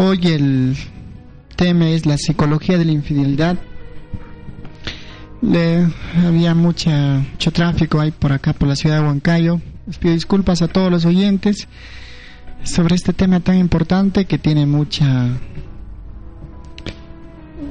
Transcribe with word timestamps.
Hoy 0.00 0.20
el 0.28 0.76
tema 1.56 1.88
es 1.88 2.06
la 2.06 2.16
psicología 2.18 2.78
de 2.78 2.84
la 2.84 2.92
infidelidad. 2.92 3.58
Le, 5.42 5.88
había 6.24 6.54
mucha, 6.54 7.24
mucho 7.32 7.50
tráfico 7.50 7.98
ahí 7.98 8.12
por 8.12 8.30
acá, 8.32 8.52
por 8.52 8.68
la 8.68 8.76
ciudad 8.76 9.00
de 9.00 9.06
Huancayo. 9.08 9.60
Les 9.88 9.98
pido 9.98 10.14
disculpas 10.14 10.62
a 10.62 10.68
todos 10.68 10.88
los 10.92 11.04
oyentes 11.04 11.66
sobre 12.62 12.94
este 12.94 13.12
tema 13.12 13.40
tan 13.40 13.56
importante 13.58 14.26
que 14.26 14.38
tiene 14.38 14.66
mucha 14.66 15.36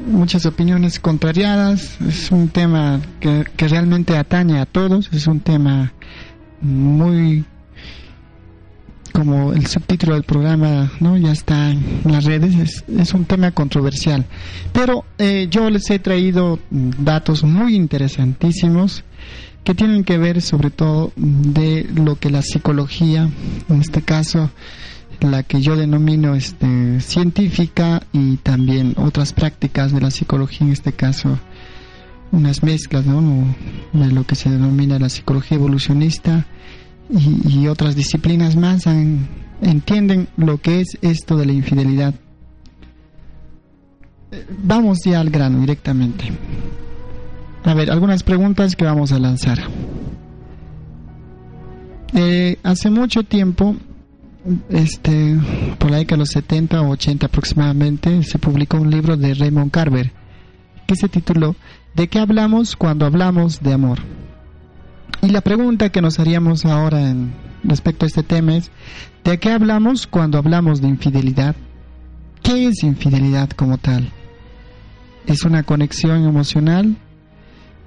muchas 0.08 0.46
opiniones 0.46 1.00
contrariadas. 1.00 1.96
Es 2.02 2.30
un 2.30 2.50
tema 2.50 3.00
que, 3.22 3.46
que 3.56 3.70
realmente 3.70 4.18
atañe 4.18 4.60
a 4.60 4.66
todos. 4.66 5.10
Es 5.14 5.28
un 5.28 5.40
tema 5.40 5.94
muy 6.60 7.46
como 9.18 9.52
el 9.52 9.66
subtítulo 9.66 10.14
del 10.14 10.22
programa 10.22 10.92
no 11.00 11.18
ya 11.18 11.32
está 11.32 11.72
en 11.72 12.02
las 12.04 12.24
redes 12.26 12.84
es, 12.88 13.14
un 13.16 13.26
tema 13.26 13.50
controversial 13.50 14.26
pero 14.74 15.06
eh, 15.18 15.48
yo 15.50 15.72
les 15.72 15.90
he 15.90 15.98
traído 15.98 16.60
datos 16.70 17.44
muy 17.44 17.76
interesantísimos 17.76 19.04
que 19.64 19.74
tienen 19.74 20.04
que 20.04 20.20
ver 20.20 20.44
sobre 20.44 20.70
todo 20.70 21.14
de 21.16 21.90
lo 21.96 22.18
que 22.18 22.30
la 22.30 22.44
psicología 22.44 23.28
en 23.68 23.82
este 23.82 24.04
caso 24.04 24.52
la 25.20 25.42
que 25.42 25.62
yo 25.62 25.76
denomino 25.76 26.36
este 26.36 27.02
científica 27.02 28.04
y 28.14 28.38
también 28.38 28.94
otras 28.98 29.34
prácticas 29.34 29.94
de 29.94 30.02
la 30.02 30.12
psicología 30.12 30.68
en 30.68 30.74
este 30.74 30.94
caso 30.94 31.40
unas 32.32 32.62
mezclas 32.62 33.08
¿no? 33.08 33.56
de 33.94 34.12
lo 34.12 34.28
que 34.28 34.36
se 34.36 34.52
denomina 34.52 35.00
la 35.00 35.10
psicología 35.10 35.58
evolucionista 35.58 36.46
y, 37.10 37.68
otras 37.68 37.96
disciplinas 37.96 38.56
más 38.56 38.86
entienden 39.62 40.28
lo 40.38 40.58
que 40.60 40.82
es 40.82 40.98
esto 41.02 41.38
de 41.38 41.46
la 41.46 41.54
infidelidad. 41.54 42.14
Vamos 44.64 45.00
ya 45.06 45.20
al 45.20 45.30
grano 45.30 45.60
directamente. 45.60 46.26
A 47.64 47.74
ver, 47.74 47.92
algunas 47.92 48.24
preguntas 48.24 48.76
que 48.76 48.86
vamos 48.86 49.12
a 49.12 49.20
lanzar. 49.20 49.60
Eh, 52.14 52.58
hace 52.64 52.90
mucho 52.90 53.24
tiempo, 53.24 53.76
este, 54.70 55.38
por 55.78 55.92
la 55.92 55.98
década 55.98 56.18
de 56.18 56.20
los 56.20 56.30
70 56.30 56.82
o 56.82 56.90
80 56.92 57.26
aproximadamente, 57.26 58.24
se 58.24 58.40
publicó 58.40 58.78
un 58.78 58.90
libro 58.90 59.18
de 59.18 59.34
Raymond 59.34 59.72
Carver 59.72 60.12
que 60.86 60.96
se 60.96 61.10
tituló 61.10 61.56
¿De 61.96 62.08
qué 62.08 62.20
hablamos 62.20 62.76
cuando 62.76 63.06
hablamos 63.06 63.62
de 63.62 63.74
amor? 63.74 64.00
Y 65.22 65.30
la 65.30 65.42
pregunta 65.42 65.90
que 65.90 66.02
nos 66.02 66.20
haríamos 66.20 66.66
ahora 66.66 67.14
respecto 67.64 68.06
a 68.06 68.08
este 68.08 68.24
tema 68.24 68.56
es, 68.56 68.72
¿de 69.24 69.40
qué 69.40 69.52
hablamos 69.52 70.08
cuando 70.08 70.38
hablamos 70.38 70.82
de 70.82 70.88
infidelidad? 70.88 71.56
¿Qué 72.44 72.68
es 72.68 72.84
infidelidad 72.84 73.50
como 73.50 73.78
tal? 73.78 74.12
¿Es 75.26 75.44
una 75.44 75.64
conexión 75.64 76.24
emocional? 76.26 76.96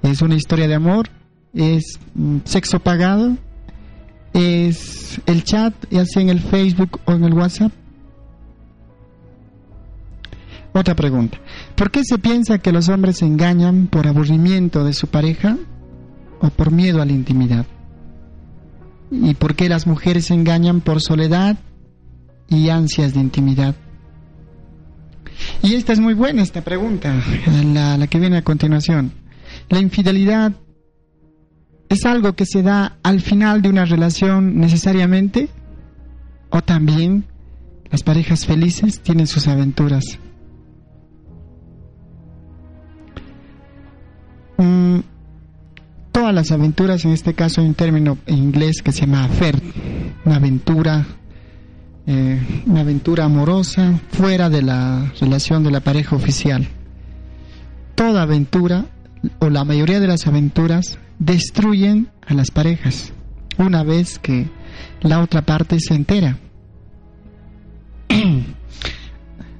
¿Es 0.03 0.21
una 0.21 0.35
historia 0.35 0.67
de 0.67 0.75
amor? 0.75 1.09
¿Es 1.53 1.99
mm, 2.13 2.37
sexo 2.43 2.79
pagado? 2.79 3.37
¿Es 4.33 5.19
el 5.25 5.43
chat, 5.43 5.73
ya 5.89 6.05
sea 6.05 6.21
en 6.21 6.29
el 6.29 6.39
Facebook 6.39 6.99
o 7.05 7.13
en 7.13 7.23
el 7.23 7.33
WhatsApp? 7.33 7.71
Otra 10.73 10.95
pregunta. 10.95 11.37
¿Por 11.75 11.91
qué 11.91 12.01
se 12.03 12.17
piensa 12.17 12.59
que 12.59 12.71
los 12.71 12.87
hombres 12.87 13.17
se 13.17 13.25
engañan 13.25 13.87
por 13.87 14.07
aburrimiento 14.07 14.85
de 14.85 14.93
su 14.93 15.07
pareja 15.07 15.57
o 16.41 16.49
por 16.49 16.71
miedo 16.71 17.01
a 17.01 17.05
la 17.05 17.11
intimidad? 17.13 17.65
¿Y 19.11 19.33
por 19.35 19.55
qué 19.55 19.69
las 19.69 19.87
mujeres 19.87 20.25
se 20.25 20.33
engañan 20.33 20.81
por 20.81 21.01
soledad 21.01 21.57
y 22.47 22.69
ansias 22.69 23.13
de 23.13 23.19
intimidad? 23.19 23.75
Y 25.61 25.75
esta 25.75 25.93
es 25.93 25.99
muy 25.99 26.13
buena, 26.13 26.41
esta 26.41 26.61
pregunta, 26.61 27.13
la, 27.73 28.07
que 28.07 28.19
viene 28.19 28.37
a 28.37 28.43
continuación. 28.43 29.11
¿La 29.69 29.79
infidelidad 29.79 30.53
es 31.89 32.05
algo 32.05 32.33
que 32.33 32.45
se 32.45 32.63
da 32.63 32.97
al 33.03 33.21
final 33.21 33.61
de 33.61 33.69
una 33.69 33.85
relación 33.85 34.59
necesariamente? 34.59 35.49
¿O 36.49 36.61
también 36.61 37.25
las 37.89 38.03
parejas 38.03 38.45
felices 38.45 39.01
tienen 39.01 39.27
sus 39.27 39.47
aventuras? 39.47 40.03
Mm, 44.57 44.99
todas 46.21 46.35
las 46.35 46.51
aventuras, 46.51 47.03
en 47.03 47.13
este 47.13 47.33
caso 47.33 47.61
hay 47.61 47.67
un 47.67 47.73
término 47.73 48.19
en 48.27 48.37
inglés 48.37 48.83
que 48.83 48.91
se 48.91 49.07
llama 49.07 49.23
affair, 49.23 49.59
una 50.23 50.35
aventura, 50.35 51.03
eh, 52.05 52.63
una 52.67 52.81
aventura 52.81 53.25
amorosa 53.25 53.99
fuera 54.11 54.47
de 54.47 54.61
la 54.61 55.11
relación 55.19 55.63
de 55.63 55.71
la 55.71 55.79
pareja 55.79 56.15
oficial. 56.15 56.67
Toda 57.95 58.21
aventura 58.21 58.85
o 59.39 59.49
la 59.49 59.65
mayoría 59.65 59.99
de 59.99 60.05
las 60.05 60.27
aventuras 60.27 60.99
destruyen 61.17 62.09
a 62.27 62.35
las 62.35 62.51
parejas 62.51 63.13
una 63.57 63.83
vez 63.83 64.19
que 64.19 64.47
la 65.01 65.21
otra 65.21 65.41
parte 65.41 65.79
se 65.79 65.95
entera. 65.95 66.37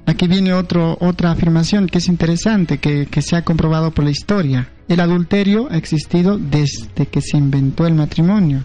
Aquí 0.06 0.26
viene 0.26 0.52
otro, 0.52 0.96
otra 1.00 1.30
afirmación 1.30 1.86
que 1.86 1.98
es 1.98 2.08
interesante, 2.08 2.78
que, 2.78 3.06
que 3.06 3.22
se 3.22 3.36
ha 3.36 3.44
comprobado 3.44 3.92
por 3.92 4.04
la 4.04 4.10
historia. 4.10 4.72
El 4.88 5.00
adulterio 5.00 5.68
ha 5.70 5.76
existido 5.76 6.38
desde 6.38 7.06
que 7.06 7.20
se 7.20 7.36
inventó 7.36 7.86
el 7.86 7.94
matrimonio. 7.94 8.64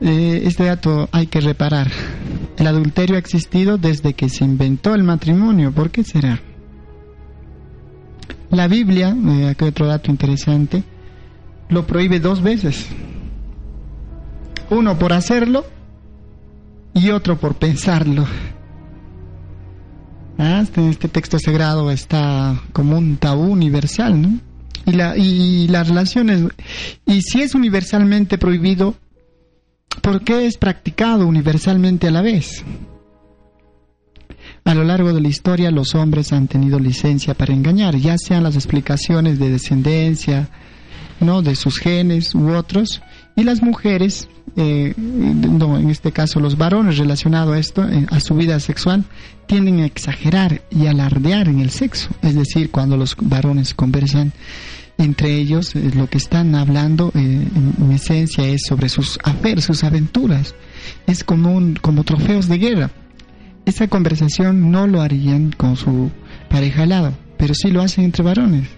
Eh, 0.00 0.42
este 0.46 0.64
dato 0.64 1.08
hay 1.12 1.28
que 1.28 1.40
reparar. 1.40 1.88
El 2.56 2.66
adulterio 2.66 3.14
ha 3.16 3.18
existido 3.20 3.78
desde 3.78 4.14
que 4.14 4.28
se 4.28 4.44
inventó 4.44 4.94
el 4.94 5.04
matrimonio. 5.04 5.72
¿Por 5.72 5.90
qué 5.90 6.02
será? 6.02 6.40
La 8.50 8.66
Biblia, 8.66 9.16
eh, 9.16 9.48
aquí 9.48 9.64
otro 9.64 9.86
dato 9.86 10.10
interesante, 10.10 10.82
lo 11.68 11.86
prohíbe 11.86 12.18
dos 12.18 12.42
veces. 12.42 12.86
Uno 14.70 14.98
por 14.98 15.12
hacerlo 15.12 15.64
y 16.94 17.10
otro 17.10 17.38
por 17.38 17.54
pensarlo. 17.54 18.26
¿Ah? 20.38 20.60
Este, 20.62 20.88
este, 20.88 21.08
texto 21.08 21.38
sagrado 21.38 21.90
está 21.90 22.60
como 22.72 22.98
un 22.98 23.16
tabú 23.16 23.44
universal, 23.44 24.20
¿no? 24.20 24.40
Y, 24.84 24.92
la, 24.92 25.16
y 25.16 25.68
las 25.68 25.88
relaciones, 25.88 26.42
y 27.06 27.22
si 27.22 27.42
es 27.42 27.54
universalmente 27.54 28.36
prohibido, 28.36 28.96
¿por 30.00 30.24
qué 30.24 30.46
es 30.46 30.56
practicado 30.56 31.26
universalmente 31.26 32.08
a 32.08 32.10
la 32.10 32.22
vez? 32.22 32.64
A 34.64 34.74
lo 34.74 34.84
largo 34.84 35.12
de 35.12 35.20
la 35.20 35.28
historia 35.28 35.70
los 35.70 35.94
hombres 35.94 36.32
han 36.32 36.48
tenido 36.48 36.78
licencia 36.78 37.34
para 37.34 37.52
engañar, 37.52 37.96
ya 37.96 38.16
sean 38.18 38.42
las 38.42 38.54
explicaciones 38.54 39.38
de 39.38 39.50
descendencia, 39.50 40.48
¿no? 41.20 41.42
de 41.42 41.56
sus 41.56 41.78
genes 41.78 42.34
u 42.34 42.50
otros, 42.50 43.02
y 43.34 43.44
las 43.44 43.62
mujeres, 43.62 44.28
eh, 44.56 44.92
no, 44.96 45.78
en 45.78 45.88
este 45.88 46.12
caso 46.12 46.38
los 46.38 46.58
varones 46.58 46.98
relacionados 46.98 47.54
a 47.54 47.58
esto, 47.58 47.88
eh, 47.88 48.06
a 48.10 48.20
su 48.20 48.34
vida 48.34 48.60
sexual, 48.60 49.04
tienden 49.46 49.80
a 49.80 49.86
exagerar 49.86 50.62
y 50.70 50.86
alardear 50.86 51.48
en 51.48 51.60
el 51.60 51.70
sexo. 51.70 52.10
Es 52.22 52.34
decir, 52.34 52.70
cuando 52.70 52.96
los 52.96 53.16
varones 53.18 53.72
conversan 53.72 54.32
entre 54.98 55.36
ellos, 55.36 55.74
eh, 55.74 55.90
lo 55.94 56.08
que 56.08 56.18
están 56.18 56.54
hablando 56.54 57.10
en, 57.14 57.50
esencia 57.92 58.46
es 58.46 58.62
sobre 58.66 58.88
sus 58.88 59.18
aferes, 59.24 59.64
sus 59.64 59.82
aventuras. 59.82 60.54
Es 61.06 61.24
como, 61.24 61.52
un, 61.52 61.76
como 61.76 62.04
trofeos 62.04 62.48
de 62.48 62.58
guerra. 62.58 62.90
Esa 63.64 63.88
conversación 63.88 64.70
no 64.70 64.86
lo 64.86 65.00
harían 65.00 65.52
con 65.52 65.76
su 65.76 66.10
pareja 66.50 66.82
al 66.82 66.90
lado, 66.90 67.12
pero 67.38 67.54
sí 67.54 67.70
lo 67.70 67.80
hacen 67.80 68.04
entre 68.04 68.24
varones. 68.24 68.68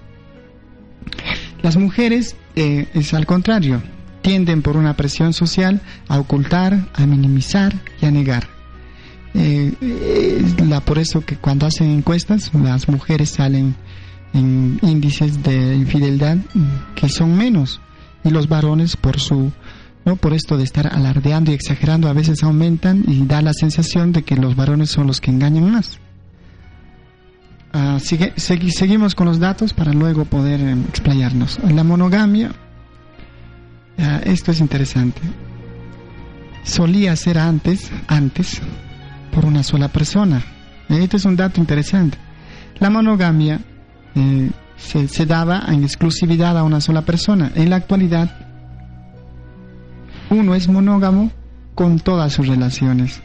Las 1.63 1.77
mujeres 1.77 2.37
es 2.55 3.15
al 3.15 3.25
contrario, 3.25 3.83
tienden 4.25 4.63
por 4.63 4.79
una 4.79 4.97
presión 4.97 5.35
social 5.35 5.83
a 6.09 6.19
ocultar, 6.19 6.89
a 6.95 7.05
minimizar 7.05 7.75
y 8.01 8.07
a 8.07 8.11
negar. 8.11 8.49
Eh, 9.35 10.43
la, 10.67 10.81
por 10.81 10.99
eso 10.99 11.21
que 11.21 11.37
cuando 11.37 11.67
hacen 11.67 11.91
encuestas 11.91 12.51
las 12.55 12.89
mujeres 12.89 13.31
salen 13.31 13.75
en 14.33 14.79
índices 14.81 15.43
de 15.43 15.75
infidelidad 15.75 16.39
que 16.95 17.09
son 17.09 17.37
menos 17.37 17.81
y 18.23 18.31
los 18.31 18.49
varones 18.49 18.97
por 18.97 19.21
su 19.21 19.53
no 20.05 20.17
por 20.17 20.33
esto 20.33 20.57
de 20.57 20.65
estar 20.65 20.87
alardeando 20.87 21.51
y 21.51 21.55
exagerando 21.55 22.09
a 22.09 22.13
veces 22.13 22.43
aumentan 22.45 23.05
y 23.07 23.27
da 23.27 23.43
la 23.43 23.53
sensación 23.53 24.13
de 24.13 24.23
que 24.23 24.37
los 24.37 24.57
varones 24.57 24.91
son 24.91 25.07
los 25.07 25.21
que 25.21 25.33
engañan 25.33 25.71
más. 25.71 25.99
Ah, 27.73 27.99
sigue, 28.01 28.33
seguimos 28.37 29.15
con 29.15 29.27
los 29.27 29.41
datos 29.41 29.73
para 29.73 29.93
luego 29.93 30.25
poder 30.25 30.61
eh, 30.61 30.77
explayarnos. 30.89 31.59
La 31.65 31.83
monogamia 31.83 32.53
esto 33.97 34.51
es 34.51 34.61
interesante. 34.61 35.21
Solía 36.63 37.15
ser 37.17 37.39
antes, 37.39 37.91
antes, 38.09 38.61
por 39.33 39.45
una 39.45 39.63
sola 39.63 39.89
persona. 39.89 40.43
Este 40.89 41.17
es 41.17 41.25
un 41.25 41.37
dato 41.37 41.61
interesante. 41.61 42.19
La 42.79 42.91
monogamia 42.91 43.61
eh, 44.15 44.51
se, 44.77 45.27
daba 45.27 45.65
en 45.69 45.85
exclusividad 45.85 46.57
a 46.59 46.65
una 46.65 46.81
sola 46.81 47.03
persona. 47.03 47.51
En 47.55 47.71
la 47.71 47.77
actualidad, 47.77 48.31
uno 50.31 50.55
es 50.55 50.69
monógamo 50.69 51.31
con 51.75 51.99
todas 51.99 52.33
sus 52.33 52.47
relaciones. 52.47 53.23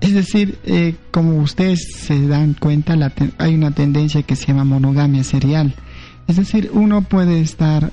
Es 0.00 0.14
decir, 0.14 0.58
eh, 0.64 0.96
como 1.10 1.38
ustedes 1.38 1.92
se 1.96 2.26
dan 2.26 2.54
cuenta, 2.54 2.94
hay 3.38 3.54
una 3.54 3.72
tendencia 3.72 4.22
que 4.22 4.36
se 4.36 4.46
llama 4.46 4.64
monogamia 4.64 5.24
serial. 5.24 5.74
Es 6.28 6.36
decir, 6.36 6.70
uno 6.72 7.02
puede 7.02 7.40
estar, 7.40 7.90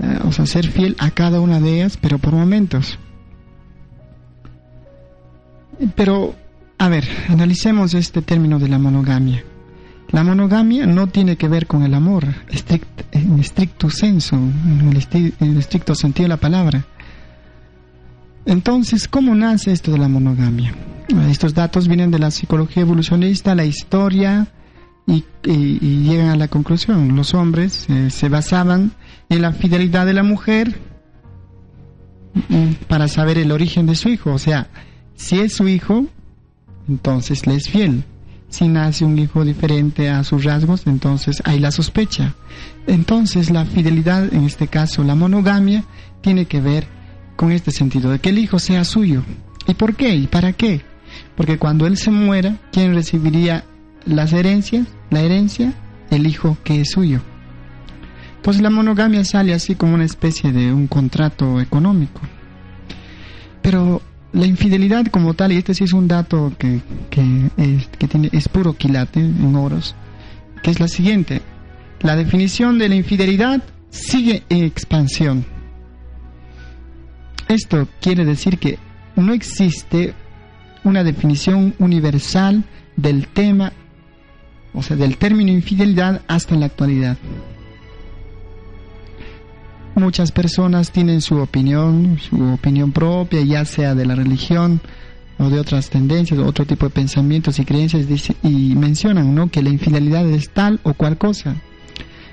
eh, 0.00 0.18
o 0.24 0.32
sea, 0.32 0.46
ser 0.46 0.66
fiel 0.66 0.96
a 0.98 1.10
cada 1.10 1.40
una 1.40 1.60
de 1.60 1.76
ellas, 1.76 1.98
pero 2.00 2.18
por 2.18 2.32
momentos. 2.32 2.98
Pero, 5.94 6.34
a 6.78 6.88
ver, 6.88 7.04
analicemos 7.28 7.94
este 7.94 8.22
término 8.22 8.58
de 8.58 8.68
la 8.68 8.78
monogamia. 8.78 9.44
La 10.10 10.22
monogamia 10.22 10.86
no 10.86 11.08
tiene 11.08 11.36
que 11.36 11.48
ver 11.48 11.66
con 11.66 11.82
el 11.82 11.94
amor, 11.94 12.26
en 13.12 13.40
estricto 13.40 13.90
senso, 13.90 14.36
en 14.36 14.92
el 15.40 15.58
estricto 15.58 15.94
sentido 15.94 16.24
de 16.24 16.28
la 16.28 16.36
palabra. 16.36 16.84
Entonces, 18.46 19.08
¿cómo 19.08 19.34
nace 19.34 19.72
esto 19.72 19.90
de 19.90 19.98
la 19.98 20.08
monogamia? 20.08 20.74
Estos 21.28 21.54
datos 21.54 21.88
vienen 21.88 22.10
de 22.10 22.18
la 22.18 22.30
psicología 22.30 22.82
evolucionista, 22.82 23.54
la 23.54 23.64
historia, 23.64 24.48
y, 25.06 25.24
llegan 25.42 26.28
a 26.28 26.36
la 26.36 26.48
conclusión. 26.48 27.14
Los 27.16 27.34
hombres 27.34 27.86
eh, 27.88 28.10
se 28.10 28.28
basaban 28.28 28.92
en 29.28 29.42
la 29.42 29.52
fidelidad 29.52 30.06
de 30.06 30.14
la 30.14 30.22
mujer 30.22 30.78
mm, 32.48 32.84
para 32.88 33.08
saber 33.08 33.38
el 33.38 33.52
origen 33.52 33.86
de 33.86 33.94
su 33.94 34.08
hijo. 34.08 34.32
O 34.32 34.38
sea, 34.38 34.68
si 35.14 35.40
es 35.40 35.54
su 35.54 35.68
hijo, 35.68 36.06
entonces 36.88 37.46
le 37.46 37.54
es 37.54 37.68
fiel. 37.68 38.04
Si 38.48 38.68
nace 38.68 39.04
un 39.04 39.18
hijo 39.18 39.44
diferente 39.44 40.10
a 40.10 40.22
sus 40.22 40.44
rasgos, 40.44 40.86
entonces 40.86 41.42
hay 41.44 41.58
la 41.58 41.72
sospecha. 41.72 42.34
Entonces 42.86 43.50
la 43.50 43.64
fidelidad, 43.64 44.32
en 44.32 44.44
este 44.44 44.68
caso 44.68 45.02
la 45.02 45.14
monogamia, 45.16 45.84
tiene 46.20 46.44
que 46.46 46.60
ver 46.60 46.86
con 47.36 47.50
este 47.50 47.72
sentido, 47.72 48.10
de 48.10 48.20
que 48.20 48.28
el 48.28 48.38
hijo 48.38 48.58
sea 48.58 48.84
suyo. 48.84 49.24
¿Y 49.66 49.74
por 49.74 49.96
qué? 49.96 50.14
¿Y 50.14 50.26
para 50.26 50.52
qué? 50.52 50.82
Porque 51.36 51.58
cuando 51.58 51.86
él 51.86 51.96
se 51.96 52.10
muera, 52.10 52.56
¿quién 52.70 52.94
recibiría 52.94 53.64
las 54.06 54.32
herencias? 54.32 54.86
La 55.10 55.20
herencia, 55.20 55.72
el 56.10 56.26
hijo 56.26 56.56
que 56.62 56.80
es 56.80 56.90
suyo. 56.90 57.20
Pues 58.44 58.60
la 58.60 58.68
monogamia 58.68 59.24
sale 59.24 59.54
así 59.54 59.74
como 59.74 59.94
una 59.94 60.04
especie 60.04 60.52
de 60.52 60.70
un 60.70 60.86
contrato 60.86 61.62
económico. 61.62 62.20
Pero 63.62 64.02
la 64.34 64.44
infidelidad 64.44 65.06
como 65.06 65.32
tal, 65.32 65.52
y 65.52 65.56
este 65.56 65.72
sí 65.72 65.84
es 65.84 65.94
un 65.94 66.08
dato 66.08 66.52
que, 66.58 66.82
que, 67.08 67.50
es, 67.56 67.86
que 67.98 68.06
tiene, 68.06 68.28
es 68.32 68.50
puro 68.50 68.74
quilate 68.74 69.20
en 69.20 69.56
oros, 69.56 69.94
que 70.62 70.70
es 70.70 70.78
la 70.78 70.88
siguiente. 70.88 71.40
La 72.00 72.16
definición 72.16 72.78
de 72.78 72.90
la 72.90 72.96
infidelidad 72.96 73.62
sigue 73.88 74.42
en 74.50 74.64
expansión. 74.64 75.46
Esto 77.48 77.88
quiere 78.02 78.26
decir 78.26 78.58
que 78.58 78.78
no 79.16 79.32
existe 79.32 80.12
una 80.84 81.02
definición 81.02 81.74
universal 81.78 82.62
del 82.96 83.26
tema, 83.26 83.72
o 84.74 84.82
sea, 84.82 84.98
del 84.98 85.16
término 85.16 85.50
infidelidad 85.50 86.20
hasta 86.28 86.56
la 86.56 86.66
actualidad. 86.66 87.16
Muchas 89.94 90.32
personas 90.32 90.90
tienen 90.90 91.20
su 91.20 91.36
opinión, 91.38 92.18
su 92.18 92.42
opinión 92.52 92.90
propia, 92.90 93.42
ya 93.42 93.64
sea 93.64 93.94
de 93.94 94.04
la 94.04 94.16
religión 94.16 94.80
o 95.38 95.50
de 95.50 95.60
otras 95.60 95.88
tendencias, 95.88 96.40
otro 96.40 96.66
tipo 96.66 96.86
de 96.86 96.90
pensamientos 96.90 97.58
y 97.60 97.64
creencias, 97.64 98.06
y 98.42 98.74
mencionan 98.74 99.34
¿no? 99.34 99.50
que 99.50 99.62
la 99.62 99.70
infidelidad 99.70 100.28
es 100.28 100.50
tal 100.50 100.80
o 100.82 100.94
cual 100.94 101.16
cosa. 101.16 101.56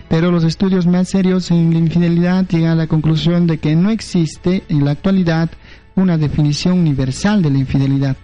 Pero 0.09 0.31
los 0.31 0.43
estudios 0.43 0.87
más 0.87 1.09
serios 1.09 1.51
en 1.51 1.71
la 1.71 1.79
infidelidad 1.79 2.47
llegan 2.47 2.71
a 2.71 2.75
la 2.75 2.87
conclusión 2.87 3.47
de 3.47 3.59
que 3.59 3.75
no 3.75 3.91
existe 3.91 4.63
en 4.67 4.83
la 4.83 4.91
actualidad 4.91 5.51
una 5.95 6.17
definición 6.17 6.79
universal 6.79 7.41
de 7.41 7.51
la 7.51 7.59
infidelidad. 7.59 8.17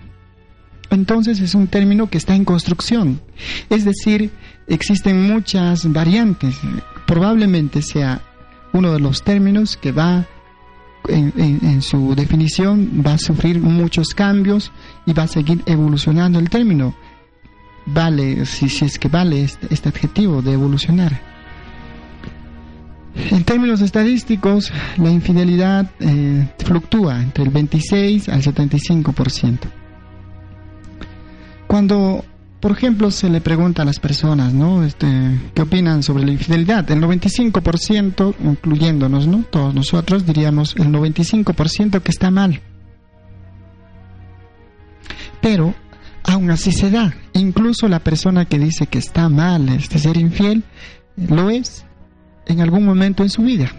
Entonces 0.90 1.40
es 1.42 1.54
un 1.54 1.68
término 1.68 2.10
que 2.10 2.18
está 2.18 2.36
en 2.36 2.44
construcción. 2.44 3.22
Es 3.70 3.86
decir, 3.86 4.32
existen 4.68 5.28
muchas 5.28 5.92
variantes. 5.92 6.56
Probablemente 7.06 7.82
sea 7.82 8.22
uno 8.78 8.94
de 8.94 9.00
los 9.00 9.24
términos 9.24 9.76
que 9.78 9.92
va 9.92 10.26
en, 11.08 11.82
su 11.82 12.16
definición, 12.16 13.04
va 13.06 13.14
a 13.14 13.18
sufrir 13.18 13.62
muchos 13.62 14.10
cambios 14.10 14.72
y 15.06 15.14
va 15.14 15.24
a 15.24 15.28
seguir 15.28 15.64
evolucionando 15.66 16.40
el 16.40 16.50
término. 16.50 16.96
Vale, 17.86 18.46
si, 18.46 18.66
es 18.66 19.00
que 19.00 19.08
vale 19.08 19.44
este, 19.44 19.74
este 19.74 19.90
adjetivo 19.90 20.42
de 20.42 20.54
evolucionar. 20.54 21.22
En 23.16 23.44
términos 23.46 23.82
estadísticos, 23.82 24.72
la 24.98 25.10
infidelidad 25.10 25.90
eh, 26.00 26.48
fluctúa 26.60 27.22
entre 27.22 27.46
el 27.46 27.50
26 27.50 28.30
al 28.30 28.44
75%. 28.44 29.60
Cuando, 31.66 32.24
por 32.60 32.72
ejemplo, 32.72 33.12
se 33.12 33.30
le 33.30 33.40
pregunta 33.40 33.84
a 33.84 33.86
las 33.86 34.00
personas, 34.00 34.54
¿no? 34.54 34.84
Este, 34.84 35.08
¿Qué 35.54 35.62
opinan 35.62 36.02
sobre 36.02 36.26
la 36.26 36.32
infidelidad? 36.32 36.90
El 36.90 37.02
95%, 37.02 38.36
incluyéndonos, 38.44 39.28
¿no? 39.28 39.44
Todos 39.44 39.76
nosotros 39.76 40.26
diríamos 40.26 40.76
el 40.78 40.88
95% 40.88 42.02
que 42.02 42.12
está 42.12 42.32
mal. 42.32 42.62
Pero 45.40 45.76
aún 46.24 46.50
así 46.50 46.72
se 46.72 46.90
da. 46.90 47.14
Incluso 47.34 47.88
la 47.88 48.00
persona 48.00 48.46
que 48.46 48.58
dice 48.58 48.88
que 48.88 48.98
está 48.98 49.30
mal 49.30 49.70
este 49.70 50.00
ser 50.00 50.18
infiel, 50.18 50.64
lo 51.16 51.52
es 51.52 51.86
en 52.48 52.62
algún 52.62 52.86
momento 52.86 53.22
en 53.22 53.30
su 53.30 53.44
vida. 53.44 53.72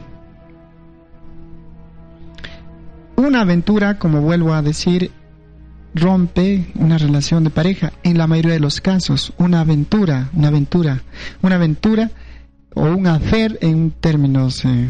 Una 3.16 3.40
aventura, 3.40 3.98
como 3.98 4.20
vuelvo 4.20 4.54
a 4.54 4.62
decir, 4.62 5.10
rompe 5.94 6.66
una 6.74 6.98
relación 6.98 7.44
de 7.44 7.50
pareja. 7.50 7.92
En 8.02 8.18
la 8.18 8.26
mayoría 8.26 8.52
de 8.52 8.60
los 8.60 8.80
casos, 8.80 9.32
una 9.38 9.60
aventura, 9.60 10.30
una 10.34 10.48
aventura, 10.48 11.02
una 11.42 11.56
aventura 11.56 12.10
o 12.74 12.82
un 12.84 13.06
affair 13.06 13.58
en 13.60 13.90
términos, 13.90 14.64
eh, 14.64 14.88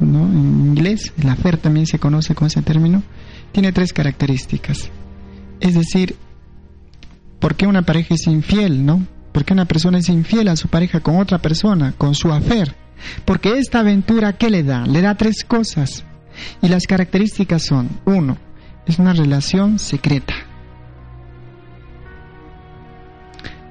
¿no? 0.00 0.24
en 0.24 0.66
inglés, 0.68 1.12
el 1.18 1.28
affair 1.28 1.58
también 1.58 1.86
se 1.86 1.98
conoce 1.98 2.34
con 2.34 2.46
ese 2.46 2.62
término, 2.62 3.02
tiene 3.52 3.72
tres 3.72 3.92
características. 3.92 4.90
Es 5.60 5.74
decir, 5.74 6.16
¿por 7.38 7.54
qué 7.54 7.66
una 7.66 7.82
pareja 7.82 8.14
es 8.14 8.26
infiel, 8.26 8.84
no? 8.84 9.06
Porque 9.32 9.52
una 9.52 9.66
persona 9.66 9.98
es 9.98 10.08
infiel 10.08 10.48
a 10.48 10.56
su 10.56 10.68
pareja 10.68 11.00
con 11.00 11.16
otra 11.16 11.38
persona, 11.38 11.94
con 11.96 12.14
su 12.14 12.32
afer. 12.32 12.74
Porque 13.24 13.58
esta 13.58 13.80
aventura, 13.80 14.32
¿qué 14.32 14.50
le 14.50 14.62
da? 14.62 14.84
Le 14.86 15.00
da 15.00 15.16
tres 15.16 15.44
cosas. 15.44 16.04
Y 16.62 16.68
las 16.68 16.84
características 16.86 17.62
son, 17.62 17.88
uno, 18.04 18.38
es 18.88 18.98
una 18.98 19.12
relación 19.12 19.78
secreta. 19.78 20.34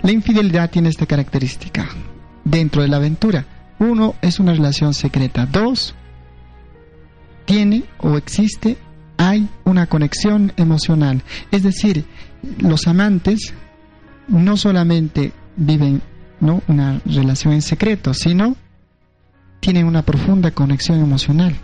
La 0.04 0.12
infidelidad 0.12 0.70
tiene 0.70 0.90
esta 0.90 1.08
característica 1.08 1.90
dentro 2.46 2.84
de 2.84 2.88
la 2.88 2.98
aventura. 2.98 3.46
Uno, 3.80 4.16
es 4.22 4.40
una 4.40 4.54
relación 4.54 4.94
secreta. 4.94 5.46
Dos, 5.46 5.96
tiene 7.46 7.84
o 8.00 8.16
existe, 8.16 8.78
hay 9.18 9.50
una 9.66 9.88
conexión 9.88 10.54
emocional. 10.56 11.24
Es 11.52 11.64
decir, 11.64 12.06
los 12.60 12.88
amantes 12.88 13.54
no 14.28 14.56
solamente 14.56 15.34
viven 15.56 16.02
¿no? 16.40 16.62
una 16.68 17.02
relación 17.06 17.54
en 17.54 17.64
secreto, 17.64 18.14
sino 18.14 18.56
tienen 19.60 19.88
una 19.88 20.04
profunda 20.04 20.52
conexión 20.52 21.00
emocional. 21.00 21.56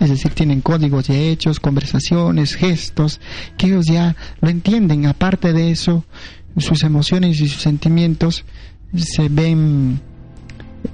Es 0.00 0.10
decir, 0.10 0.32
tienen 0.32 0.60
códigos 0.60 1.08
de 1.08 1.30
hechos, 1.30 1.60
conversaciones, 1.60 2.54
gestos, 2.54 3.20
que 3.56 3.66
ellos 3.66 3.86
ya 3.86 4.16
lo 4.40 4.48
entienden. 4.48 5.06
Aparte 5.06 5.52
de 5.52 5.70
eso, 5.70 6.04
sus 6.56 6.82
emociones 6.82 7.40
y 7.40 7.48
sus 7.48 7.62
sentimientos 7.62 8.44
se 8.94 9.28
ven 9.28 10.00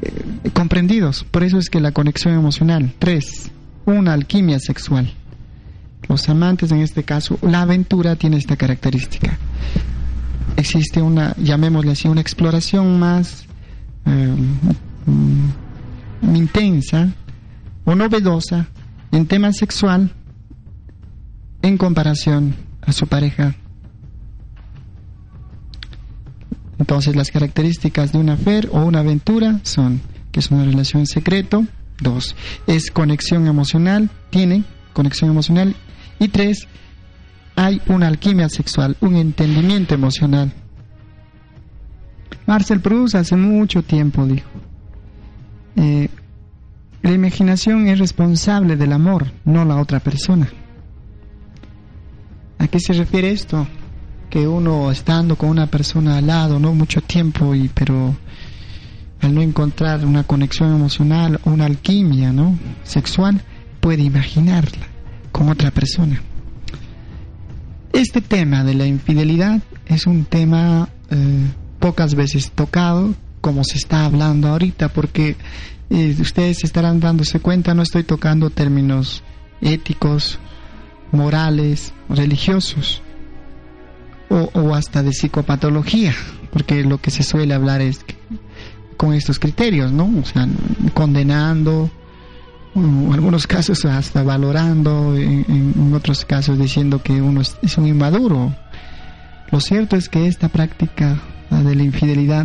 eh, 0.02 0.50
comprendidos. 0.52 1.24
Por 1.24 1.42
eso 1.42 1.58
es 1.58 1.70
que 1.70 1.80
la 1.80 1.92
conexión 1.92 2.34
emocional. 2.34 2.92
Tres, 2.98 3.50
una 3.86 4.12
alquimia 4.12 4.58
sexual. 4.58 5.12
Los 6.08 6.28
amantes, 6.28 6.70
en 6.70 6.80
este 6.80 7.02
caso, 7.02 7.38
la 7.42 7.62
aventura 7.62 8.16
tiene 8.16 8.36
esta 8.36 8.56
característica 8.56 9.38
existe 10.58 11.00
una, 11.00 11.34
llamémosle 11.36 11.92
así, 11.92 12.08
una 12.08 12.20
exploración 12.20 12.98
más 12.98 13.44
eh, 14.06 14.34
mm, 15.06 16.34
intensa 16.34 17.08
o 17.84 17.94
novedosa 17.94 18.66
en 19.12 19.26
tema 19.26 19.52
sexual 19.52 20.12
en 21.62 21.78
comparación 21.78 22.54
a 22.82 22.92
su 22.92 23.06
pareja. 23.06 23.54
Entonces 26.78 27.16
las 27.16 27.30
características 27.30 28.12
de 28.12 28.18
una 28.18 28.36
fer 28.36 28.68
o 28.72 28.84
una 28.84 29.00
aventura 29.00 29.60
son 29.64 30.00
que 30.32 30.40
es 30.40 30.50
una 30.50 30.64
relación 30.64 31.06
secreto, 31.06 31.64
dos, 32.00 32.36
es 32.66 32.90
conexión 32.90 33.46
emocional, 33.46 34.10
tiene 34.30 34.64
conexión 34.92 35.30
emocional, 35.30 35.74
y 36.18 36.28
tres, 36.28 36.66
hay 37.56 37.80
una 37.86 38.08
alquimia 38.08 38.48
sexual, 38.48 38.96
un 39.00 39.16
entendimiento 39.16 39.94
emocional. 39.94 40.52
Marcel 42.46 42.80
Proust 42.80 43.14
hace 43.14 43.36
mucho 43.36 43.82
tiempo 43.82 44.26
dijo, 44.26 44.48
eh, 45.76 46.08
la 47.02 47.12
imaginación 47.12 47.88
es 47.88 47.98
responsable 47.98 48.76
del 48.76 48.92
amor, 48.92 49.26
no 49.44 49.64
la 49.64 49.76
otra 49.76 50.00
persona. 50.00 50.48
¿A 52.58 52.66
qué 52.66 52.80
se 52.80 52.92
refiere 52.92 53.30
esto? 53.30 53.66
Que 54.28 54.46
uno 54.48 54.90
estando 54.90 55.36
con 55.36 55.48
una 55.48 55.68
persona 55.68 56.18
al 56.18 56.26
lado, 56.26 56.58
no 56.58 56.74
mucho 56.74 57.00
tiempo, 57.00 57.54
y 57.54 57.68
pero 57.68 58.16
al 59.20 59.34
no 59.34 59.42
encontrar 59.42 60.04
una 60.04 60.24
conexión 60.24 60.74
emocional, 60.74 61.40
una 61.44 61.66
alquimia, 61.66 62.32
¿no? 62.32 62.58
sexual, 62.82 63.40
puede 63.80 64.02
imaginarla 64.02 64.86
con 65.32 65.48
otra 65.48 65.70
persona. 65.70 66.20
Este 67.92 68.20
tema 68.20 68.64
de 68.64 68.74
la 68.74 68.86
infidelidad 68.86 69.60
es 69.86 70.06
un 70.06 70.24
tema 70.24 70.88
eh, 71.10 71.46
pocas 71.78 72.14
veces 72.14 72.50
tocado, 72.50 73.14
como 73.40 73.64
se 73.64 73.78
está 73.78 74.04
hablando 74.04 74.48
ahorita, 74.48 74.88
porque 74.88 75.36
eh, 75.90 76.16
ustedes 76.20 76.64
estarán 76.64 77.00
dándose 77.00 77.40
cuenta, 77.40 77.74
no 77.74 77.82
estoy 77.82 78.04
tocando 78.04 78.50
términos 78.50 79.22
éticos, 79.60 80.38
morales, 81.12 81.92
religiosos 82.08 83.02
o, 84.30 84.74
hasta 84.74 85.02
de 85.02 85.12
psicopatología, 85.12 86.14
porque 86.52 86.84
lo 86.84 86.98
que 86.98 87.10
se 87.10 87.22
suele 87.22 87.54
hablar 87.54 87.80
es 87.80 88.04
con 88.96 89.14
estos 89.14 89.38
criterios, 89.38 89.92
¿no? 89.92 90.10
O 90.20 90.24
sea, 90.24 90.46
condenando, 90.92 91.90
o 92.74 92.80
en 92.80 93.12
algunos 93.12 93.46
casos 93.46 93.84
hasta 93.84 94.22
valorando, 94.22 95.16
en, 95.16 95.92
otros 95.94 96.24
casos 96.24 96.58
diciendo 96.58 97.02
que 97.02 97.22
uno 97.22 97.40
es, 97.40 97.78
un 97.78 97.86
inmaduro. 97.86 98.54
Lo 99.50 99.60
cierto 99.60 99.96
es 99.96 100.08
que 100.08 100.26
esta 100.26 100.48
práctica 100.48 101.18
de 101.50 101.74
la 101.74 101.82
infidelidad 101.82 102.44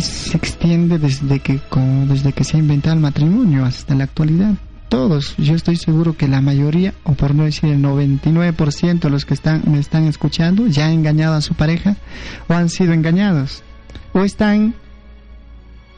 se 0.00 0.36
extiende 0.36 0.98
desde 0.98 1.40
que, 1.40 1.60
desde 2.06 2.32
que 2.32 2.44
se 2.44 2.56
ha 2.56 2.60
inventado 2.60 2.94
el 2.94 3.00
matrimonio 3.00 3.64
hasta 3.64 3.94
la 3.94 4.04
actualidad 4.04 4.54
todos, 4.88 5.36
yo 5.36 5.54
estoy 5.54 5.76
seguro 5.76 6.16
que 6.16 6.28
la 6.28 6.40
mayoría, 6.40 6.94
o 7.04 7.12
por 7.12 7.34
no 7.34 7.44
decir 7.44 7.70
el 7.70 7.82
99% 7.82 9.00
de 9.00 9.10
los 9.10 9.24
que 9.24 9.34
están, 9.34 9.62
me 9.66 9.78
están 9.78 10.06
escuchando, 10.06 10.66
ya 10.66 10.86
han 10.86 10.92
engañado 10.92 11.34
a 11.34 11.40
su 11.40 11.54
pareja 11.54 11.96
o 12.48 12.54
han 12.54 12.68
sido 12.70 12.92
engañados 12.92 13.62
o 14.12 14.24
están 14.24 14.74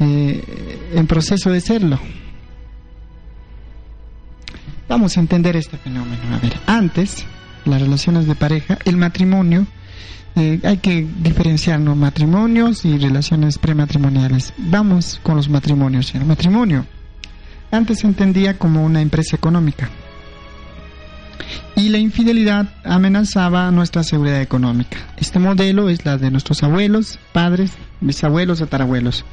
eh, 0.01 0.91
en 0.95 1.07
proceso 1.07 1.51
de 1.51 1.61
serlo. 1.61 2.01
Vamos 4.89 5.17
a 5.17 5.21
entender 5.21 5.57
este 5.57 5.77
fenómeno. 5.77 6.21
A 6.35 6.39
ver, 6.41 6.59
antes, 6.67 7.25
las 7.65 7.81
relaciones 7.81 8.27
de 8.27 8.35
pareja, 8.35 8.79
el 8.85 8.97
matrimonio, 8.97 9.67
eh, 10.37 10.61
hay 10.63 10.79
que 10.79 11.07
diferenciarnos 11.23 11.97
matrimonios 11.97 12.85
y 12.85 12.99
relaciones 12.99 13.59
prematrimoniales. 13.59 14.55
Vamos 14.59 15.21
con 15.23 15.37
los 15.37 15.49
matrimonios. 15.49 16.15
El 16.15 16.25
matrimonio 16.25 16.87
antes 17.71 18.01
se 18.01 18.07
entendía 18.07 18.59
como 18.59 18.85
una 18.85 19.01
empresa 19.01 19.37
económica. 19.37 19.89
Y 21.77 21.89
la 21.89 21.99
infidelidad 21.99 22.69
amenazaba 22.85 23.71
nuestra 23.71 24.03
seguridad 24.03 24.43
económica. 24.43 24.99
Este 25.17 25.39
modelo 25.39 25.89
es 25.89 26.05
la 26.05 26.19
de 26.19 26.31
nuestros 26.31 26.63
abuelos, 26.63 27.19
padres, 27.33 27.73
bisabuelos, 28.01 28.59
tatarabuelos. 28.59 29.25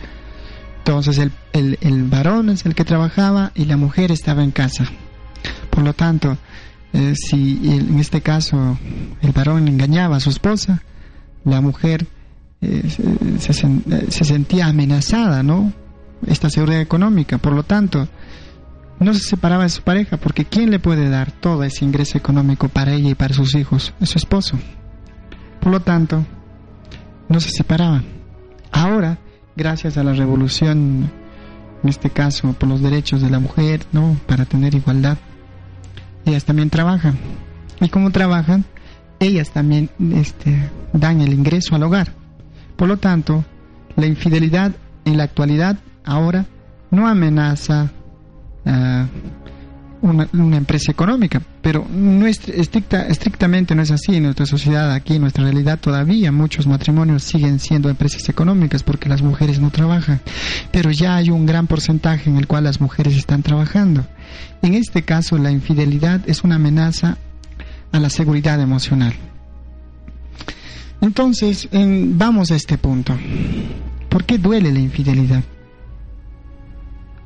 Entonces 0.80 1.18
el, 1.18 1.32
el, 1.82 2.04
varón 2.06 2.50
es 2.50 2.66
el 2.66 2.74
que 2.74 2.86
trabajaba 2.86 3.52
y 3.56 3.66
la 3.66 3.76
mujer 3.76 4.12
estaba 4.12 4.44
en 4.44 4.52
casa. 4.52 4.86
Por 5.70 5.84
lo 5.84 5.94
tanto, 5.94 6.38
eh, 6.94 7.14
si 7.16 7.70
en 7.72 8.00
este 8.00 8.22
caso 8.22 8.78
el 9.22 9.32
varón 9.32 9.68
engañaba 9.68 10.18
a 10.18 10.20
su 10.20 10.30
esposa, 10.30 10.82
la 11.44 11.62
mujer 11.62 12.08
eh, 12.62 12.90
se, 13.40 13.54
se, 13.54 14.24
sentía 14.26 14.68
amenazada, 14.68 15.44
¿no? 15.44 15.72
Esta 16.26 16.50
seguridad 16.50 16.82
económica. 16.82 17.38
Por 17.38 17.54
lo 17.54 17.64
tanto, 17.64 18.08
no 19.00 19.14
se 19.14 19.20
separaba 19.20 19.64
de 19.64 19.70
su 19.70 19.84
pareja 19.84 20.18
porque 20.18 20.46
¿quién 20.46 20.72
le 20.72 20.80
puede 20.80 21.10
dar 21.10 21.32
todo 21.32 21.64
ese 21.64 21.86
ingreso 21.86 22.18
económico 22.18 22.68
para 22.68 22.94
ella 22.94 23.10
y 23.12 23.16
para 23.16 23.34
sus 23.34 23.56
hijos? 23.56 23.94
Es 24.02 24.10
su 24.10 24.18
esposo. 24.18 24.58
Por 25.60 25.72
lo 25.72 25.82
tanto, 25.82 26.26
no 27.30 27.40
se 27.40 27.50
separaban. 27.50 28.06
Ahora, 28.72 29.20
gracias 29.56 29.98
a 29.98 30.04
la 30.04 30.14
revolución, 30.14 31.12
en 31.84 31.90
este 31.90 32.10
caso 32.10 32.54
por 32.54 32.70
los 32.70 32.82
derechos 32.82 33.22
de 33.22 33.30
la 33.30 33.40
mujer, 33.40 33.82
¿no? 33.92 34.18
Para 34.26 34.46
tener 34.46 34.74
igualdad, 34.76 35.18
ellas 36.28 36.46
también 36.46 36.70
trabajan. 36.70 37.18
Y 37.82 37.90
como 37.90 38.12
trabajan, 38.12 38.66
ellas 39.20 39.52
también 39.52 39.90
este, 40.14 40.70
dan 40.94 41.22
el 41.22 41.34
ingreso 41.34 41.76
al 41.76 41.84
hogar. 41.84 42.14
Por 42.76 42.88
lo 42.88 42.98
tanto, 42.98 43.44
la 43.96 44.06
infidelidad 44.06 44.72
en 45.06 45.18
la 45.18 45.24
actualidad 45.24 45.78
ahora 46.04 46.46
no 46.92 47.08
amenaza 47.08 47.92
una, 50.02 50.58
empresa 50.58 50.92
económica, 50.92 51.42
pero 51.62 51.88
no 51.90 52.28
es 52.28 52.48
estricta, 52.50 53.08
estrictamente 53.08 53.76
no 53.76 53.82
es 53.82 53.92
así 53.92 54.16
en 54.16 54.24
nuestra 54.24 54.46
sociedad, 54.46 54.92
aquí 54.94 55.16
en 55.16 55.22
nuestra 55.22 55.44
realidad 55.44 55.80
todavía 55.80 56.32
muchos 56.32 56.68
matrimonios 56.68 57.24
siguen 57.24 57.60
siendo 57.60 57.90
empresas 57.90 58.28
económicas 58.30 58.84
porque 58.84 59.10
las 59.10 59.22
mujeres 59.22 59.60
no 59.60 59.72
trabajan, 59.72 60.22
pero 60.72 60.92
ya 60.92 61.16
hay 61.16 61.30
un 61.30 61.46
gran 61.46 61.68
porcentaje 61.68 62.30
en 62.30 62.38
el 62.38 62.48
cual 62.48 62.64
las 62.64 62.82
mujeres 62.82 63.16
están 63.16 63.44
trabajando. 63.44 64.06
En 64.62 64.74
este 64.74 65.04
caso 65.04 65.38
la 65.38 65.52
infidelidad 65.52 66.22
es 66.28 66.44
una 66.44 66.56
amenaza 66.56 67.18
a 67.92 68.00
la 68.00 68.10
seguridad 68.10 68.60
emocional. 68.62 69.14
Entonces, 71.00 71.70
vamos 71.72 72.52
a 72.52 72.56
este 72.56 72.78
punto. 72.78 73.16
¿Por 74.10 74.26
qué 74.26 74.38
duele 74.38 74.72
la 74.72 74.80
infidelidad? 74.80 75.44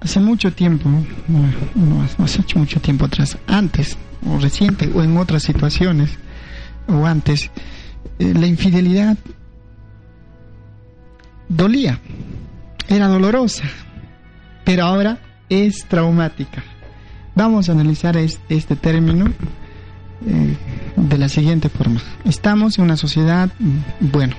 Hace 0.01 0.19
mucho 0.19 0.51
tiempo, 0.51 0.89
no, 1.27 2.03
hace 2.23 2.43
mucho 2.55 2.81
tiempo 2.81 3.05
atrás, 3.05 3.37
antes 3.47 3.97
o 4.27 4.37
reciente 4.39 4.89
o 4.93 5.03
en 5.03 5.17
otras 5.17 5.43
situaciones 5.43 6.09
o 6.87 7.05
antes, 7.05 7.49
eh, 8.19 8.33
la 8.33 8.47
infidelidad 8.47 9.17
dolía, 11.47 11.99
era 12.87 13.07
dolorosa, 13.07 13.63
pero 14.65 14.85
ahora 14.85 15.19
es 15.49 15.85
traumática. 15.85 16.63
Vamos 17.35 17.69
a 17.69 17.73
analizar 17.73 18.17
este 18.17 18.75
término 18.75 19.27
eh, 20.25 20.57
de 20.97 21.17
la 21.17 21.29
siguiente 21.29 21.69
forma. 21.69 22.01
Estamos 22.25 22.77
en 22.77 22.85
una 22.85 22.97
sociedad, 22.97 23.49
bueno, 23.99 24.35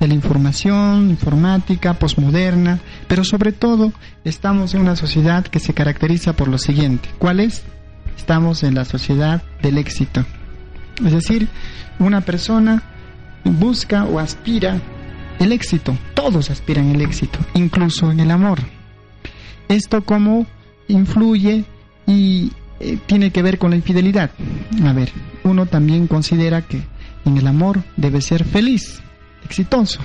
de 0.00 0.08
la 0.08 0.14
información, 0.14 1.10
informática, 1.10 1.94
posmoderna, 1.94 2.80
pero 3.08 3.24
sobre 3.24 3.52
todo 3.52 3.92
estamos 4.24 4.74
en 4.74 4.82
una 4.82 4.96
sociedad 4.96 5.44
que 5.44 5.60
se 5.60 5.74
caracteriza 5.74 6.34
por 6.34 6.48
lo 6.48 6.58
siguiente. 6.58 7.08
¿Cuál 7.18 7.40
es? 7.40 7.64
Estamos 8.16 8.62
en 8.62 8.74
la 8.74 8.84
sociedad 8.84 9.42
del 9.62 9.78
éxito. 9.78 10.24
Es 11.04 11.12
decir, 11.12 11.48
una 11.98 12.20
persona 12.20 12.82
busca 13.44 14.04
o 14.04 14.18
aspira 14.18 14.80
el 15.38 15.52
éxito. 15.52 15.96
Todos 16.14 16.50
aspiran 16.50 16.94
el 16.94 17.00
éxito, 17.00 17.38
incluso 17.54 18.10
en 18.10 18.20
el 18.20 18.30
amor. 18.30 18.60
Esto 19.68 20.04
cómo 20.04 20.46
influye 20.88 21.64
y 22.06 22.52
eh, 22.80 22.98
tiene 23.06 23.30
que 23.30 23.42
ver 23.42 23.58
con 23.58 23.70
la 23.70 23.76
infidelidad. 23.76 24.30
A 24.84 24.92
ver, 24.92 25.10
uno 25.44 25.66
también 25.66 26.06
considera 26.06 26.62
que 26.62 26.82
en 27.24 27.36
el 27.36 27.46
amor 27.46 27.82
debe 27.96 28.20
ser 28.20 28.44
feliz 28.44 29.02
exitoso. 29.44 30.00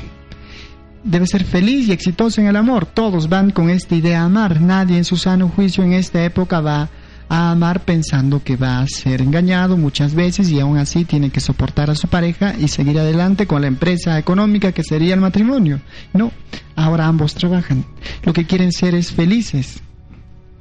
Debe 1.04 1.28
ser 1.28 1.44
feliz 1.44 1.88
y 1.88 1.92
exitoso 1.92 2.40
en 2.40 2.48
el 2.48 2.56
amor. 2.56 2.86
Todos 2.86 3.28
van 3.28 3.52
con 3.52 3.70
esta 3.70 3.96
idea 3.96 4.20
de 4.20 4.25
amar. 4.25 4.62
Nadie 4.62 4.98
en 4.98 5.04
su 5.04 5.18
sano 5.18 5.50
juicio 5.50 5.84
en 5.84 5.94
esta 5.94 6.24
época 6.24 6.62
va 6.62 6.90
a 7.28 7.52
amar 7.52 7.82
pensando 7.82 8.44
que 8.44 8.56
va 8.56 8.80
a 8.80 8.88
ser 8.88 9.22
engañado 9.22 9.75
muchas 9.75 10.13
veces 10.13 10.50
y 10.50 10.60
aún 10.60 10.78
así 10.78 11.04
tiene 11.04 11.30
que 11.30 11.40
soportar 11.40 11.90
a 11.90 11.96
su 11.96 12.08
pareja 12.08 12.56
y 12.58 12.68
seguir 12.68 13.00
adelante 13.00 13.48
con 13.48 13.62
la 13.62 13.68
empresa 13.68 14.18
económica 14.20 14.72
que 14.72 14.84
sería 14.84 15.13
el 15.13 15.20
matrimonio. 15.20 15.82
No, 16.13 16.32
ahora 16.75 17.08
ambos 17.08 17.34
trabajan. 17.34 17.86
Lo 18.24 18.34
que 18.34 18.46
quieren 18.46 18.72
ser 18.72 18.96
es 18.96 19.12
felices 19.12 19.82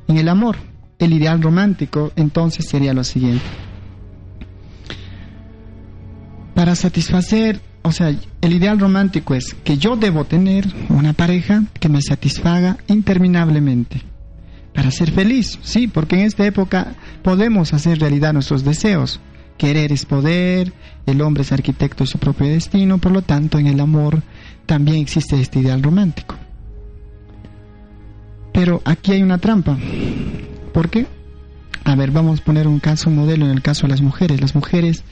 en 0.08 0.16
el 0.16 0.28
amor. 0.28 0.56
El 0.98 1.12
ideal 1.12 1.42
romántico 1.42 2.12
entonces 2.16 2.66
sería 2.68 2.94
lo 2.94 3.04
siguiente. 3.04 3.44
Para 6.54 6.74
satisfacer 6.74 7.60
o 7.82 7.92
sea, 7.92 8.14
el 8.40 8.52
ideal 8.52 8.78
romántico 8.78 9.34
es 9.34 9.54
que 9.64 9.76
yo 9.76 9.96
debo 9.96 10.24
tener 10.24 10.66
una 10.88 11.12
pareja 11.12 11.64
que 11.80 11.88
me 11.88 12.00
satisfaga 12.00 12.78
interminablemente 12.86 14.02
para 14.74 14.90
ser 14.90 15.10
feliz, 15.10 15.58
sí, 15.62 15.88
porque 15.88 16.16
en 16.16 16.22
esta 16.22 16.46
época 16.46 16.94
podemos 17.22 17.74
hacer 17.74 17.98
realidad 17.98 18.32
nuestros 18.32 18.64
deseos. 18.64 19.20
Querer 19.58 19.92
es 19.92 20.06
poder, 20.06 20.72
el 21.06 21.20
hombre 21.20 21.42
es 21.42 21.52
arquitecto 21.52 22.04
de 22.04 22.10
su 22.10 22.18
propio 22.18 22.46
destino, 22.46 22.98
por 22.98 23.12
lo 23.12 23.22
tanto 23.22 23.58
en 23.58 23.66
el 23.66 23.80
amor 23.80 24.22
también 24.64 24.98
existe 24.98 25.38
este 25.40 25.60
ideal 25.60 25.82
romántico. 25.82 26.36
Pero 28.52 28.80
aquí 28.84 29.12
hay 29.12 29.22
una 29.22 29.38
trampa. 29.38 29.76
¿Por 30.72 30.88
qué? 30.88 31.06
A 31.84 31.94
ver, 31.96 32.10
vamos 32.10 32.40
a 32.40 32.44
poner 32.44 32.66
un 32.66 32.80
caso, 32.80 33.10
modelo 33.10 33.44
en 33.44 33.50
el 33.50 33.62
caso 33.62 33.82
de 33.82 33.88
las 33.88 34.00
mujeres. 34.00 34.40
Las 34.40 34.54
mujeres, 34.54 35.04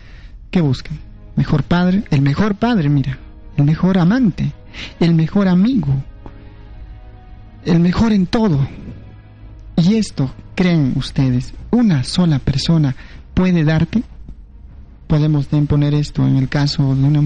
¿qué 0.50 0.60
buscan? 0.60 1.09
Mejor 1.40 1.62
padre, 1.62 2.04
el 2.10 2.20
mejor 2.20 2.56
padre, 2.56 2.90
mira, 2.90 3.18
el 3.56 3.64
mejor 3.64 3.96
amante, 3.96 4.52
el 5.00 5.14
mejor 5.14 5.48
amigo, 5.48 5.94
el 7.64 7.80
mejor 7.80 8.12
en 8.12 8.26
todo. 8.26 8.68
Y 9.74 9.94
esto, 9.94 10.30
creen 10.54 10.92
ustedes, 10.96 11.54
una 11.70 12.04
sola 12.04 12.40
persona 12.40 12.94
puede 13.32 13.64
darte. 13.64 14.02
Podemos 15.06 15.46
poner 15.46 15.94
esto 15.94 16.26
en 16.26 16.36
el 16.36 16.50
caso 16.50 16.94
de 16.94 17.04
una, 17.04 17.22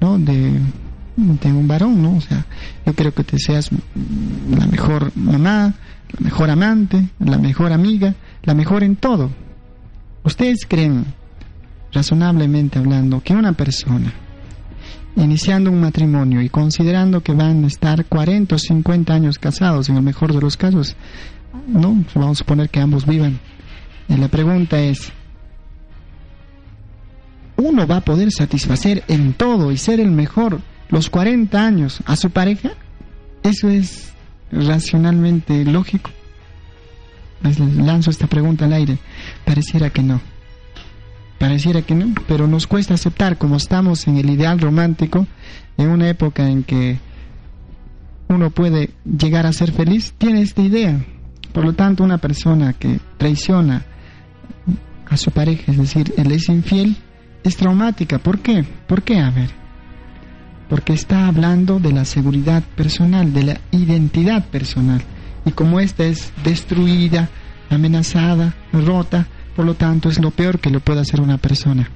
¿no? 0.00 0.18
De, 0.18 0.60
de 1.16 1.52
un 1.52 1.66
varón, 1.66 2.02
¿no? 2.02 2.18
O 2.18 2.20
sea, 2.20 2.44
yo 2.84 2.92
creo 2.92 3.14
que 3.14 3.24
te 3.24 3.38
seas 3.38 3.70
la 4.50 4.66
mejor 4.66 5.12
mamá, 5.16 5.74
la 6.12 6.20
mejor 6.20 6.50
amante, 6.50 7.08
la 7.18 7.38
mejor 7.38 7.72
amiga, 7.72 8.14
la 8.42 8.54
mejor 8.54 8.84
en 8.84 8.96
todo. 8.96 9.30
¿Ustedes 10.24 10.66
creen, 10.68 11.06
razonablemente 11.92 12.78
hablando, 12.78 13.20
que 13.20 13.34
una 13.34 13.52
persona 13.52 14.12
iniciando 15.16 15.70
un 15.70 15.80
matrimonio 15.80 16.40
y 16.40 16.48
considerando 16.48 17.22
que 17.22 17.32
van 17.32 17.64
a 17.64 17.66
estar 17.66 18.04
40 18.04 18.54
o 18.54 18.58
50 18.58 19.12
años 19.12 19.38
casados, 19.38 19.88
en 19.88 19.96
el 19.96 20.02
mejor 20.02 20.32
de 20.32 20.40
los 20.40 20.56
casos, 20.56 20.96
no, 21.66 22.04
vamos 22.14 22.38
a 22.38 22.40
suponer 22.40 22.70
que 22.70 22.80
ambos 22.80 23.06
vivan. 23.06 23.38
Y 24.08 24.16
la 24.16 24.28
pregunta 24.28 24.80
es, 24.80 25.12
¿uno 27.56 27.86
va 27.86 27.96
a 27.96 28.04
poder 28.04 28.30
satisfacer 28.32 29.04
en 29.08 29.32
todo 29.34 29.70
y 29.72 29.76
ser 29.76 30.00
el 30.00 30.10
mejor 30.10 30.60
los 30.88 31.10
40 31.10 31.64
años 31.64 32.00
a 32.06 32.16
su 32.16 32.30
pareja? 32.30 32.70
¿Eso 33.42 33.68
es 33.68 34.12
racionalmente 34.50 35.64
lógico? 35.64 36.10
Les 37.42 37.58
lanzo 37.58 38.10
esta 38.10 38.26
pregunta 38.26 38.66
al 38.66 38.74
aire. 38.74 38.98
Pareciera 39.44 39.90
que 39.90 40.02
no. 40.02 40.20
Pareciera 41.40 41.80
que 41.80 41.94
no, 41.94 42.12
pero 42.28 42.46
nos 42.46 42.66
cuesta 42.66 42.92
aceptar 42.92 43.38
como 43.38 43.56
estamos 43.56 44.06
en 44.06 44.18
el 44.18 44.28
ideal 44.28 44.60
romántico, 44.60 45.26
en 45.78 45.88
una 45.88 46.06
época 46.10 46.46
en 46.46 46.64
que 46.64 46.98
uno 48.28 48.50
puede 48.50 48.90
llegar 49.06 49.46
a 49.46 49.54
ser 49.54 49.72
feliz, 49.72 50.12
tiene 50.18 50.42
esta 50.42 50.60
idea. 50.60 51.02
Por 51.54 51.64
lo 51.64 51.72
tanto, 51.72 52.04
una 52.04 52.18
persona 52.18 52.74
que 52.74 53.00
traiciona 53.16 53.86
a 55.08 55.16
su 55.16 55.30
pareja, 55.30 55.72
es 55.72 55.78
decir, 55.78 56.12
él 56.18 56.30
es 56.30 56.46
infiel, 56.50 56.94
es 57.42 57.56
traumática. 57.56 58.18
¿Por 58.18 58.40
qué? 58.40 58.62
¿Por 58.86 59.02
qué? 59.02 59.20
A 59.20 59.30
ver. 59.30 59.48
Porque 60.68 60.92
está 60.92 61.26
hablando 61.26 61.80
de 61.80 61.92
la 61.92 62.04
seguridad 62.04 62.62
personal, 62.76 63.32
de 63.32 63.44
la 63.44 63.60
identidad 63.70 64.44
personal. 64.48 65.00
Y 65.46 65.52
como 65.52 65.80
esta 65.80 66.04
es 66.04 66.34
destruida, 66.44 67.30
amenazada, 67.70 68.54
rota, 68.74 69.26
por 69.54 69.64
lo 69.64 69.74
tanto, 69.74 70.08
es 70.08 70.20
lo 70.20 70.30
peor 70.30 70.58
que 70.58 70.70
le 70.70 70.80
puede 70.80 71.00
hacer 71.00 71.20
una 71.20 71.38
persona. 71.38 71.90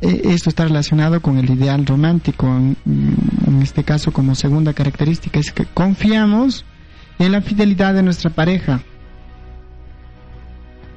E, 0.00 0.22
esto 0.32 0.50
está 0.50 0.64
relacionado 0.64 1.20
con 1.20 1.38
el 1.38 1.50
ideal 1.50 1.86
romántico. 1.86 2.46
En 2.46 3.60
este 3.62 3.84
caso, 3.84 4.12
como 4.12 4.34
segunda 4.34 4.72
característica, 4.72 5.38
es 5.38 5.52
que 5.52 5.66
confiamos 5.66 6.64
en 7.18 7.32
la 7.32 7.40
fidelidad 7.40 7.94
de 7.94 8.02
nuestra 8.02 8.30
pareja 8.30 8.80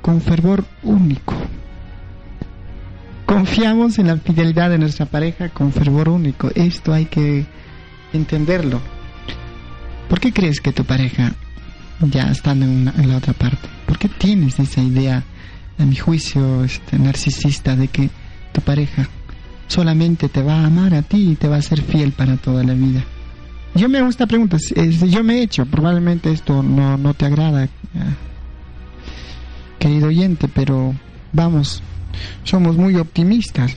con 0.01 0.21
fervor 0.21 0.63
único. 0.83 1.33
Confiamos 3.25 3.99
en 3.99 4.07
la 4.07 4.17
fidelidad 4.17 4.69
de 4.69 4.77
nuestra 4.77 5.05
pareja 5.05 5.49
con 5.49 5.73
fervor 5.73 6.07
único. 6.07 6.49
Esto 6.55 6.93
hay 6.93 7.05
que 7.05 7.45
entenderlo. 8.13 8.79
¿Por 10.07 10.19
qué 10.21 10.31
crees 10.31 10.61
que 10.61 10.71
tu 10.71 10.85
pareja 10.85 11.33
ya 12.01 12.31
estando 12.31 12.65
en, 12.65 12.91
en, 12.97 13.09
la 13.09 13.17
otra 13.17 13.33
parte. 13.33 13.67
¿Por 13.85 13.97
qué 13.97 14.09
tienes 14.09 14.59
esa 14.59 14.81
idea, 14.81 15.23
a 15.79 15.85
mi 15.85 15.95
juicio, 15.95 16.63
este, 16.63 16.97
narcisista 16.97 17.75
de 17.75 17.87
que 17.87 18.09
tu 18.53 18.61
pareja 18.61 19.07
solamente 19.67 20.29
te 20.29 20.41
va 20.41 20.61
a 20.61 20.65
amar 20.67 20.93
a 20.93 21.01
ti 21.01 21.31
y 21.31 21.35
te 21.35 21.47
va 21.47 21.57
a 21.57 21.61
ser 21.61 21.81
fiel 21.81 22.11
para 22.11 22.37
toda 22.37 22.63
la 22.63 22.73
vida? 22.73 23.03
Yo 23.75 23.89
me 23.89 23.99
hago 23.99 24.09
esta 24.09 24.25
pregunta, 24.25 24.57
yo 24.57 25.23
me 25.23 25.35
he 25.35 25.43
hecho, 25.43 25.65
probablemente 25.65 26.31
esto 26.31 26.63
no, 26.63 26.97
no 26.97 27.13
te 27.13 27.25
agrada, 27.25 27.69
querido 29.77 30.07
oyente, 30.07 30.47
pero 30.47 30.95
vamos, 31.31 31.83
somos 32.43 32.75
muy 32.75 32.95
optimistas, 32.95 33.75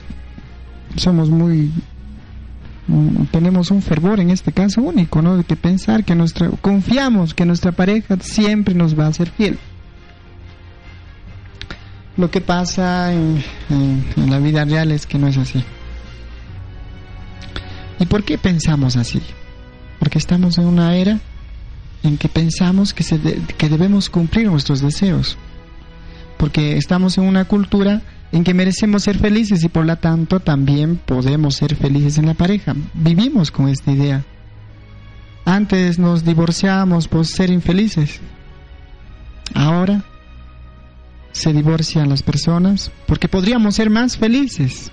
somos 0.95 1.29
muy 1.29 1.71
tenemos 3.31 3.71
un 3.71 3.81
fervor 3.81 4.19
en 4.19 4.29
este 4.29 4.51
caso 4.51 4.81
único, 4.81 5.21
¿no? 5.21 5.37
De 5.37 5.43
que 5.43 5.55
pensar 5.55 6.03
que 6.03 6.15
nuestra, 6.15 6.49
confiamos 6.49 7.33
que 7.33 7.45
nuestra 7.45 7.71
pareja 7.71 8.17
siempre 8.21 8.73
nos 8.73 8.97
va 8.97 9.07
a 9.07 9.13
ser 9.13 9.29
fiel. 9.29 9.57
Lo 12.17 12.29
que 12.29 12.41
pasa 12.41 13.13
en, 13.13 13.43
la 14.15 14.39
vida 14.39 14.65
real 14.65 14.91
es 14.91 15.05
que 15.05 15.17
no 15.17 15.27
es 15.27 15.37
así. 15.37 15.63
¿Y 17.99 18.05
por 18.05 18.23
qué 18.23 18.37
pensamos 18.37 18.97
así? 18.97 19.21
Porque 19.99 20.17
estamos 20.17 20.57
en 20.57 20.65
una 20.65 20.95
era 20.95 21.19
en 22.03 22.17
que 22.17 22.27
pensamos 22.27 22.93
que, 22.93 23.03
se 23.03 23.19
que 23.57 23.69
debemos 23.69 24.09
cumplir 24.09 24.47
nuestros 24.47 24.81
deseos. 24.81 25.37
Porque 26.41 26.75
estamos 26.75 27.19
en 27.19 27.25
una 27.25 27.45
cultura 27.45 28.01
en 28.31 28.43
que 28.43 28.55
merecemos 28.55 29.03
ser 29.03 29.19
felices 29.19 29.63
y 29.63 29.69
por 29.69 29.85
lo 29.85 29.95
tanto 29.97 30.39
también 30.39 30.97
podemos 30.97 31.53
ser 31.53 31.75
felices 31.75 32.17
en 32.17 32.25
la 32.25 32.33
pareja. 32.33 32.75
Vivimos 32.95 33.51
con 33.51 33.69
esta 33.69 33.91
idea. 33.91 34.25
Antes 35.45 35.99
nos 35.99 36.25
divorciábamos 36.25 37.07
por 37.07 37.27
ser 37.27 37.51
infelices. 37.51 38.21
Ahora 39.53 40.03
se 41.31 41.53
divorcian 41.53 42.09
las 42.09 42.23
personas 42.23 42.89
porque 43.05 43.27
podríamos 43.27 43.75
ser 43.75 43.91
más 43.91 44.17
felices. 44.17 44.91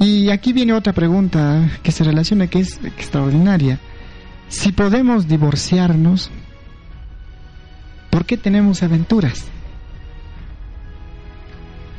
Y 0.00 0.30
aquí 0.30 0.52
viene 0.52 0.72
otra 0.72 0.92
pregunta 0.92 1.70
que 1.84 1.92
se 1.92 2.02
relaciona 2.02 2.48
que 2.48 2.58
es 2.58 2.80
extraordinaria. 2.82 3.78
Si 4.48 4.72
podemos 4.72 5.28
divorciarnos, 5.28 6.32
¿por 8.10 8.24
qué 8.24 8.36
tenemos 8.36 8.82
aventuras? 8.82 9.46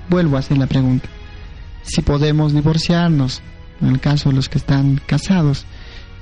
vuelvo 0.09 0.37
a 0.37 0.39
hacer 0.39 0.57
la 0.57 0.67
pregunta. 0.67 1.07
Si 1.83 2.01
podemos 2.01 2.53
divorciarnos, 2.53 3.41
en 3.81 3.89
el 3.89 3.99
caso 3.99 4.29
de 4.29 4.35
los 4.35 4.49
que 4.49 4.57
están 4.57 5.01
casados, 5.05 5.65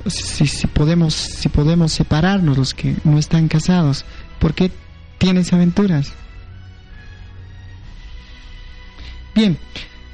si, 0.05 0.45
si, 0.47 0.67
podemos, 0.67 1.13
si 1.13 1.49
podemos 1.49 1.91
separarnos 1.91 2.57
los 2.57 2.73
que 2.73 2.95
no 3.03 3.17
están 3.17 3.47
casados, 3.47 4.05
¿por 4.39 4.53
qué 4.53 4.71
tienes 5.17 5.51
aventuras? 5.53 6.13
Bien, 9.33 9.57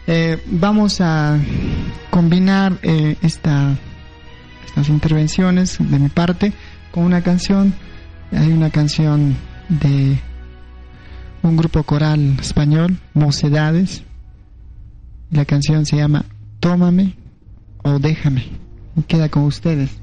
eh, 0.07 0.41
vamos 0.47 1.01
a 1.01 1.37
combinar 2.09 2.77
eh, 2.81 3.17
esta, 3.21 3.75
estas 4.65 4.89
intervenciones 4.89 5.77
de 5.79 5.99
mi 5.99 6.09
parte 6.09 6.53
con 6.91 7.03
una 7.03 7.21
canción. 7.21 7.73
Hay 8.31 8.51
una 8.51 8.69
canción 8.69 9.35
de 9.79 10.19
un 11.43 11.57
grupo 11.57 11.83
coral 11.83 12.37
español, 12.39 12.97
Mocedades. 13.13 14.03
La 15.31 15.45
canción 15.45 15.85
se 15.85 15.95
llama 15.95 16.25
Tómame 16.59 17.15
o 17.83 17.99
Déjame. 17.99 18.45
Y 18.97 19.03
queda 19.03 19.29
con 19.29 19.43
ustedes. 19.43 20.00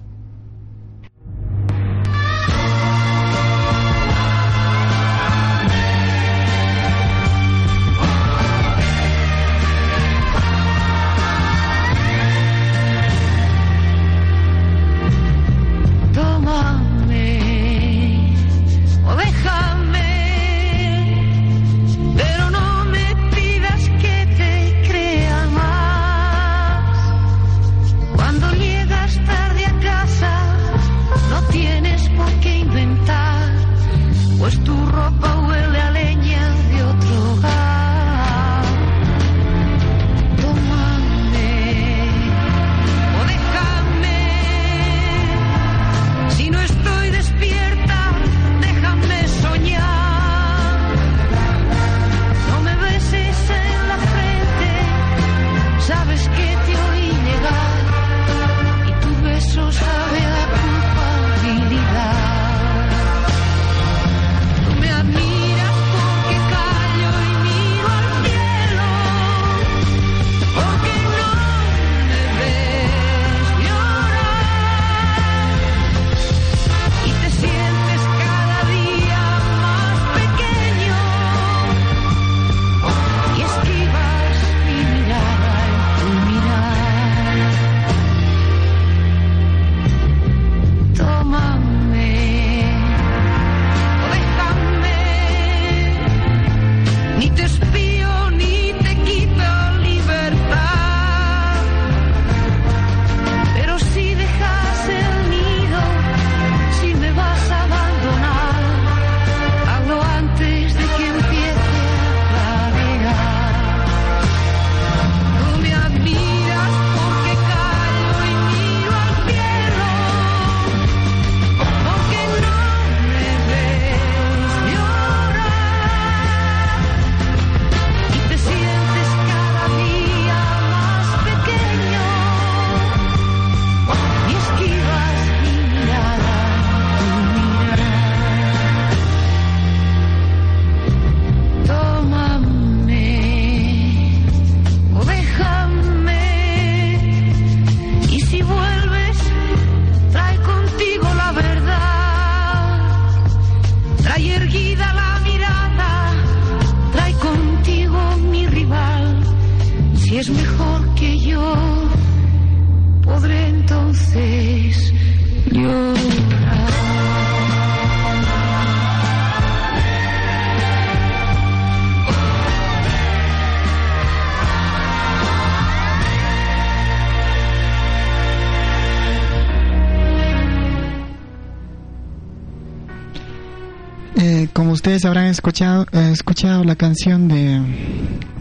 Ustedes 184.78 185.04
habrán 185.04 185.26
escuchado, 185.26 185.86
eh, 185.92 186.10
escuchado 186.12 186.62
la 186.62 186.76
canción 186.76 187.26
de 187.26 187.60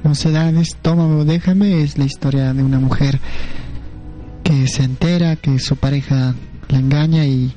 Mocedades, 0.03 0.77
Tómame 0.83 1.15
o 1.15 1.25
Déjame, 1.25 1.81
es 1.81 1.97
la 1.97 2.05
historia 2.05 2.53
de 2.53 2.61
una 2.61 2.79
mujer 2.79 3.19
que 4.47 4.65
se 4.69 4.83
entera 4.83 5.35
que 5.35 5.59
su 5.59 5.75
pareja 5.75 6.33
la 6.69 6.79
engaña 6.79 7.25
y 7.25 7.53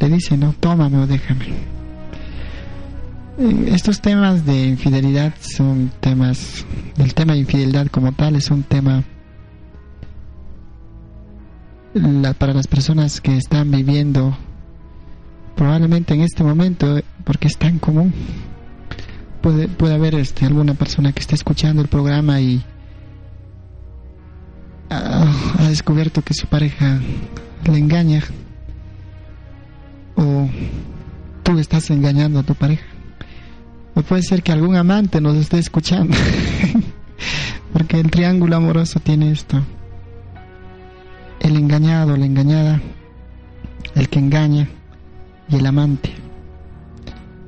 le 0.00 0.08
dice, 0.08 0.38
no, 0.38 0.54
tómame 0.58 0.96
o 0.96 1.06
déjame. 1.06 1.48
Eh, 3.36 3.64
estos 3.66 4.00
temas 4.00 4.46
de 4.46 4.68
infidelidad 4.68 5.34
son 5.38 5.92
temas, 6.00 6.64
el 6.96 7.12
tema 7.12 7.34
de 7.34 7.40
infidelidad 7.40 7.88
como 7.88 8.12
tal 8.12 8.36
es 8.36 8.50
un 8.50 8.62
tema 8.62 9.04
para 12.38 12.54
las 12.54 12.68
personas 12.68 13.20
que 13.20 13.36
están 13.36 13.70
viviendo 13.70 14.34
probablemente 15.56 16.14
en 16.14 16.22
este 16.22 16.42
momento, 16.42 17.02
porque 17.24 17.48
es 17.48 17.58
tan 17.58 17.78
común, 17.78 18.14
puede, 19.42 19.68
puede 19.68 19.92
haber 19.92 20.14
este, 20.14 20.46
alguna 20.46 20.72
persona 20.72 21.12
que 21.12 21.20
esté 21.20 21.34
escuchando 21.34 21.82
el 21.82 21.88
programa 21.88 22.40
y 22.40 22.64
ha, 24.92 25.68
descubierto 25.68 26.22
que 26.22 26.34
su 26.34 26.46
pareja 26.46 27.00
le 27.64 27.78
engaña 27.78 28.22
o 30.16 30.48
tú 31.42 31.58
estás 31.58 31.90
engañando 31.90 32.40
a 32.40 32.42
tu 32.42 32.54
pareja. 32.54 32.84
O 33.94 34.02
puede 34.02 34.22
ser 34.22 34.42
que 34.42 34.52
algún 34.52 34.76
amante 34.76 35.20
nos 35.20 35.36
esté 35.36 35.58
escuchando, 35.58 36.16
porque 37.72 38.00
el 38.00 38.10
triángulo 38.10 38.56
amoroso 38.56 39.00
tiene 39.00 39.30
esto. 39.30 39.62
El 41.40 41.56
engañado, 41.56 42.16
la 42.16 42.24
engañada, 42.24 42.80
el 43.94 44.08
que 44.08 44.18
engaña 44.18 44.68
y 45.48 45.56
el 45.56 45.66
amante. 45.66 46.10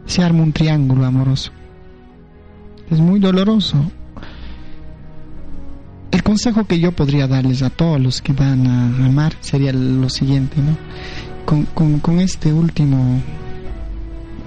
Se 0.06 0.22
arma 0.22 0.42
un 0.42 0.52
triángulo 0.52 1.06
amoroso. 1.06 1.50
Es 2.90 2.98
muy 3.00 3.20
doloroso. 3.20 3.90
El 6.14 6.22
consejo 6.22 6.64
que 6.64 6.78
yo 6.78 6.92
podría 6.92 7.26
darles 7.26 7.62
a 7.62 7.70
todos 7.70 8.00
los 8.00 8.22
que 8.22 8.32
van 8.32 8.68
a 8.68 8.86
amar 9.04 9.34
sería 9.40 9.72
lo 9.72 10.08
siguiente, 10.08 10.58
¿no? 10.60 10.78
Con, 11.44 11.64
con, 11.64 11.98
con 11.98 12.20
este 12.20 12.52
último 12.52 13.20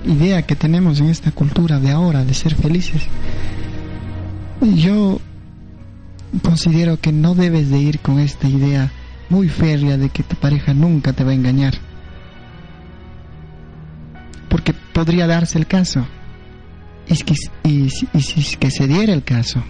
idea 0.06 0.44
que 0.44 0.56
tenemos 0.56 1.02
en 1.02 1.10
esta 1.10 1.32
cultura 1.32 1.78
de 1.82 1.92
ahora 1.92 2.24
de 2.24 2.34
ser 2.34 2.56
felices, 2.56 3.04
yo 4.62 5.20
considero 6.42 7.02
que 7.02 7.12
no 7.12 7.36
debes 7.36 7.70
de 7.70 7.80
ir 7.80 8.00
con 8.00 8.20
esta 8.20 8.48
idea 8.48 8.90
muy 9.30 9.50
férrea 9.50 9.98
de 9.98 10.08
que 10.08 10.24
tu 10.24 10.38
pareja 10.38 10.74
nunca 10.74 11.12
te 11.12 11.26
va 11.26 11.32
a 11.32 11.36
engañar 11.36 11.74
porque 14.48 14.74
podría 14.74 15.28
darse 15.28 15.58
el 15.58 15.68
caso. 15.68 16.08
Y, 17.10 17.16
que, 17.18 17.36
y, 17.64 17.90
si 17.90 18.56
que 18.58 18.72
se 18.72 18.88
diera 18.88 19.14
el 19.14 19.24
caso, 19.24 19.64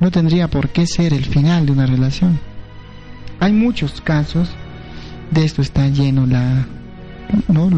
no 0.00 0.10
tendría 0.10 0.48
por 0.48 0.70
qué 0.70 0.86
ser 0.86 1.12
el 1.12 1.24
final 1.24 1.66
de 1.66 1.72
una 1.72 1.86
relación. 1.86 2.40
Hay 3.38 3.52
muchos 3.52 4.00
casos, 4.00 4.48
de 5.30 5.44
esto 5.44 5.62
está 5.62 5.86
lleno 5.88 6.26
la, 6.26 6.66
¿no? 7.48 7.70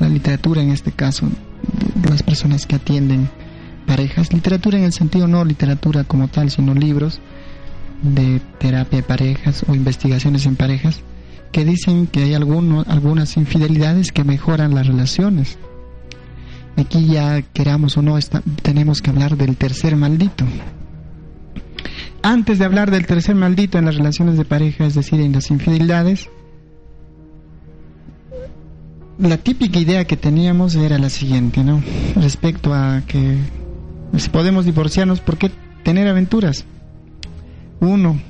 la 0.00 0.08
literatura 0.08 0.62
en 0.62 0.70
este 0.70 0.92
caso, 0.92 1.28
las 2.08 2.22
personas 2.22 2.66
que 2.66 2.76
atienden 2.76 3.28
parejas, 3.86 4.32
literatura 4.32 4.78
en 4.78 4.84
el 4.84 4.92
sentido 4.92 5.28
no 5.28 5.44
literatura 5.44 6.04
como 6.04 6.28
tal, 6.28 6.50
sino 6.50 6.74
libros 6.74 7.20
de 8.02 8.40
terapia 8.58 8.98
de 8.98 9.02
parejas 9.02 9.64
o 9.66 9.74
investigaciones 9.74 10.46
en 10.46 10.56
parejas, 10.56 11.00
que 11.52 11.64
dicen 11.64 12.06
que 12.06 12.24
hay 12.24 12.34
algunas 12.34 13.36
infidelidades 13.36 14.12
que 14.12 14.24
mejoran 14.24 14.74
las 14.74 14.86
relaciones. 14.86 15.58
Aquí 16.76 17.06
ya 17.06 17.42
queramos 17.42 17.96
o 17.96 18.02
no, 18.02 18.18
tenemos 18.62 19.02
que 19.02 19.10
hablar 19.10 19.36
del 19.36 19.56
tercer 19.56 19.96
maldito. 19.96 20.44
Antes 22.22 22.58
de 22.58 22.64
hablar 22.64 22.90
del 22.90 23.06
tercer 23.06 23.34
maldito 23.34 23.78
en 23.78 23.84
las 23.84 23.96
relaciones 23.96 24.36
de 24.36 24.44
pareja, 24.44 24.84
es 24.84 24.94
decir, 24.94 25.20
en 25.20 25.32
las 25.32 25.50
infidelidades, 25.50 26.28
la 29.18 29.36
típica 29.36 29.78
idea 29.78 30.04
que 30.04 30.16
teníamos 30.16 30.74
era 30.74 30.98
la 30.98 31.10
siguiente, 31.10 31.64
¿no? 31.64 31.82
Respecto 32.16 32.74
a 32.74 33.02
que 33.06 33.36
si 34.16 34.30
podemos 34.30 34.64
divorciarnos, 34.64 35.20
¿por 35.20 35.38
qué 35.38 35.50
tener 35.82 36.08
aventuras? 36.08 36.64
Uno, 37.80 38.20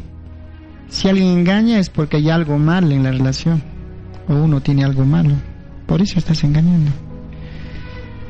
si 0.88 1.08
alguien 1.08 1.28
engaña 1.28 1.78
es 1.78 1.90
porque 1.90 2.18
hay 2.18 2.30
algo 2.30 2.58
mal 2.58 2.90
en 2.92 3.02
la 3.02 3.10
relación 3.10 3.62
o 4.28 4.34
uno 4.34 4.60
tiene 4.60 4.84
algo 4.84 5.04
malo. 5.04 5.34
Por 5.86 6.02
eso 6.02 6.18
estás 6.18 6.44
engañando. 6.44 6.90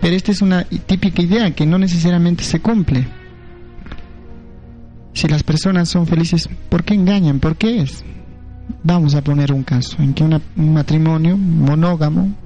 Pero 0.01 0.15
esta 0.15 0.31
es 0.31 0.43
una 0.43 0.65
típica 0.65 1.23
idea 1.23 1.51
que 1.53 1.67
no 1.67 1.79
necesariamente 1.79 2.45
se 2.45 2.61
cumple. 2.61 3.07
Si 5.19 5.27
las 5.27 5.43
personas 5.43 5.89
son 5.89 6.07
felices, 6.07 6.49
¿por 6.69 6.85
qué 6.85 6.95
engañan? 6.95 7.41
¿Por 7.41 7.57
qué 7.57 7.81
es? 7.81 8.05
Vamos 8.85 9.17
a 9.17 9.23
poner 9.25 9.53
un 9.53 9.65
caso 9.65 10.01
en 10.01 10.15
que 10.15 10.23
un 10.23 10.41
matrimonio 10.73 11.37
monógamo, 11.37 12.37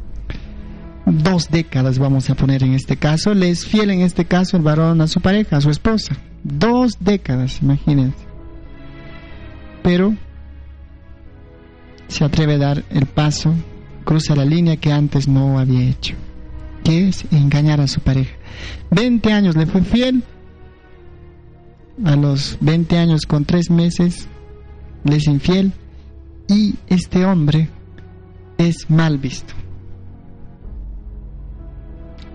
dos 1.04 1.50
décadas 1.50 1.98
vamos 1.98 2.30
a 2.30 2.35
poner 2.35 2.62
en 2.62 2.72
este 2.72 2.96
caso, 2.96 3.35
le 3.35 3.50
es 3.50 3.66
fiel 3.66 3.90
en 3.90 4.00
este 4.00 4.24
caso 4.24 4.56
el 4.56 4.62
varón 4.62 5.02
a 5.02 5.06
su 5.06 5.20
pareja, 5.20 5.58
a 5.58 5.61
su 5.61 5.68
esposa. 5.68 6.16
Dos 6.44 6.96
décadas, 6.98 7.61
imagínense 7.61 8.32
pero 9.82 10.14
se 12.08 12.24
atreve 12.24 12.54
a 12.54 12.58
dar 12.58 12.85
el 12.88 13.04
paso, 13.04 13.52
cruza 14.06 14.35
la 14.35 14.46
línea 14.46 14.78
que 14.78 14.92
antes 14.92 15.28
no 15.28 15.58
había 15.58 15.90
hecho, 15.90 16.14
que 16.85 17.08
es 17.08 17.26
engañar 17.32 17.82
a 17.82 17.87
su 17.87 18.00
pareja. 18.00 18.32
20 18.92 19.30
años 19.30 19.56
le 19.56 19.66
fue 19.66 19.82
fiel, 19.82 20.22
a 22.05 22.17
los 22.17 22.59
20 22.61 22.99
años 22.99 23.23
con 23.27 23.45
3 23.45 23.71
meses 23.71 24.29
le 25.05 25.17
es 25.17 25.27
infiel 25.27 25.73
y 26.49 26.75
este 26.88 27.25
hombre 27.25 27.69
es 28.59 28.91
mal 28.91 29.19
visto. 29.19 29.55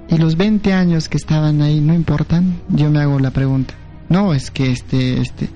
Y 0.10 0.18
los 0.18 0.38
20 0.38 0.74
años 0.74 1.10
que 1.10 1.18
estaban 1.18 1.62
ahí 1.62 1.82
no 1.82 1.94
importan, 1.94 2.62
yo 2.70 2.90
me 2.90 3.00
hago 3.00 3.20
la 3.20 3.32
pregunta. 3.32 3.74
No, 4.10 4.34
es 4.34 4.52
que 4.52 4.72
este, 4.72 5.20
este, 5.20 5.50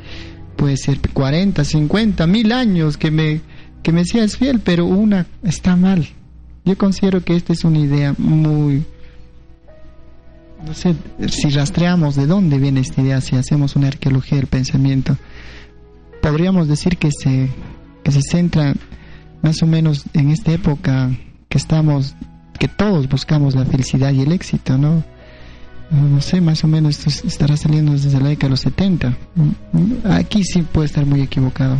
puede 0.57 0.75
ser 0.75 0.99
40, 0.99 1.63
50, 1.63 2.27
mil 2.27 2.51
años 2.51 2.97
que 2.97 3.11
me, 3.11 3.41
que 3.81 3.93
me 3.93 4.03
seas 4.03 4.35
fiel, 4.35 4.59
pero 4.59 4.85
una 4.85 5.25
está 5.41 5.75
mal. 5.77 6.05
Yo 6.65 6.77
considero 6.77 7.23
que 7.23 7.35
esta 7.35 7.53
es 7.53 7.63
una 7.63 7.79
idea 7.79 8.13
muy, 8.17 8.83
no 10.65 10.73
sé, 10.73 10.95
si 11.27 11.49
rastreamos 11.49 12.15
de 12.15 12.27
dónde 12.27 12.57
viene 12.57 12.81
esta 12.81 13.01
idea, 13.01 13.21
si 13.21 13.35
hacemos 13.35 13.75
una 13.75 13.87
arqueología 13.87 14.37
del 14.37 14.47
pensamiento, 14.47 15.17
podríamos 16.21 16.67
decir 16.67 16.97
que 16.97 17.11
se, 17.11 17.49
que 18.03 18.11
se 18.11 18.21
centra 18.21 18.73
más 19.41 19.61
o 19.63 19.67
menos 19.67 20.05
en 20.13 20.29
esta 20.29 20.51
época 20.51 21.11
que 21.49 21.57
estamos, 21.57 22.15
que 22.59 22.67
todos 22.67 23.09
buscamos 23.09 23.55
la 23.55 23.65
felicidad 23.65 24.11
y 24.11 24.21
el 24.21 24.31
éxito, 24.31 24.77
¿no? 24.77 25.03
No 25.91 26.21
sé, 26.21 26.39
más 26.39 26.63
o 26.63 26.67
menos 26.67 27.05
esto 27.05 27.27
estará 27.27 27.57
saliendo 27.57 27.91
desde 27.91 28.17
la 28.21 28.29
década 28.29 28.47
de 28.47 28.51
los 28.51 28.61
70. 28.61 29.17
Aquí 30.09 30.41
sí 30.45 30.61
puede 30.61 30.85
estar 30.85 31.05
muy 31.05 31.21
equivocado. 31.21 31.75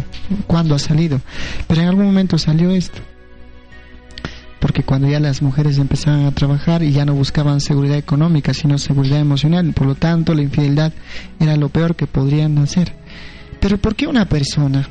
¿Cuándo 0.48 0.76
ha 0.76 0.80
salido? 0.80 1.22
Pero 1.68 1.82
en 1.82 1.88
algún 1.88 2.06
momento 2.06 2.38
salió 2.38 2.72
esto. 2.72 3.02
Porque 4.62 4.84
cuando 4.84 5.10
ya 5.10 5.20
las 5.20 5.42
mujeres 5.42 5.78
empezaban 5.78 6.26
a 6.26 6.32
trabajar 6.32 6.84
y 6.84 6.92
ya 6.92 7.04
no 7.04 7.14
buscaban 7.14 7.60
seguridad 7.60 7.98
económica, 7.98 8.54
sino 8.54 8.78
seguridad 8.78 9.20
emocional, 9.20 9.74
por 9.74 9.88
lo 9.88 9.96
tanto 9.96 10.34
la 10.34 10.44
infidelidad 10.44 10.94
era 11.40 11.58
lo 11.58 11.68
peor 11.68 11.96
que 11.96 12.08
podrían 12.08 12.58
hacer. 12.60 12.94
Pero 13.60 13.78
¿por 13.78 13.96
qué 13.96 14.08
una 14.08 14.26
persona 14.26 14.88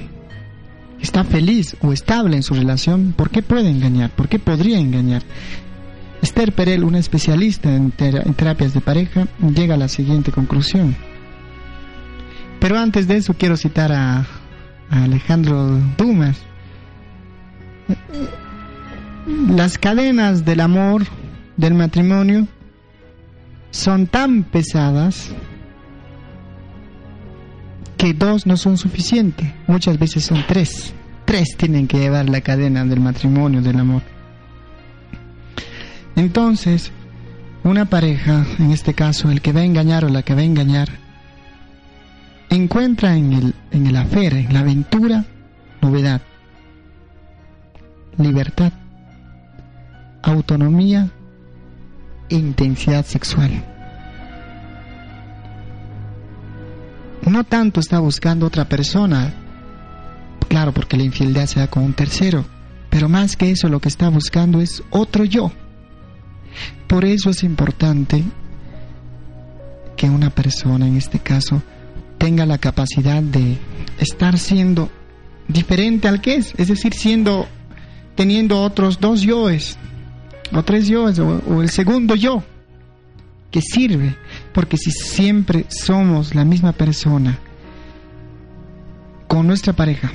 está 1.01 1.25
feliz 1.25 1.77
o 1.81 1.93
estable 1.93 2.37
en 2.37 2.43
su 2.43 2.55
relación, 2.55 3.15
¿por 3.17 3.31
qué 3.31 3.43
puede 3.43 3.71
engañar? 3.71 4.11
¿Por 4.11 4.29
qué 4.29 4.39
podría 4.39 4.79
engañar? 4.79 5.23
Esther 6.21 6.53
Perel, 6.53 6.85
una 6.85 6.99
especialista 6.99 7.75
en, 7.75 7.93
terapias 7.93 8.75
de 8.75 8.81
pareja, 8.81 9.27
llega 9.55 9.75
a 9.75 9.79
la 9.79 9.89
siguiente 9.89 10.33
conclusión. 10.33 10.95
Pero 12.61 12.79
antes 12.79 13.09
de 13.09 13.17
eso 13.17 13.35
quiero 13.35 13.57
citar 13.57 13.93
a, 13.93 14.27
a 14.91 15.05
Alejandro 15.05 15.81
Dumas. 15.97 16.37
Las 19.27 19.79
cadenas 19.79 20.45
del 20.45 20.61
amor, 20.61 21.05
del 21.57 21.75
matrimonio, 21.75 22.47
son 23.71 24.07
tan 24.07 24.43
pesadas 24.43 25.31
que 27.97 28.15
dos 28.15 28.47
no 28.47 28.57
son 28.57 28.79
suficientes, 28.79 29.53
muchas 29.67 29.99
veces 29.99 30.25
son 30.25 30.43
tres. 30.49 30.95
Tres 31.27 31.57
tienen 31.57 31.87
que 31.87 31.99
llevar 31.99 32.29
la 32.29 32.41
cadena 32.41 32.85
del 32.85 33.01
matrimonio, 33.01 33.61
del 33.61 33.79
amor. 33.79 34.03
Entonces, 36.17 36.91
una 37.63 37.85
pareja, 37.85 38.47
en 38.59 38.71
este 38.71 38.95
caso 38.95 39.31
el 39.31 39.43
que 39.43 39.53
va 39.53 39.61
a 39.61 39.65
engañar 39.65 40.05
o 40.05 40.09
la 40.09 40.23
que 40.23 40.35
va 40.35 40.41
a 40.41 40.45
engañar, 40.45 40.89
encuentra 42.49 43.17
en 43.17 43.33
el, 43.33 43.55
en 43.71 43.87
el 43.87 43.97
afer, 43.97 44.35
en 44.35 44.53
la 44.53 44.61
aventura, 44.61 45.25
novedad, 45.81 46.23
libertad, 48.17 48.73
autonomía 50.23 51.11
e 52.29 52.37
intensidad 52.37 53.05
sexual. 53.05 53.65
no 57.31 57.45
tanto 57.45 57.81
está 57.81 58.01
buscando 58.01 58.47
otra 58.47 58.69
persona, 58.69 59.33
claro, 60.49 60.73
porque 60.73 60.97
la 60.97 61.05
infidelidad 61.05 61.47
se 61.47 61.61
da 61.61 61.69
con 61.69 61.85
un 61.85 61.95
tercero, 61.95 62.45
pero 62.91 63.09
más 63.09 63.37
que 63.37 63.51
eso 63.51 63.69
lo 63.69 63.81
que 63.81 63.89
está 63.89 64.09
buscando 64.09 64.61
es 64.61 64.83
otro 64.91 65.25
yo. 65.25 65.53
Por 66.89 67.05
eso 67.05 67.31
es 67.31 67.43
importante 67.45 68.25
que 69.97 70.11
una 70.11 70.31
persona, 70.31 70.87
en 70.87 70.97
este 70.97 71.21
caso, 71.21 71.63
tenga 72.19 72.45
la 72.47 72.59
capacidad 72.59 73.23
de 73.23 73.59
estar 73.99 74.39
siendo 74.39 74.91
diferente 75.47 76.09
al 76.09 76.21
que 76.21 76.35
es, 76.35 76.55
es 76.59 76.69
decir, 76.69 76.95
siendo, 76.95 77.47
teniendo 78.17 78.61
otros 78.61 78.99
dos 78.99 79.23
yoes, 79.23 79.79
o 80.53 80.63
tres 80.63 80.89
yoes, 80.89 81.19
o 81.19 81.63
el 81.63 81.69
segundo 81.69 82.15
yo, 82.15 82.43
que 83.51 83.61
sirve, 83.61 84.17
porque 84.53 84.77
si 84.77 84.91
siempre 84.91 85.67
somos 85.69 86.35
la 86.35 86.45
misma 86.45 86.73
persona 86.73 87.39
con 89.27 89.47
nuestra 89.47 89.73
pareja, 89.73 90.11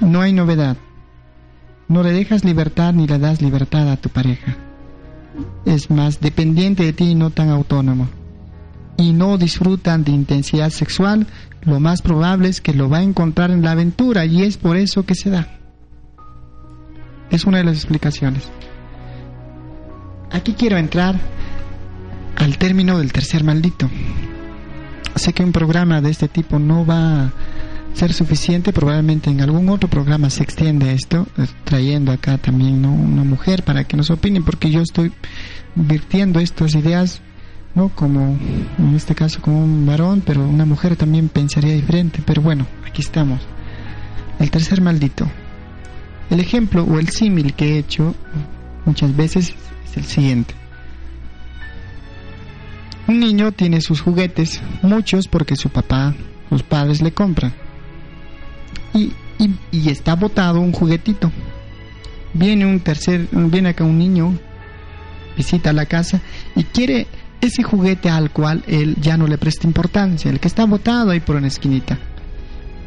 no 0.00 0.20
hay 0.20 0.32
novedad. 0.32 0.76
No 1.88 2.04
le 2.04 2.12
dejas 2.12 2.44
libertad 2.44 2.92
ni 2.92 3.08
le 3.08 3.18
das 3.18 3.42
libertad 3.42 3.90
a 3.90 3.96
tu 3.96 4.08
pareja. 4.10 4.56
Es 5.64 5.90
más 5.90 6.20
dependiente 6.20 6.84
de 6.84 6.92
ti 6.92 7.10
y 7.10 7.14
no 7.16 7.30
tan 7.30 7.48
autónomo. 7.48 8.08
Y 8.96 9.12
no 9.12 9.38
disfrutan 9.38 10.04
de 10.04 10.12
intensidad 10.12 10.70
sexual, 10.70 11.26
lo 11.62 11.80
más 11.80 12.00
probable 12.02 12.48
es 12.48 12.60
que 12.60 12.74
lo 12.74 12.88
va 12.88 12.98
a 12.98 13.02
encontrar 13.02 13.50
en 13.50 13.62
la 13.62 13.72
aventura 13.72 14.24
y 14.24 14.42
es 14.42 14.56
por 14.56 14.76
eso 14.76 15.04
que 15.04 15.14
se 15.14 15.30
da. 15.30 15.48
Es 17.30 17.44
una 17.44 17.58
de 17.58 17.64
las 17.64 17.76
explicaciones. 17.76 18.48
Aquí 20.30 20.54
quiero 20.54 20.78
entrar 20.78 21.16
al 22.36 22.56
término 22.56 22.98
del 22.98 23.12
tercer 23.12 23.42
maldito. 23.42 23.90
Sé 25.16 25.32
que 25.32 25.42
un 25.42 25.52
programa 25.52 26.00
de 26.00 26.10
este 26.10 26.28
tipo 26.28 26.58
no 26.58 26.86
va 26.86 27.24
a 27.24 27.32
ser 27.94 28.12
suficiente, 28.12 28.72
probablemente 28.72 29.28
en 29.28 29.40
algún 29.40 29.68
otro 29.68 29.90
programa 29.90 30.30
se 30.30 30.44
extiende 30.44 30.92
esto, 30.92 31.26
trayendo 31.64 32.12
acá 32.12 32.38
también 32.38 32.84
una 32.86 33.24
mujer 33.24 33.64
para 33.64 33.84
que 33.84 33.96
nos 33.96 34.10
opine, 34.10 34.40
porque 34.40 34.70
yo 34.70 34.80
estoy 34.80 35.12
virtiendo 35.74 36.38
estas 36.38 36.74
ideas, 36.76 37.20
no 37.74 37.88
como 37.88 38.38
en 38.78 38.94
este 38.94 39.16
caso 39.16 39.40
como 39.42 39.62
un 39.62 39.84
varón, 39.84 40.22
pero 40.24 40.48
una 40.48 40.64
mujer 40.64 40.94
también 40.94 41.28
pensaría 41.28 41.74
diferente, 41.74 42.22
pero 42.24 42.40
bueno, 42.40 42.66
aquí 42.88 43.02
estamos. 43.02 43.40
El 44.38 44.50
tercer 44.50 44.80
maldito. 44.80 45.26
El 46.30 46.38
ejemplo 46.38 46.84
o 46.84 47.00
el 47.00 47.08
símil 47.08 47.54
que 47.54 47.74
he 47.74 47.78
hecho 47.78 48.14
muchas 48.86 49.14
veces 49.14 49.54
el 49.96 50.04
siguiente. 50.04 50.54
Un 53.10 53.18
niño 53.18 53.50
tiene 53.50 53.80
sus 53.80 54.00
juguetes, 54.00 54.60
muchos 54.82 55.26
porque 55.26 55.56
su 55.56 55.68
papá, 55.68 56.14
sus 56.48 56.62
padres 56.62 57.02
le 57.02 57.10
compran. 57.10 57.52
Y, 58.94 59.12
está 59.72 60.14
botado 60.14 60.60
un 60.60 60.70
juguetito. 60.70 61.32
Viene 62.34 62.66
un 62.66 62.78
tercer, 62.78 63.26
viene 63.32 63.70
acá 63.70 63.82
un 63.82 63.98
niño, 63.98 64.38
visita 65.36 65.72
la 65.72 65.86
casa 65.86 66.20
y 66.54 66.62
quiere 66.62 67.08
ese 67.40 67.64
juguete 67.64 68.10
al 68.10 68.30
cual 68.30 68.62
él 68.68 68.96
ya 69.00 69.16
no 69.16 69.26
le 69.26 69.38
presta 69.38 69.66
importancia, 69.66 70.30
el 70.30 70.38
que 70.38 70.46
está 70.46 70.64
botado 70.64 71.10
ahí 71.10 71.18
por 71.18 71.34
una 71.34 71.48
esquinita. 71.48 71.98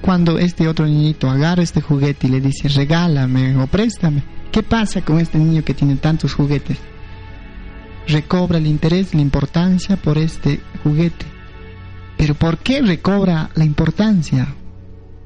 Cuando 0.02 0.40
este 0.40 0.70
otro 0.70 0.86
niñito 0.86 1.30
agarra 1.30 1.64
este 1.64 1.82
juguete 1.82 2.28
y 2.28 2.30
le 2.30 2.40
dice 2.40 2.70
regálame 2.70 3.58
o 3.58 3.68
préstame, 3.68 4.24
¿qué 4.54 4.64
pasa 4.64 5.02
con 5.02 5.20
este 5.20 5.38
niño 5.38 5.66
que 5.66 5.74
tiene 5.74 5.98
tantos 5.98 6.34
juguetes? 6.34 6.78
Recobra 8.08 8.58
el 8.58 8.68
interés, 8.68 9.14
la 9.14 9.22
importancia 9.22 9.98
por 9.98 10.18
este 10.18 10.62
juguete. 10.84 11.26
Pero 12.18 12.36
¿por 12.36 12.58
qué 12.58 12.82
recobra 12.82 13.50
la 13.56 13.66
importancia? 13.66 14.54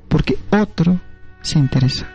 Porque 0.07 0.37
otro 0.49 0.99
se 1.41 1.59
interesa. 1.59 2.07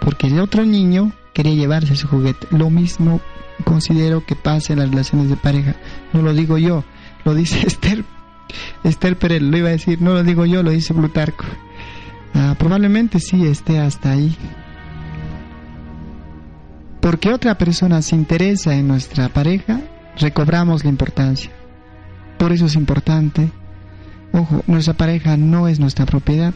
Porque 0.00 0.28
el 0.28 0.40
otro 0.40 0.64
niño 0.64 1.12
quería 1.34 1.54
llevarse 1.54 1.96
su 1.96 2.08
juguete. 2.08 2.46
Lo 2.50 2.70
mismo 2.70 3.20
considero 3.64 4.24
que 4.24 4.36
pasa 4.36 4.72
en 4.72 4.80
las 4.80 4.90
relaciones 4.90 5.28
de 5.28 5.36
pareja. 5.36 5.76
No 6.12 6.22
lo 6.22 6.32
digo 6.32 6.58
yo, 6.58 6.84
lo 7.24 7.34
dice 7.34 7.60
Esther, 7.66 8.04
Esther 8.84 9.16
Pérez, 9.16 9.42
lo 9.42 9.56
iba 9.56 9.68
a 9.68 9.72
decir, 9.72 10.00
no 10.00 10.14
lo 10.14 10.22
digo 10.22 10.46
yo, 10.46 10.62
lo 10.62 10.70
dice 10.70 10.94
Plutarco. 10.94 11.44
Ah, 12.34 12.54
probablemente 12.58 13.18
sí 13.20 13.44
esté 13.46 13.78
hasta 13.78 14.12
ahí 14.12 14.36
porque 17.00 17.32
otra 17.32 17.56
persona 17.56 18.02
se 18.02 18.14
interesa 18.14 18.74
en 18.74 18.88
nuestra 18.88 19.28
pareja, 19.30 19.80
recobramos 20.18 20.84
la 20.84 20.90
importancia. 20.90 21.50
Por 22.38 22.52
eso 22.52 22.66
es 22.66 22.74
importante, 22.74 23.50
ojo, 24.32 24.62
nuestra 24.66 24.94
pareja 24.94 25.36
no 25.36 25.68
es 25.68 25.80
nuestra 25.80 26.06
propiedad. 26.06 26.54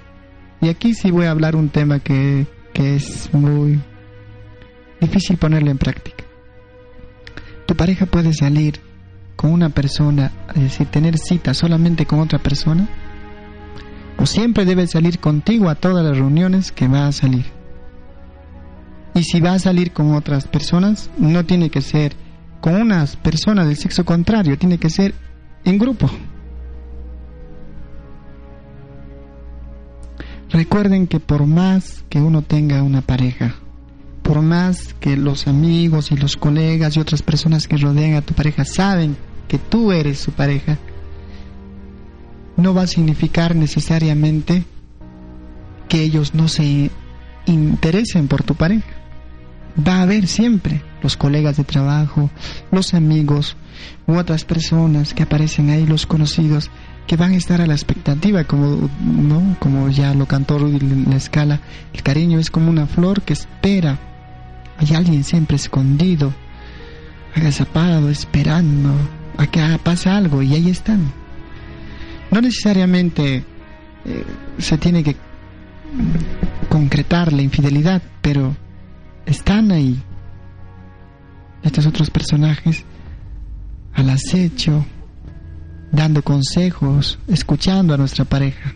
Y 0.61 0.69
aquí 0.69 0.95
sí 0.95 1.11
voy 1.11 1.27
a 1.27 1.31
hablar 1.31 1.57
un 1.57 1.69
tema 1.69 1.99
que, 1.99 2.47
que 2.73 2.97
es 2.97 3.33
muy 3.33 3.81
difícil 5.01 5.37
ponerlo 5.37 5.71
en 5.71 5.79
práctica. 5.79 6.25
Tu 7.67 7.75
pareja 7.75 8.07
puede 8.07 8.33
salir 8.33 8.81
con 9.37 9.51
una 9.53 9.71
persona, 9.71 10.33
es 10.55 10.63
decir, 10.63 10.87
tener 10.89 11.19
cita 11.19 11.55
solamente 11.55 12.07
con 12.07 12.21
otra 12.21 12.39
persona, 12.39 12.89
o 14.19 14.27
siempre 14.27 14.65
debe 14.65 14.87
salir 14.87 15.19
contigo 15.19 15.69
a 15.69 15.75
todas 15.75 16.05
las 16.05 16.17
reuniones 16.17 16.71
que 16.71 16.89
va 16.89 17.07
a 17.07 17.13
salir. 17.13 17.45
Y 19.15 19.23
si 19.23 19.41
va 19.41 19.55
a 19.55 19.59
salir 19.61 19.93
con 19.93 20.15
otras 20.15 20.49
personas, 20.49 21.09
no 21.19 21.45
tiene 21.45 21.71
que 21.71 21.81
ser 21.81 22.17
con 22.61 22.75
unas 22.75 23.17
personas 23.17 23.69
del 23.69 23.77
sexo 23.77 24.05
contrario, 24.05 24.59
tiene 24.59 24.79
que 24.79 24.91
ser 24.91 25.15
en 25.65 25.79
grupo. 25.79 26.11
Recuerden 30.51 31.07
que 31.07 31.21
por 31.21 31.47
más 31.47 32.05
que 32.09 32.21
uno 32.21 32.43
tenga 32.43 32.83
una 32.83 33.03
pareja, 33.03 33.55
por 34.23 34.43
más 34.43 34.95
que 34.95 35.17
los 35.17 35.47
amigos 35.47 36.11
y 36.11 36.17
los 36.17 36.37
colegas 36.37 36.97
y 36.97 37.01
otras 37.01 37.23
personas 37.23 37.69
que 37.69 37.77
rodean 37.77 38.15
a 38.15 38.23
tu 38.23 38.35
pareja 38.35 38.65
saben 38.65 39.17
que 39.47 39.59
tú 39.59 39.93
eres 39.93 40.19
su 40.19 40.33
pareja, 40.33 40.79
no 42.57 42.75
va 42.75 42.83
a 42.83 42.87
significar 42.87 43.55
necesariamente 43.55 44.65
que 45.89 46.03
ellos 46.03 46.35
no 46.35 46.49
se 46.49 46.91
interesen 47.47 48.27
por 48.27 48.43
tu 48.43 48.55
pareja 48.55 48.94
va 49.77 49.97
a 49.97 50.03
haber 50.03 50.27
siempre 50.27 50.83
los 51.03 51.17
colegas 51.17 51.57
de 51.57 51.65
trabajo, 51.65 52.31
los 52.71 52.95
amigos 52.95 53.57
u 54.07 54.15
otras 54.15 54.45
personas 54.45 55.15
que 55.15 55.23
aparecen 55.23 55.71
ahí, 55.71 55.87
los 55.87 56.07
conocidos, 56.07 56.71
que 57.07 57.17
van 57.17 57.33
a 57.33 57.37
estar 57.37 57.61
a 57.61 57.67
la 57.67 57.75
expectativa, 57.75 58.45
como, 58.45 58.89
¿no? 59.01 59.57
como 59.59 59.91
ya 59.91 60.15
lo 60.15 60.27
cantó 60.27 60.59
Rudy 60.59 60.77
en 60.77 61.11
la 61.11 61.17
escala, 61.17 61.61
el 61.93 62.03
cariño 62.03 62.39
es 62.39 62.51
como 62.51 62.71
una 62.71 62.87
flor 62.87 63.23
que 63.23 63.35
espera, 63.35 63.99
hay 64.79 64.95
alguien 64.95 65.25
siempre 65.25 65.57
escondido, 65.57 66.33
agazapado, 67.35 68.11
esperando 68.11 68.91
a 69.37 69.47
que 69.47 69.61
pase 69.83 70.09
algo 70.09 70.43
y 70.43 70.55
ahí 70.55 70.71
están. 70.71 71.13
No 72.31 72.41
necesariamente 72.41 73.45
eh, 74.05 74.25
se 74.59 74.79
tiene 74.79 75.03
que 75.05 75.17
concretar 76.69 77.33
la 77.33 77.43
infidelidad, 77.43 78.03
pero 78.23 78.57
están 79.27 79.71
ahí. 79.73 80.03
Estos 81.63 81.87
otros 81.87 82.11
personajes 82.11 82.85
al 83.95 84.11
acecho, 84.11 84.85
dando 85.93 86.23
consejos, 86.23 87.19
escuchando 87.29 87.95
a 87.95 87.97
nuestra 87.97 88.25
pareja. 88.25 88.75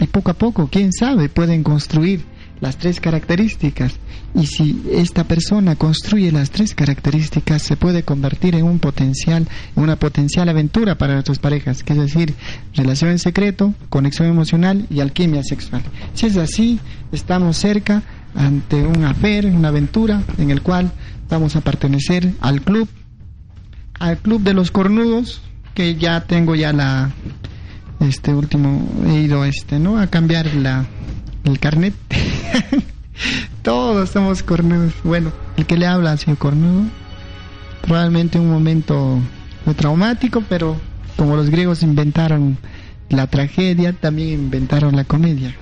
Y 0.00 0.06
poco 0.06 0.30
a 0.32 0.34
poco, 0.34 0.68
quién 0.70 0.92
sabe, 0.92 1.28
pueden 1.28 1.62
construir 1.62 2.24
las 2.60 2.76
tres 2.76 3.00
características. 3.00 3.94
Y 4.34 4.46
si 4.46 4.82
esta 4.90 5.24
persona 5.24 5.76
construye 5.76 6.32
las 6.32 6.50
tres 6.50 6.74
características, 6.74 7.62
se 7.62 7.76
puede 7.76 8.02
convertir 8.02 8.54
en 8.54 8.64
un 8.64 8.78
potencial, 8.78 9.46
en 9.76 9.82
una 9.82 9.96
potencial 9.96 10.48
aventura 10.48 10.96
para 10.96 11.14
nuestras 11.14 11.38
parejas, 11.38 11.82
que 11.82 11.92
es 11.92 11.98
decir, 11.98 12.34
relación 12.74 13.10
en 13.10 13.18
secreto, 13.18 13.74
conexión 13.88 14.28
emocional 14.28 14.86
y 14.90 15.00
alquimia 15.00 15.42
sexual. 15.44 15.82
Si 16.14 16.26
es 16.26 16.36
así, 16.36 16.80
estamos 17.12 17.56
cerca 17.56 18.02
ante 18.34 18.82
un 18.82 19.04
afer, 19.04 19.46
una 19.46 19.68
aventura 19.68 20.22
en 20.38 20.50
el 20.50 20.62
cual 20.62 20.90
vamos 21.28 21.56
a 21.56 21.60
pertenecer 21.60 22.32
al 22.40 22.62
club, 22.62 22.88
al 23.98 24.18
club 24.18 24.42
de 24.42 24.54
los 24.54 24.70
cornudos, 24.70 25.42
que 25.74 25.96
ya 25.96 26.22
tengo 26.22 26.54
ya 26.54 26.72
la 26.72 27.12
este 28.00 28.34
último 28.34 28.86
he 29.06 29.20
ido 29.20 29.44
este, 29.44 29.78
¿no? 29.78 29.98
a 29.98 30.08
cambiar 30.08 30.52
la 30.54 30.86
el 31.44 31.58
carnet. 31.58 31.94
Todos 33.62 34.10
somos 34.10 34.42
cornudos. 34.42 34.92
Bueno, 35.04 35.32
el 35.56 35.66
que 35.66 35.76
le 35.76 35.86
habla 35.86 36.12
ha 36.12 36.16
sido 36.16 36.36
cornudo. 36.36 36.84
Probablemente 37.82 38.38
un 38.38 38.50
momento 38.50 39.18
muy 39.64 39.74
traumático, 39.74 40.42
pero 40.48 40.76
como 41.16 41.36
los 41.36 41.50
griegos 41.50 41.82
inventaron 41.82 42.58
la 43.08 43.26
tragedia, 43.26 43.92
también 43.92 44.30
inventaron 44.30 44.96
la 44.96 45.04
comedia. 45.04 45.54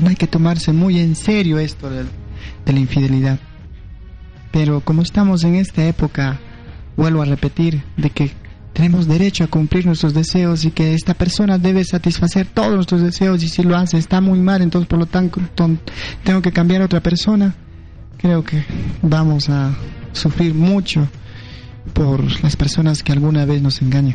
No 0.00 0.08
hay 0.08 0.16
que 0.16 0.26
tomarse 0.26 0.72
muy 0.72 0.98
en 0.98 1.14
serio 1.14 1.58
esto 1.58 1.90
de 1.90 2.04
la 2.72 2.78
infidelidad. 2.78 3.38
Pero 4.50 4.80
como 4.80 5.02
estamos 5.02 5.44
en 5.44 5.54
esta 5.54 5.86
época, 5.86 6.38
vuelvo 6.96 7.22
a 7.22 7.26
repetir, 7.26 7.82
de 7.96 8.10
que 8.10 8.32
tenemos 8.72 9.06
derecho 9.06 9.44
a 9.44 9.48
cumplir 9.48 9.86
nuestros 9.86 10.14
deseos 10.14 10.64
y 10.64 10.70
que 10.70 10.94
esta 10.94 11.14
persona 11.14 11.58
debe 11.58 11.84
satisfacer 11.84 12.46
todos 12.46 12.74
nuestros 12.74 13.02
deseos 13.02 13.42
y 13.42 13.48
si 13.48 13.62
lo 13.62 13.76
hace 13.76 13.98
está 13.98 14.20
muy 14.20 14.38
mal, 14.38 14.62
entonces 14.62 14.88
por 14.88 14.98
lo 14.98 15.06
tanto 15.06 15.40
tengo 16.24 16.42
que 16.42 16.52
cambiar 16.52 16.82
a 16.82 16.86
otra 16.86 17.00
persona. 17.00 17.54
Creo 18.18 18.44
que 18.44 18.64
vamos 19.02 19.48
a 19.48 19.74
sufrir 20.12 20.54
mucho 20.54 21.08
por 21.94 22.22
las 22.42 22.56
personas 22.56 23.02
que 23.02 23.12
alguna 23.12 23.44
vez 23.44 23.62
nos 23.62 23.80
engañan. 23.82 24.14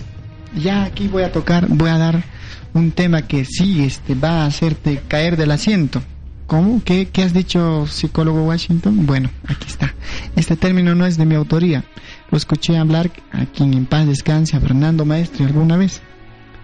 Ya 0.56 0.84
aquí 0.84 1.08
voy 1.08 1.24
a 1.24 1.32
tocar, 1.32 1.68
voy 1.68 1.90
a 1.90 1.98
dar 1.98 2.24
un 2.74 2.92
tema 2.92 3.24
que 3.24 3.46
sí 3.46 3.84
este, 3.84 4.16
va 4.16 4.44
a 4.44 4.46
hacerte 4.46 5.02
caer 5.08 5.38
del 5.38 5.52
asiento. 5.52 6.02
¿Cómo? 6.48 6.82
¿Qué, 6.84 7.08
¿Qué 7.10 7.24
has 7.24 7.34
dicho, 7.34 7.88
psicólogo 7.88 8.44
Washington? 8.44 9.06
Bueno, 9.08 9.32
aquí 9.48 9.68
está. 9.68 9.96
Este 10.36 10.56
término 10.56 10.94
no 10.94 11.06
es 11.06 11.18
de 11.18 11.26
mi 11.26 11.34
autoría 11.36 11.84
escuché 12.38 12.78
hablar 12.78 13.12
a 13.32 13.46
quien 13.46 13.74
en 13.74 13.86
paz 13.86 14.08
descanse, 14.08 14.60
Fernando 14.60 15.06
Maestre, 15.06 15.46
alguna 15.46 15.78
vez. 15.78 16.02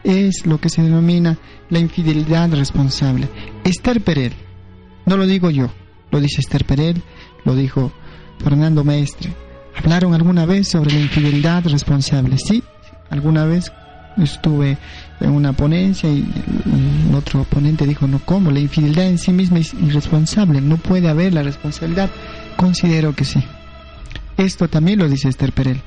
Es 0.04 0.46
lo 0.46 0.60
que 0.60 0.70
se 0.70 0.82
denomina 0.82 1.38
la 1.70 1.80
infidelidad 1.80 2.52
responsable. 2.52 3.30
Esther 3.64 4.02
Perel, 4.02 4.34
no 5.06 5.18
lo 5.18 5.28
digo 5.28 5.50
yo, 5.50 5.72
lo 6.12 6.20
dice 6.20 6.42
Esther 6.42 6.66
Perel, 6.66 7.02
lo 7.46 7.56
dijo 7.56 7.92
Fernando 8.40 8.84
Maestre. 8.84 9.34
¿Hablaron 9.76 10.14
alguna 10.14 10.46
vez 10.46 10.68
sobre 10.68 10.94
la 10.94 11.00
infidelidad 11.00 11.66
responsable? 11.66 12.38
Sí, 12.38 12.64
alguna 13.10 13.46
vez 13.46 13.72
estuve 14.18 14.78
en 15.20 15.32
una 15.32 15.54
ponencia 15.54 16.10
y 16.10 16.28
el 17.10 17.16
otro 17.16 17.44
ponente 17.46 17.86
dijo, 17.86 18.08
no, 18.08 18.20
¿cómo? 18.26 18.52
La 18.52 18.60
infidelidad 18.60 19.08
en 19.08 19.18
sí 19.18 19.32
misma 19.32 19.60
es 19.60 19.74
irresponsable, 19.74 20.62
no 20.62 20.78
puede 20.78 21.10
haber 21.10 21.34
la 21.34 21.44
responsabilidad. 21.44 22.10
Considero 22.58 23.16
que 23.16 23.26
sí. 23.26 23.44
Esto 24.41 24.67
también 24.67 24.97
lo 24.97 25.08
dice 25.08 25.30
Esther 25.30 25.54
Perel. 25.54 25.80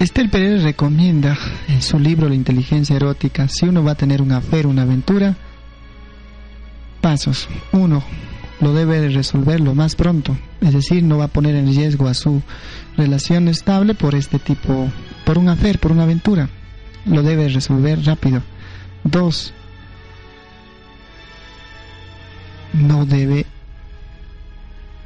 Esther 0.00 0.28
Perel 0.28 0.64
recomienda 0.64 1.38
en 1.68 1.80
su 1.80 2.00
libro 2.00 2.28
La 2.28 2.34
inteligencia 2.34 2.96
erótica, 2.96 3.46
si 3.46 3.64
uno 3.66 3.84
va 3.84 3.92
a 3.92 3.94
tener 3.94 4.20
un 4.20 4.32
afer, 4.32 4.66
una 4.66 4.82
aventura, 4.82 5.36
pasos. 7.00 7.48
Uno, 7.70 8.02
lo 8.60 8.74
debe 8.74 9.08
resolver 9.10 9.60
lo 9.60 9.76
más 9.76 9.94
pronto, 9.94 10.36
es 10.60 10.72
decir, 10.72 11.04
no 11.04 11.18
va 11.18 11.26
a 11.26 11.28
poner 11.28 11.54
en 11.54 11.68
riesgo 11.68 12.08
a 12.08 12.14
su 12.14 12.42
relación 12.96 13.46
estable 13.46 13.94
por 13.94 14.16
este 14.16 14.40
tipo, 14.40 14.90
por 15.24 15.38
un 15.38 15.48
afer, 15.48 15.78
por 15.78 15.92
una 15.92 16.02
aventura. 16.02 16.48
Lo 17.06 17.22
debe 17.22 17.48
resolver 17.48 18.04
rápido. 18.04 18.42
Dos, 19.04 19.54
no 22.72 23.06
debe 23.06 23.46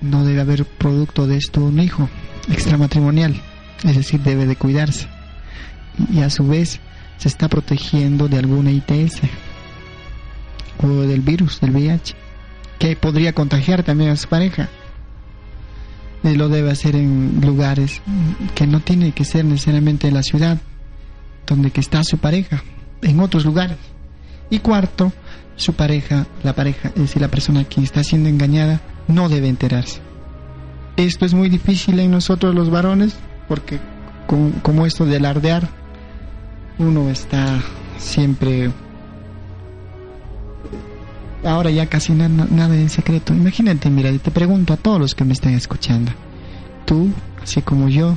no 0.00 0.24
debe 0.24 0.40
haber 0.40 0.64
producto 0.64 1.26
de 1.26 1.36
esto 1.36 1.62
un 1.62 1.80
hijo 1.80 2.08
extramatrimonial, 2.50 3.40
es 3.84 3.96
decir, 3.96 4.20
debe 4.20 4.46
de 4.46 4.56
cuidarse. 4.56 5.08
Y 6.12 6.20
a 6.20 6.30
su 6.30 6.46
vez 6.46 6.80
se 7.18 7.28
está 7.28 7.48
protegiendo 7.48 8.28
de 8.28 8.38
alguna 8.38 8.70
ITS 8.70 9.20
o 10.82 10.88
del 10.88 11.20
virus, 11.20 11.60
del 11.60 11.72
VIH, 11.72 12.14
que 12.78 12.96
podría 12.96 13.32
contagiar 13.32 13.82
también 13.82 14.10
a 14.10 14.16
su 14.16 14.28
pareja. 14.28 14.68
Lo 16.22 16.48
debe 16.48 16.70
hacer 16.70 16.94
en 16.94 17.40
lugares 17.42 18.02
que 18.54 18.66
no 18.66 18.80
tiene 18.80 19.12
que 19.12 19.24
ser 19.24 19.44
necesariamente 19.44 20.08
en 20.08 20.14
la 20.14 20.22
ciudad 20.22 20.58
donde 21.46 21.70
que 21.70 21.80
está 21.80 22.04
su 22.04 22.18
pareja, 22.18 22.62
en 23.02 23.20
otros 23.20 23.44
lugares. 23.44 23.78
Y 24.50 24.60
cuarto, 24.60 25.12
su 25.56 25.72
pareja, 25.72 26.26
la 26.42 26.54
pareja, 26.54 26.88
es 26.88 27.02
decir, 27.02 27.22
la 27.22 27.28
persona 27.28 27.64
que 27.64 27.82
está 27.82 28.04
siendo 28.04 28.28
engañada, 28.28 28.80
no 29.08 29.28
debe 29.28 29.48
enterarse. 29.48 30.00
Esto 30.96 31.24
es 31.24 31.34
muy 31.34 31.48
difícil 31.48 31.98
en 32.00 32.10
nosotros 32.10 32.54
los 32.54 32.70
varones 32.70 33.16
porque 33.48 33.80
como 34.62 34.84
esto 34.84 35.06
de 35.06 35.16
alardear, 35.16 35.68
uno 36.78 37.08
está 37.10 37.60
siempre... 37.96 38.70
Ahora 41.44 41.70
ya 41.70 41.86
casi 41.86 42.12
nada 42.12 42.74
en 42.74 42.90
secreto. 42.90 43.32
Imagínate, 43.32 43.88
mira, 43.90 44.12
te 44.18 44.30
pregunto 44.30 44.74
a 44.74 44.76
todos 44.76 45.00
los 45.00 45.14
que 45.14 45.24
me 45.24 45.32
están 45.32 45.54
escuchando. 45.54 46.12
Tú, 46.84 47.10
así 47.42 47.62
como 47.62 47.88
yo, 47.88 48.16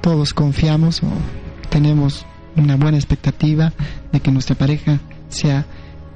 todos 0.00 0.32
confiamos 0.32 1.02
o 1.02 1.08
tenemos 1.68 2.24
una 2.56 2.76
buena 2.76 2.96
expectativa 2.96 3.72
de 4.10 4.20
que 4.20 4.32
nuestra 4.32 4.56
pareja 4.56 4.98
sea 5.28 5.66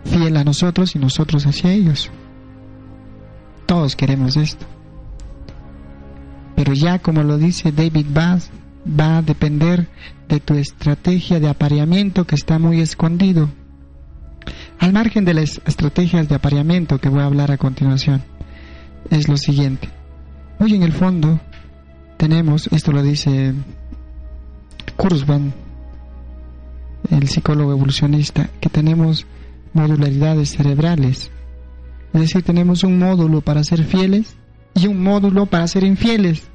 fiel 0.06 0.36
a 0.38 0.44
nosotros 0.44 0.96
y 0.96 0.98
nosotros 0.98 1.44
hacia 1.46 1.72
ellos. 1.72 2.10
Todos 3.70 3.94
queremos 3.94 4.36
esto. 4.36 4.66
Pero 6.56 6.72
ya 6.72 6.98
como 6.98 7.22
lo 7.22 7.38
dice 7.38 7.70
David 7.70 8.06
Bass, 8.12 8.50
va 8.84 9.18
a 9.18 9.22
depender 9.22 9.86
de 10.28 10.40
tu 10.40 10.54
estrategia 10.54 11.38
de 11.38 11.48
apareamiento 11.48 12.26
que 12.26 12.34
está 12.34 12.58
muy 12.58 12.80
escondido. 12.80 13.48
Al 14.80 14.92
margen 14.92 15.24
de 15.24 15.34
las 15.34 15.60
estrategias 15.66 16.28
de 16.28 16.34
apareamiento 16.34 16.98
que 16.98 17.10
voy 17.10 17.20
a 17.20 17.26
hablar 17.26 17.52
a 17.52 17.58
continuación, 17.58 18.24
es 19.08 19.28
lo 19.28 19.36
siguiente. 19.36 19.88
Hoy 20.58 20.74
en 20.74 20.82
el 20.82 20.92
fondo 20.92 21.38
tenemos, 22.16 22.68
esto 22.72 22.90
lo 22.90 23.04
dice 23.04 23.54
Kurzban, 24.96 25.54
el 27.08 27.28
psicólogo 27.28 27.70
evolucionista, 27.70 28.50
que 28.60 28.68
tenemos 28.68 29.28
modularidades 29.74 30.56
cerebrales 30.56 31.30
es 32.12 32.20
decir, 32.20 32.42
tenemos 32.42 32.82
un 32.82 32.98
módulo 32.98 33.40
para 33.40 33.62
ser 33.62 33.84
fieles 33.84 34.36
y 34.74 34.86
un 34.86 35.02
módulo 35.02 35.46
para 35.46 35.66
ser 35.68 35.84
infieles. 35.84 36.48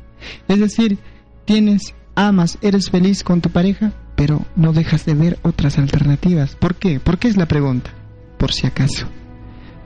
Es 0.47 0.59
decir, 0.59 0.97
tienes, 1.45 1.93
amas, 2.15 2.57
eres 2.61 2.89
feliz 2.89 3.23
con 3.23 3.41
tu 3.41 3.49
pareja, 3.49 3.93
pero 4.15 4.41
no 4.55 4.73
dejas 4.73 5.05
de 5.05 5.13
ver 5.13 5.39
otras 5.43 5.77
alternativas. 5.77 6.55
¿Por 6.55 6.75
qué? 6.75 6.99
¿Por 6.99 7.17
qué 7.17 7.27
es 7.27 7.37
la 7.37 7.47
pregunta? 7.47 7.91
Por 8.37 8.51
si 8.51 8.67
acaso. 8.67 9.07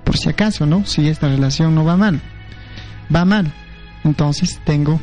Por 0.03 0.17
si 0.17 0.29
acaso, 0.29 0.65
¿no? 0.65 0.85
Si 0.85 1.07
esta 1.07 1.27
relación 1.27 1.75
no 1.75 1.85
va 1.85 1.97
mal. 1.97 2.19
Va 3.13 3.25
mal. 3.25 3.51
Entonces 4.03 4.59
tengo 4.63 4.99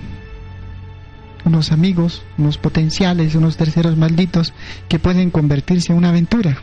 unos 1.44 1.70
amigos, 1.70 2.24
unos 2.38 2.58
potenciales, 2.58 3.36
unos 3.36 3.56
terceros 3.56 3.96
malditos 3.96 4.52
que 4.88 4.98
pueden 4.98 5.30
convertirse 5.30 5.92
en 5.92 5.98
una 5.98 6.08
aventura. 6.08 6.56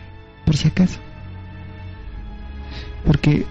Por 0.46 0.58
si 0.58 0.68
acaso. 0.68 1.00
Porque 3.06 3.46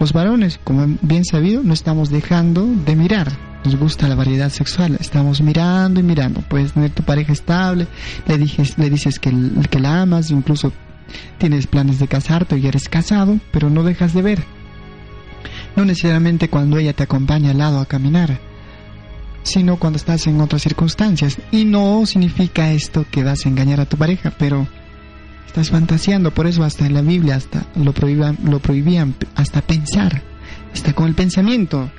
Los 0.00 0.12
varones, 0.12 0.60
como 0.62 0.86
bien 1.02 1.24
sabido, 1.24 1.62
no 1.64 1.74
estamos 1.74 2.10
dejando 2.10 2.64
de 2.66 2.94
mirar. 2.94 3.32
Nos 3.64 3.74
gusta 3.76 4.06
la 4.08 4.14
variedad 4.14 4.50
sexual. 4.50 4.96
Estamos 5.00 5.40
mirando 5.40 5.98
y 5.98 6.04
mirando. 6.04 6.40
Puedes 6.42 6.72
tener 6.72 6.90
tu 6.90 7.02
pareja 7.02 7.32
estable, 7.32 7.88
le, 8.26 8.38
dices, 8.38 8.78
le 8.78 8.90
dices 8.90 9.18
que, 9.18 9.32
la 9.32 10.02
amas, 10.02 10.30
incluso 10.30 10.72
tienes 11.38 11.66
planes 11.66 11.98
de 11.98 12.06
casarte 12.06 12.58
y 12.58 12.66
eres 12.66 12.88
casado, 12.88 13.38
pero 13.50 13.70
no 13.70 13.82
dejas 13.82 14.14
de 14.14 14.22
ver. 14.22 14.44
No 15.74 15.84
necesariamente 15.84 16.48
cuando 16.48 16.78
ella 16.78 16.92
te 16.92 17.02
acompaña 17.02 17.50
al 17.50 17.58
lado 17.58 17.80
a 17.80 17.86
caminar, 17.86 18.38
sino 19.42 19.78
cuando 19.78 19.96
estás 19.96 20.28
en 20.28 20.40
otras 20.40 20.62
circunstancias. 20.62 21.38
Y 21.50 21.64
no 21.64 22.06
significa 22.06 22.70
esto 22.70 23.04
que 23.10 23.24
vas 23.24 23.44
a 23.44 23.48
engañar 23.48 23.80
a 23.80 23.86
tu 23.86 23.96
pareja, 23.96 24.32
pero 24.38 24.68
estás 25.48 25.70
fantaseando, 25.70 26.30
por 26.30 26.46
eso 26.46 26.62
hasta 26.62 26.86
en 26.86 26.94
la 26.94 27.00
Biblia 27.02 27.34
hasta 27.34 27.64
lo 27.74 27.92
prohibían, 27.92 28.38
lo 28.44 28.60
prohibían 28.60 29.14
hasta 29.34 29.62
pensar, 29.62 30.22
hasta 30.72 30.92
con 30.92 31.08
el 31.08 31.14
pensamiento. 31.14 31.90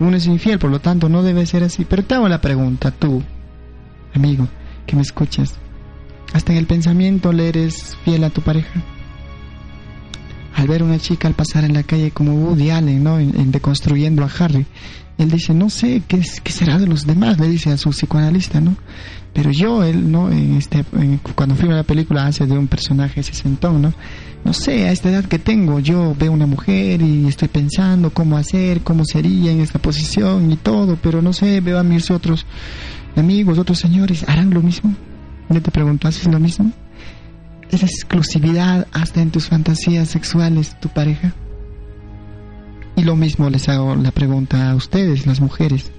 Uno 0.00 0.16
es 0.16 0.26
infiel, 0.26 0.58
por 0.58 0.70
lo 0.70 0.80
tanto 0.80 1.08
no 1.10 1.22
debe 1.22 1.44
ser 1.44 1.62
así. 1.62 1.84
Pero 1.84 2.02
te 2.02 2.14
hago 2.14 2.28
la 2.28 2.40
pregunta, 2.40 2.90
tú, 2.90 3.22
amigo, 4.14 4.48
que 4.86 4.96
me 4.96 5.02
escuchas, 5.02 5.54
hasta 6.32 6.52
en 6.52 6.58
el 6.58 6.66
pensamiento 6.66 7.32
le 7.32 7.48
eres 7.50 7.96
fiel 8.04 8.24
a 8.24 8.30
tu 8.30 8.40
pareja. 8.40 8.82
Al 10.56 10.66
ver 10.66 10.82
una 10.82 10.98
chica 10.98 11.28
al 11.28 11.34
pasar 11.34 11.64
en 11.64 11.74
la 11.74 11.82
calle 11.82 12.10
como 12.10 12.32
Woody 12.32 12.70
Allen, 12.70 13.04
¿no? 13.04 13.18
En, 13.18 13.52
deconstruyendo 13.52 14.24
a 14.24 14.30
Harry, 14.38 14.66
él 15.22 15.30
dice, 15.30 15.52
no 15.52 15.68
sé 15.68 16.02
qué, 16.08 16.22
será 16.22 16.78
de 16.78 16.86
los 16.86 17.06
demás, 17.06 17.38
le 17.38 17.48
dice 17.48 17.70
a 17.70 17.76
su 17.76 17.90
psicoanalista, 17.90 18.60
¿no? 18.60 18.76
Pero 19.32 19.50
yo, 19.50 19.84
él, 19.84 20.10
¿no? 20.10 20.30
En 20.30 20.56
este, 20.56 20.84
cuando 21.34 21.54
fui 21.54 21.68
a 21.68 21.74
la 21.74 21.82
película 21.82 22.26
hace 22.26 22.46
de 22.46 22.56
un 22.56 22.66
personaje 22.66 23.20
ese 23.20 23.34
sentón, 23.34 23.82
¿no? 23.82 23.92
No 24.44 24.54
sé, 24.54 24.88
a 24.88 24.92
esta 24.92 25.10
edad 25.10 25.24
que 25.26 25.38
tengo, 25.38 25.78
yo 25.78 26.16
veo 26.18 26.32
una 26.32 26.46
mujer 26.46 27.02
y 27.02 27.26
estoy 27.26 27.48
pensando 27.48 28.10
cómo 28.10 28.38
hacer, 28.38 28.80
cómo 28.80 29.04
sería 29.04 29.52
en 29.52 29.60
esta 29.60 29.78
posición 29.78 30.50
y 30.50 30.56
todo, 30.56 30.96
pero 31.00 31.20
no 31.20 31.32
sé, 31.32 31.60
veo 31.60 31.78
a 31.78 31.82
mis 31.82 32.10
otros 32.10 32.46
amigos, 33.16 33.58
otros 33.58 33.78
señores, 33.78 34.24
¿harán 34.26 34.50
lo 34.50 34.62
mismo? 34.62 34.94
Yo 35.50 35.60
te 35.60 35.70
pregunto, 35.70 36.08
¿haces 36.08 36.26
lo 36.26 36.40
mismo? 36.40 36.72
¿Es 37.70 37.82
exclusividad 37.82 38.86
hasta 38.92 39.20
en 39.20 39.30
tus 39.30 39.48
fantasías 39.48 40.08
sexuales 40.08 40.80
tu 40.80 40.88
pareja? 40.88 41.34
Y 43.00 43.02
lo 43.02 43.16
mismo 43.16 43.48
les 43.48 43.66
hago 43.70 43.96
la 43.96 44.10
pregunta 44.10 44.70
a 44.70 44.74
ustedes, 44.74 45.24
las 45.24 45.40
mujeres, 45.40 45.90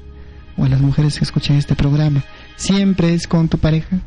o 0.56 0.66
a 0.66 0.70
las 0.70 0.82
mujeres 0.82 1.18
que 1.18 1.26
escuchan 1.26 1.58
este 1.58 1.74
programa. 1.74 2.24
¿Siempre 2.58 3.16
es 3.16 3.26
con 3.26 3.48
tu 3.50 3.58
pareja? 3.58 4.02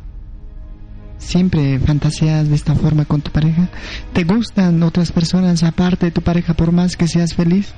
¿Siempre 1.18 1.80
fantaseas 1.80 2.48
de 2.48 2.54
esta 2.54 2.76
forma 2.76 3.04
con 3.04 3.20
tu 3.20 3.32
pareja? 3.32 3.68
¿Te 4.12 4.22
gustan 4.22 4.80
otras 4.84 5.10
personas 5.10 5.64
aparte 5.64 6.06
de 6.06 6.12
tu 6.12 6.22
pareja 6.22 6.54
por 6.54 6.70
más 6.70 6.96
que 6.96 7.08
seas 7.08 7.34
feliz? 7.34 7.74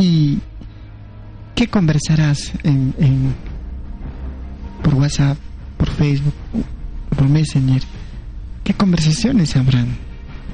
¿Y 0.00 0.40
qué 1.54 1.68
conversarás 1.68 2.54
en, 2.64 3.32
por 4.82 4.96
WhatsApp, 4.96 5.38
por 5.76 5.90
Facebook, 5.90 6.34
por 7.16 7.28
Messenger? 7.28 7.82
¿Qué 8.64 8.74
conversaciones 8.74 9.54
habrán? 9.54 9.96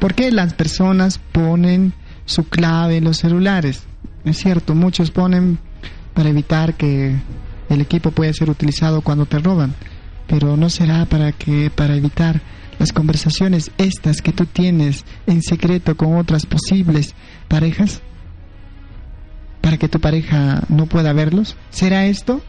¿Por 0.00 0.12
qué 0.12 0.32
las 0.32 0.52
personas 0.52 1.18
ponen 1.32 1.94
su 2.28 2.44
clave 2.44 2.98
en 2.98 3.04
los 3.04 3.16
celulares? 3.16 3.84
Es 4.24 4.36
cierto, 4.36 4.74
muchos 4.74 5.10
ponen 5.10 5.58
para 6.14 6.28
evitar 6.28 6.74
que 6.74 7.16
el 7.68 7.80
equipo 7.80 8.10
pueda 8.10 8.32
ser 8.32 8.50
utilizado 8.50 9.00
cuando 9.00 9.26
te 9.26 9.38
roban, 9.38 9.74
pero 10.26 10.56
no 10.56 10.68
será 10.68 11.06
para 11.06 11.32
que 11.32 11.70
para 11.74 11.96
evitar 11.96 12.40
las 12.78 12.92
conversaciones 12.92 13.70
estas 13.78 14.22
que 14.22 14.32
tú 14.32 14.46
tienes 14.46 15.04
en 15.26 15.42
secreto 15.42 15.96
con 15.96 16.16
otras 16.16 16.46
posibles 16.46 17.14
parejas 17.48 18.02
para 19.60 19.76
que 19.76 19.88
tu 19.88 20.00
pareja 20.00 20.62
no 20.68 20.86
pueda 20.86 21.12
verlos. 21.12 21.56
¿Será 21.70 22.06
esto? 22.06 22.40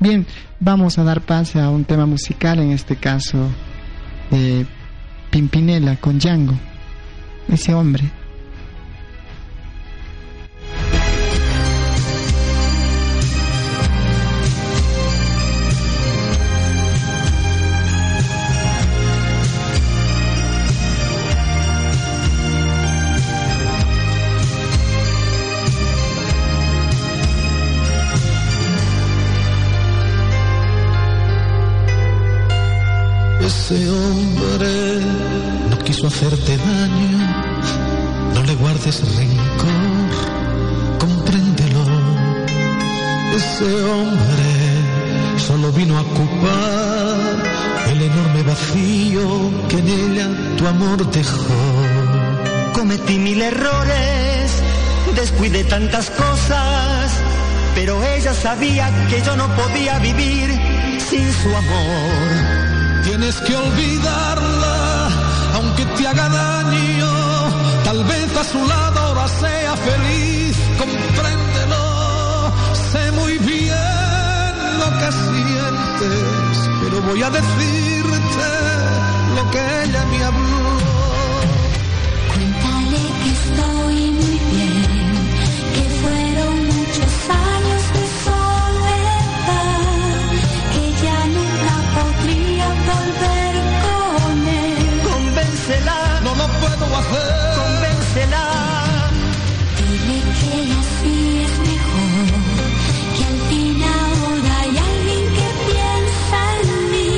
Bien, 0.00 0.26
vamos 0.60 0.98
a 0.98 1.04
dar 1.04 1.20
pase 1.20 1.60
a 1.60 1.70
un 1.70 1.84
tema 1.84 2.06
musical 2.06 2.60
en 2.60 2.70
este 2.70 2.96
caso 2.96 3.48
de 4.30 4.66
Pimpinela 5.30 5.96
con 5.96 6.18
Django, 6.18 6.54
ese 7.48 7.74
hombre. 7.74 8.21
No 35.70 35.78
quiso 35.84 36.06
hacerte 36.06 36.56
daño, 36.56 37.18
no 38.34 38.42
le 38.42 38.54
guardes 38.56 39.00
rencor, 39.16 40.08
compréndelo. 40.98 41.84
Ese 43.36 43.84
hombre 43.84 45.38
solo 45.38 45.72
vino 45.72 45.96
a 45.96 46.02
ocupar 46.02 47.42
el 47.90 48.02
enorme 48.02 48.42
vacío 48.42 49.50
que 49.68 49.78
en 49.78 49.88
ella 49.88 50.28
tu 50.56 50.66
amor 50.66 51.10
dejó. 51.10 51.62
Cometí 52.74 53.18
mil 53.18 53.40
errores, 53.40 54.62
descuidé 55.14 55.64
tantas 55.64 56.10
cosas, 56.10 57.12
pero 57.74 58.02
ella 58.04 58.34
sabía 58.34 58.90
que 59.08 59.22
yo 59.22 59.36
no 59.36 59.48
podía 59.56 59.98
vivir 59.98 60.50
sin 60.98 61.32
su 61.32 61.48
amor. 61.48 62.61
Tienes 63.04 63.40
que 63.40 63.56
olvidarla, 63.56 65.08
aunque 65.54 65.84
te 65.84 66.06
haga 66.06 66.28
daño. 66.28 67.12
Tal 67.84 68.04
vez 68.04 68.36
a 68.36 68.44
su 68.44 68.66
lado 68.66 69.00
ahora 69.00 69.28
sea 69.28 69.76
feliz, 69.76 70.56
compréndelo. 70.78 71.82
Sé 72.92 73.12
muy 73.12 73.38
bien 73.38 74.54
lo 74.78 74.88
que 75.00 75.08
sientes, 75.26 76.70
pero 76.80 77.02
voy 77.02 77.22
a 77.22 77.30
decirte 77.30 78.48
lo 79.36 79.50
que 79.50 79.60
ella 79.84 80.04
me 80.06 80.24
habló. 80.24 80.72
Cuéntale 82.32 83.02
que 83.20 83.30
estoy 83.40 83.96
muy 84.20 84.40
bien, 84.52 84.91
Hacer. 96.98 97.32
convéncela. 97.58 98.44
Dile 99.78 100.18
que 100.40 100.54
así 100.80 101.16
es 101.46 101.54
mejor, 101.70 102.26
que 103.16 103.24
al 103.30 103.38
fin 103.48 103.82
ahora 103.82 104.52
hay 104.62 104.72
alguien 104.90 105.24
que 105.36 105.46
piensa 105.68 106.40
en 106.60 106.68
mí, 106.92 107.12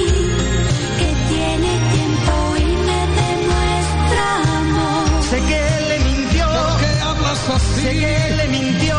que 1.01 1.09
tiene 1.31 1.71
tiempo 1.95 2.35
y 2.57 2.69
me 2.89 3.01
demuestra 3.21 4.27
amor. 4.59 5.07
Sé 5.31 5.39
que 5.49 5.59
él 5.77 5.85
le 5.89 5.99
mintió, 6.09 6.47
¿Por 6.47 6.73
qué 6.81 6.91
hablas 7.09 7.41
así? 7.57 7.81
sé 7.83 7.91
que 7.91 8.27
él 8.29 8.37
le 8.37 8.47
mintió. 8.49 8.97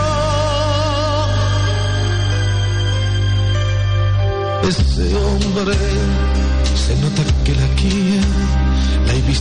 Ese 4.70 5.16
hombre 5.16 5.78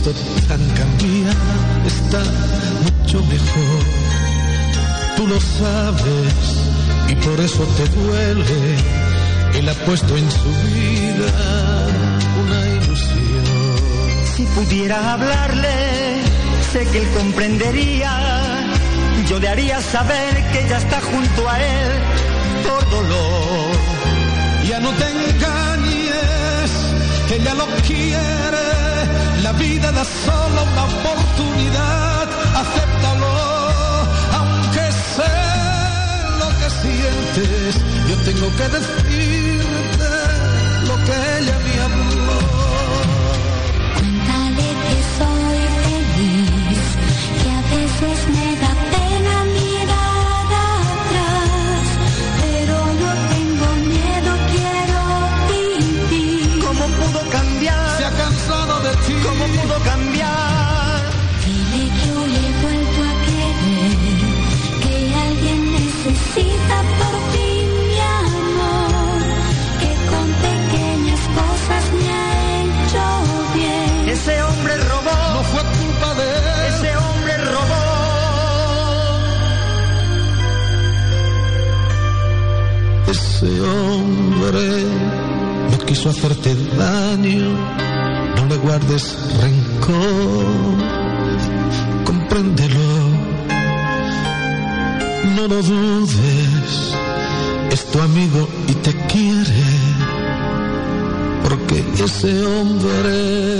visto 0.05 0.47
tan 0.47 0.59
cambiada, 0.69 1.33
está 1.85 2.21
mucho 2.83 3.23
mejor. 3.25 3.83
Tú 5.15 5.27
lo 5.27 5.39
sabes 5.39 6.35
y 7.09 7.15
por 7.15 7.39
eso 7.39 7.63
te 7.77 7.87
duele. 7.87 8.77
Él 9.55 9.69
ha 9.69 9.73
puesto 9.85 10.17
en 10.17 10.29
su 10.29 10.49
vida 10.73 11.87
una 12.43 12.67
ilusión. 12.67 13.45
Si 14.35 14.43
pudiera 14.47 15.13
hablarle, 15.13 16.21
sé 16.71 16.85
que 16.87 16.99
él 16.99 17.07
comprendería. 17.17 18.11
Yo 19.29 19.39
le 19.39 19.49
haría 19.49 19.81
saber 19.81 20.51
que 20.51 20.67
ya 20.69 20.77
está 20.77 21.01
junto 21.01 21.49
a 21.49 21.59
él 21.59 21.91
por 22.67 22.89
dolor. 22.89 23.75
Ya 24.67 24.79
no 24.79 24.91
te 24.91 25.05
engañes, 25.09 26.71
ella 27.31 27.53
lo 27.53 27.65
quiere, 27.87 28.84
la 29.45 29.51
vida 29.51 29.91
da 29.91 30.03
solo 30.03 30.59
una 30.73 30.83
oportunidad, 30.85 32.27
acéptalo, 32.61 33.31
aunque 34.39 34.85
sé 35.15 35.33
lo 36.41 36.49
que 36.59 36.67
sientes, 36.81 37.75
yo 38.09 38.15
tengo 38.27 38.47
que 38.57 38.67
decirte 38.75 39.14
porque 102.25 103.54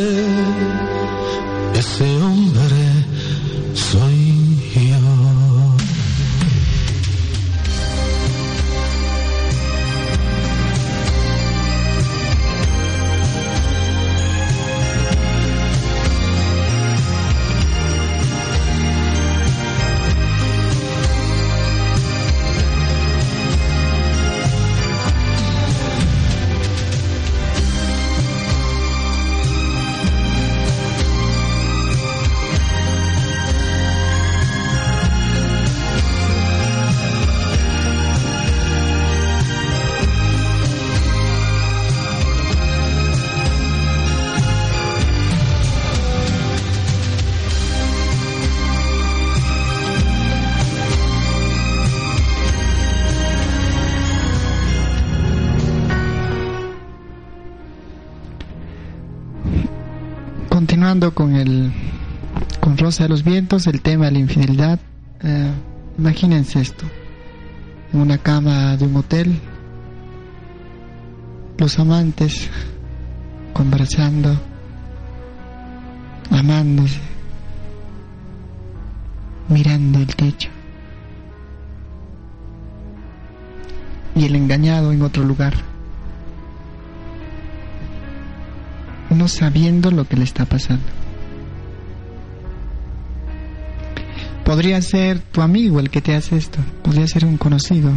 de 63.03 63.09
los 63.09 63.23
Vientos, 63.23 63.67
el 63.67 63.81
tema 63.81 64.05
de 64.05 64.11
la 64.11 64.19
infidelidad. 64.19 64.79
eh, 65.21 65.51
imagínense 65.97 66.59
esto: 66.61 66.85
en 67.93 67.99
una 67.99 68.17
cama 68.17 68.77
de 68.77 68.85
un 68.85 68.95
hotel, 68.95 69.39
los 71.57 71.77
amantes 71.79 72.49
conversando, 73.53 74.39
amándose, 76.31 76.99
mirando 79.49 79.99
el 79.99 80.15
techo, 80.15 80.49
y 84.15 84.25
el 84.25 84.35
engañado 84.35 84.91
en 84.91 85.01
otro 85.01 85.23
lugar. 85.23 85.53
no 89.09 89.27
sabiendo 89.29 89.91
lo 89.91 90.05
que 90.05 90.17
le 90.17 90.25
está 90.25 90.45
pasando. 90.45 91.04
Podría 94.45 94.79
ser 94.83 95.19
tu 95.19 95.41
amigo 95.41 95.79
el 95.79 95.89
que 95.89 96.01
te 96.01 96.15
hace 96.15 96.37
esto, 96.37 96.59
podría 96.83 97.07
ser 97.07 97.25
un 97.25 97.35
conocido, 97.35 97.91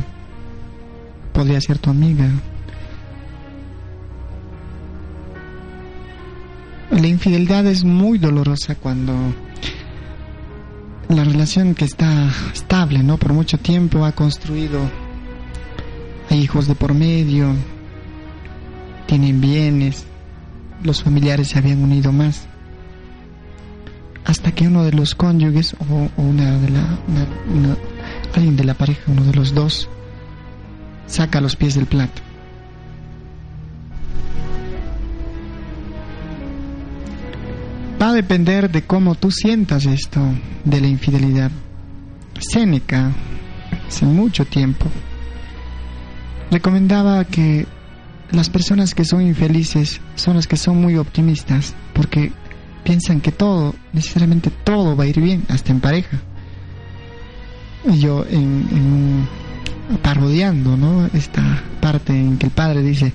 podría 1.35 1.61
ser 1.61 1.77
tu 1.79 1.91
amiga. 1.91 2.27
La 6.91 7.07
infidelidad 7.07 7.67
es 7.67 7.85
muy 7.85 8.17
dolorosa 8.17 8.77
cuando 8.77 9.13
la 11.11 11.23
relación 11.23 11.75
que 11.75 11.85
está 11.85 12.31
estable, 12.55 13.03
¿no? 13.03 13.19
Por 13.19 13.35
mucho 13.35 13.59
tiempo 13.59 14.07
ha 14.07 14.13
construido. 14.13 14.81
Hay 16.31 16.41
hijos 16.41 16.67
de 16.67 16.75
por 16.75 16.95
medio, 16.95 17.55
tienen 19.07 19.43
bienes, 19.43 20.07
los 20.83 21.03
familiares 21.03 21.49
se 21.49 21.59
habían 21.59 21.83
unido 21.83 22.11
más 22.11 22.48
hasta 24.29 24.53
que 24.53 24.69
uno 24.69 24.85
de 24.85 24.93
los 24.93 25.15
cónyuges 25.17 25.75
o, 25.91 26.09
una 26.17 26.59
de 26.59 26.69
la 26.71 26.99
una- 27.09 27.77
alguien 28.35 28.57
de 28.57 28.65
la 28.65 28.75
pareja 28.75 29.01
uno 29.09 29.25
de 29.25 29.33
los 29.35 29.53
dos 29.55 29.89
saca 31.07 31.41
los 31.41 31.57
pies 31.57 31.75
del 31.75 31.87
plato. 31.87 32.23
Va 38.01 38.11
a 38.11 38.13
depender 38.13 38.71
de 38.71 38.83
cómo 38.83 39.15
tú 39.17 39.31
sientas 39.31 39.85
esto 39.87 40.21
de 40.65 40.81
la 40.81 40.87
infidelidad. 40.87 41.51
Séneca 42.39 43.11
hace 43.89 44.07
mucho 44.07 44.45
tiempo 44.45 44.87
recomendaba 46.51 47.25
que 47.25 47.67
las 48.31 48.49
personas 48.49 48.95
que 48.95 49.05
son 49.05 49.23
infelices 49.23 50.01
son 50.15 50.37
las 50.37 50.47
que 50.47 50.57
son 50.57 50.81
muy 50.81 50.97
optimistas 50.97 51.75
porque 51.95 52.33
piensan 52.89 53.21
que 53.21 53.33
todo, 53.33 53.75
necesariamente 53.93 54.51
todo 54.65 54.97
va 54.97 55.05
a 55.05 55.07
ir 55.07 55.21
bien, 55.21 55.45
hasta 55.51 55.73
en 55.73 55.81
pareja. 55.81 56.17
Y 57.85 57.99
yo 57.99 58.25
en, 58.25 58.67
en- 58.73 59.29
parodiando, 60.03 60.75
¿no? 60.79 61.05
Esta 61.13 61.43
parte 61.83 62.15
en 62.19 62.39
que 62.39 62.47
el 62.47 62.53
padre 62.53 62.83
dice, 62.83 63.13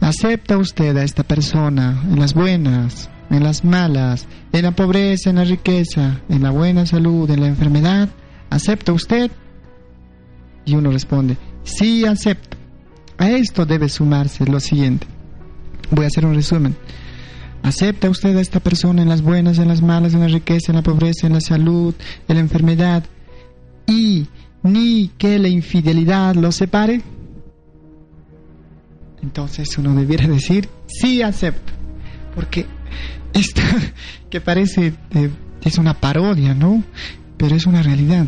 acepta 0.00 0.56
usted 0.58 0.96
a 0.96 1.02
esta 1.02 1.24
persona 1.24 2.00
en 2.08 2.20
las 2.20 2.34
buenas, 2.34 3.10
en 3.30 3.42
las 3.42 3.64
malas, 3.64 4.26
en 4.52 4.62
la 4.62 4.70
pobreza, 4.70 5.30
en 5.30 5.36
la 5.36 5.44
riqueza, 5.44 6.20
en 6.28 6.44
la 6.44 6.50
buena 6.50 6.86
salud, 6.86 7.28
en 7.32 7.40
la 7.40 7.48
enfermedad, 7.48 8.08
¿acepta 8.48 8.92
usted? 8.92 9.30
Y 10.64 10.76
uno 10.76 10.92
responde, 10.92 11.36
sí 11.64 12.04
acepto. 12.04 12.56
A 13.18 13.28
esto 13.30 13.66
debe 13.66 13.88
sumarse 13.88 14.46
lo 14.46 14.60
siguiente. 14.60 15.04
Voy 15.90 16.04
a 16.04 16.08
hacer 16.08 16.24
un 16.24 16.34
resumen. 16.36 16.76
¿Acepta 17.62 18.08
usted 18.08 18.36
a 18.36 18.40
esta 18.40 18.60
persona 18.60 19.02
en 19.02 19.08
las 19.08 19.22
buenas, 19.22 19.58
en 19.58 19.68
las 19.68 19.82
malas, 19.82 20.14
en 20.14 20.20
la 20.20 20.28
riqueza, 20.28 20.72
en 20.72 20.76
la 20.76 20.82
pobreza, 20.82 21.26
en 21.26 21.34
la 21.34 21.40
salud, 21.40 21.94
en 22.28 22.34
la 22.34 22.40
enfermedad? 22.40 23.04
Y 23.86 24.26
ni 24.62 25.08
que 25.18 25.38
la 25.38 25.48
infidelidad 25.48 26.34
lo 26.34 26.52
separe. 26.52 27.02
Entonces 29.22 29.76
uno 29.78 29.94
debiera 29.94 30.26
decir, 30.26 30.68
sí 30.86 31.22
acepto. 31.22 31.72
Porque 32.34 32.66
esto 33.32 33.62
que 34.30 34.40
parece 34.40 34.94
eh, 35.14 35.30
es 35.62 35.78
una 35.78 35.94
parodia, 35.94 36.54
¿no? 36.54 36.82
Pero 37.36 37.56
es 37.56 37.66
una 37.66 37.82
realidad. 37.82 38.26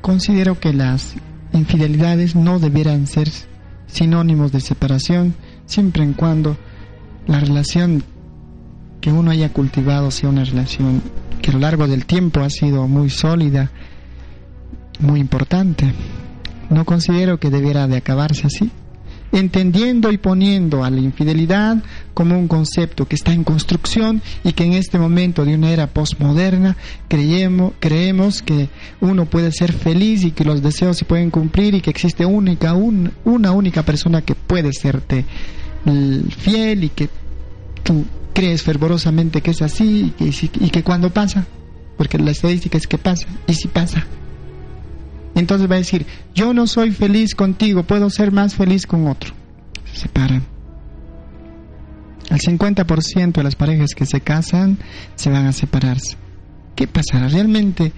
Considero 0.00 0.58
que 0.60 0.72
las 0.72 1.14
infidelidades 1.52 2.36
no 2.36 2.58
debieran 2.58 3.06
ser 3.06 3.28
sinónimos 3.86 4.52
de 4.52 4.60
separación, 4.60 5.34
siempre 5.66 6.02
en 6.02 6.12
cuando 6.12 6.56
la 7.26 7.40
relación 7.40 8.02
que 9.00 9.12
uno 9.12 9.30
haya 9.30 9.52
cultivado 9.52 10.10
sea 10.10 10.28
una 10.28 10.44
relación 10.44 11.02
que 11.42 11.50
a 11.50 11.54
lo 11.54 11.60
largo 11.60 11.86
del 11.86 12.06
tiempo 12.06 12.40
ha 12.40 12.50
sido 12.50 12.86
muy 12.88 13.10
sólida, 13.10 13.70
muy 15.00 15.20
importante. 15.20 15.92
No 16.70 16.84
considero 16.84 17.38
que 17.38 17.50
debiera 17.50 17.86
de 17.86 17.96
acabarse 17.98 18.46
así, 18.46 18.70
entendiendo 19.32 20.10
y 20.10 20.18
poniendo 20.18 20.82
a 20.82 20.90
la 20.90 21.00
infidelidad 21.00 21.76
como 22.14 22.38
un 22.38 22.48
concepto 22.48 23.06
que 23.06 23.14
está 23.16 23.32
en 23.32 23.44
construcción 23.44 24.22
y 24.42 24.52
que 24.52 24.64
en 24.64 24.72
este 24.72 24.98
momento 24.98 25.44
de 25.44 25.54
una 25.54 25.70
era 25.70 25.88
postmoderna 25.88 26.76
creemos, 27.08 27.72
creemos 27.78 28.42
que 28.42 28.68
uno 29.00 29.26
puede 29.26 29.52
ser 29.52 29.72
feliz 29.72 30.24
y 30.24 30.30
que 30.32 30.44
los 30.44 30.62
deseos 30.62 30.96
se 30.96 31.04
pueden 31.04 31.30
cumplir 31.30 31.74
y 31.74 31.80
que 31.80 31.90
existe 31.90 32.24
única, 32.24 32.74
un- 32.74 33.12
una 33.24 33.52
única 33.52 33.82
persona 33.84 34.22
que 34.22 34.34
puede 34.34 34.72
serte 34.72 35.24
fiel 36.38 36.84
y 36.84 36.88
que 36.88 37.08
tú 37.82 38.04
crees 38.34 38.62
fervorosamente 38.62 39.40
que 39.40 39.52
es 39.52 39.62
así 39.62 40.12
y 40.18 40.30
que, 40.30 40.50
y 40.64 40.70
que 40.70 40.82
cuando 40.82 41.10
pasa, 41.10 41.46
porque 41.96 42.18
la 42.18 42.32
estadística 42.32 42.76
es 42.76 42.86
que 42.86 42.98
pasa, 42.98 43.26
y 43.46 43.54
si 43.54 43.68
pasa. 43.68 44.04
Entonces 45.34 45.70
va 45.70 45.74
a 45.76 45.78
decir, 45.78 46.06
yo 46.34 46.54
no 46.54 46.66
soy 46.66 46.92
feliz 46.92 47.34
contigo, 47.34 47.82
puedo 47.82 48.08
ser 48.10 48.32
más 48.32 48.54
feliz 48.54 48.86
con 48.86 49.06
otro. 49.06 49.34
Se 49.92 50.02
separan. 50.02 50.44
El 52.30 52.38
50% 52.38 53.32
de 53.32 53.42
las 53.42 53.54
parejas 53.54 53.90
que 53.94 54.06
se 54.06 54.20
casan 54.20 54.78
se 55.14 55.30
van 55.30 55.46
a 55.46 55.52
separarse. 55.52 56.16
¿Qué 56.74 56.86
pasará? 56.86 57.28
Realmente 57.28 57.92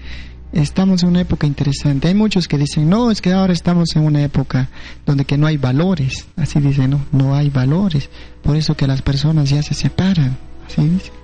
estamos 0.53 1.03
en 1.03 1.09
una 1.09 1.21
época 1.21 1.47
interesante. 1.47 2.07
Hay 2.07 2.15
muchos 2.15 2.47
que 2.47 2.57
dicen, 2.57 2.89
no, 2.89 3.11
es 3.11 3.21
que 3.21 3.33
ahora 3.33 3.53
estamos 3.53 3.95
en 3.95 4.03
una 4.03 4.23
época 4.23 4.69
donde 5.05 5.25
que 5.25 5.37
no 5.37 5.47
hay 5.47 5.57
valores. 5.57 6.27
Así 6.35 6.59
dicen, 6.59 6.91
no, 6.91 7.05
no 7.11 7.35
hay 7.35 7.49
valores. 7.49 8.09
Por 8.41 8.55
eso 8.55 8.75
que 8.75 8.87
las 8.87 9.01
personas 9.01 9.49
ya 9.49 9.61
se 9.61 9.73
separan. 9.73 10.37
Así 10.67 10.81
dicen. 10.81 11.19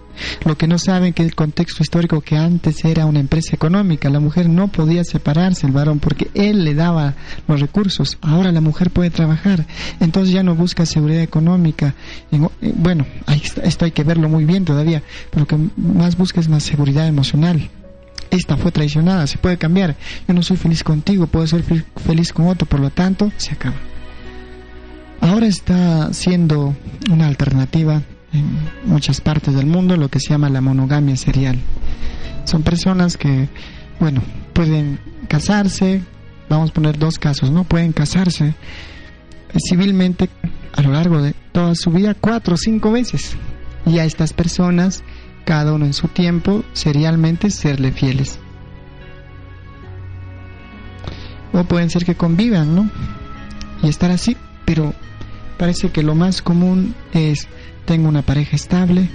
Lo 0.46 0.58
que 0.58 0.68
no 0.68 0.78
saben 0.78 1.14
que 1.14 1.24
el 1.24 1.36
contexto 1.36 1.84
histórico 1.84 2.22
que 2.22 2.38
antes 2.38 2.84
era 2.86 3.06
una 3.06 3.20
empresa 3.20 3.56
económica, 3.56 4.10
la 4.10 4.20
mujer 4.20 4.50
no 4.50 4.70
podía 4.70 5.04
separarse 5.04 5.68
el 5.68 5.74
varón 5.74 6.00
porque 6.00 6.30
él 6.34 6.64
le 6.64 6.74
daba 6.74 7.16
los 7.48 7.60
recursos. 7.60 8.18
Ahora 8.22 8.52
la 8.52 8.62
mujer 8.62 8.92
puede 8.92 9.10
trabajar, 9.10 9.66
entonces 10.00 10.34
ya 10.34 10.44
no 10.44 10.56
busca 10.56 10.86
seguridad 10.86 11.22
económica. 11.22 11.96
Eh, 12.32 12.74
bueno, 12.76 13.06
esto 13.64 13.86
hay 13.86 13.92
que 13.92 14.04
verlo 14.04 14.30
muy 14.30 14.46
bien 14.46 14.66
todavía, 14.66 15.04
pero 15.32 15.42
lo 15.42 15.48
que 15.48 15.58
más 15.78 16.18
busca 16.18 16.40
es 16.40 16.48
una 16.48 16.60
seguridad 16.60 17.08
emocional. 17.08 17.70
Esta 18.36 18.58
fue 18.58 18.72
traicionada, 18.72 19.28
se 19.28 19.38
puede 19.38 19.58
cambiar. 19.58 19.96
Yo 20.28 20.34
no 20.34 20.44
soy 20.44 20.58
feliz 20.58 20.84
contigo, 20.84 21.26
puedo 21.26 21.48
ser 21.48 21.64
feliz 21.64 22.34
con 22.34 22.48
otro, 22.48 22.68
por 22.68 22.82
lo 22.82 22.90
tanto, 22.90 23.32
se 23.38 23.54
acaba. 23.54 23.78
Ahora 25.22 25.48
está 25.48 26.14
siendo 26.14 26.76
una 27.10 27.28
alternativa 27.28 28.02
en 28.34 28.46
muchas 28.86 29.22
partes 29.22 29.56
del 29.56 29.68
mundo 29.68 29.96
lo 29.96 30.10
que 30.10 30.20
se 30.20 30.32
llama 30.32 30.50
la 30.50 30.60
monogamia 30.60 31.16
serial. 31.16 31.58
Son 32.44 32.62
personas 32.62 33.16
que, 33.16 33.48
bueno, 34.02 34.22
pueden 34.52 35.00
casarse, 35.30 36.04
vamos 36.50 36.72
a 36.72 36.74
poner 36.74 37.00
dos 37.00 37.18
casos, 37.18 37.52
¿no? 37.52 37.64
Pueden 37.64 37.94
casarse 37.94 38.54
civilmente 39.70 40.30
a 40.74 40.82
lo 40.82 40.92
largo 40.92 41.22
de 41.22 41.34
toda 41.54 41.74
su 41.76 41.90
vida 41.90 42.14
cuatro 42.14 42.56
o 42.56 42.58
cinco 42.58 42.92
veces. 42.92 43.38
Y 43.86 44.00
a 44.00 44.06
estas 44.06 44.34
personas, 44.34 45.04
cada 45.46 45.74
uno 45.74 45.86
en 45.86 45.94
su 45.94 46.08
tiempo, 46.08 46.64
serialmente 46.74 47.50
serle 47.50 47.92
fieles. 47.92 48.40
O 51.54 51.64
pueden 51.64 51.90
ser 51.90 52.04
que 52.04 52.16
convivan, 52.16 52.76
¿no? 52.76 52.90
Y 53.82 53.88
estar 53.88 54.12
así, 54.12 54.36
pero 54.66 54.94
parece 55.58 55.90
que 55.92 56.04
lo 56.04 56.16
más 56.16 56.42
común 56.42 56.94
es 57.14 57.48
tengo 57.86 58.10
una 58.10 58.24
pareja 58.24 58.56
estable 58.56 59.08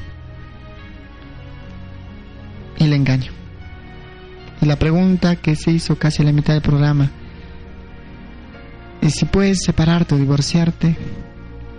y 2.79 2.87
le 2.87 2.97
engaño. 2.97 3.33
Y 4.63 4.67
la 4.67 4.77
pregunta 4.77 5.37
que 5.37 5.57
se 5.57 5.73
hizo 5.73 5.99
casi 5.99 6.23
a 6.23 6.27
la 6.27 6.33
mitad 6.33 6.55
del 6.55 6.63
programa 6.63 7.11
es 9.01 9.15
si 9.15 9.25
puedes 9.25 9.63
separarte 9.63 10.15
o 10.15 10.19
divorciarte, 10.19 10.97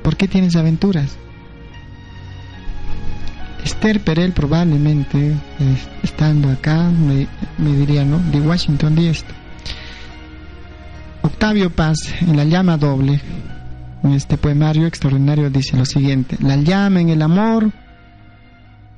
¿por 0.03 0.17
qué 0.17 0.27
tienes 0.27 0.55
aventuras? 0.55 1.17
Esther 3.63 3.99
Perel 4.01 4.31
probablemente, 4.31 5.33
estando 6.03 6.49
acá, 6.49 6.89
me, 6.89 7.27
diría, 7.75 8.03
¿no? 8.03 8.19
De 8.31 8.39
Washington, 8.39 8.95
D. 8.95 9.13
Octavio 11.21 11.69
Paz, 11.69 11.97
en 12.21 12.37
la 12.37 12.43
llama 12.43 12.77
doble, 12.77 13.21
en 14.03 14.13
este 14.13 14.37
poemario 14.37 14.87
extraordinario 14.87 15.49
dice 15.49 15.77
lo 15.77 15.85
siguiente, 15.85 16.37
la 16.41 16.55
llama 16.55 17.01
en 17.01 17.09
el 17.09 17.21
amor 17.21 17.71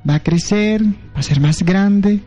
va 0.10 0.16
a 0.16 0.24
crecer, 0.24 0.84
va 0.84 1.20
a 1.20 1.24
ser 1.24 1.40
más 1.40 1.64
grande 1.64 2.22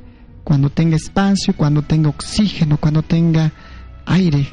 cuando 0.45 0.71
tenga 0.71 0.97
espacio, 0.97 1.55
cuando 1.57 1.83
tenga 1.83 2.09
oxígeno, 2.09 2.79
cuando 2.79 3.03
tenga 3.03 3.53
aire. 4.07 4.49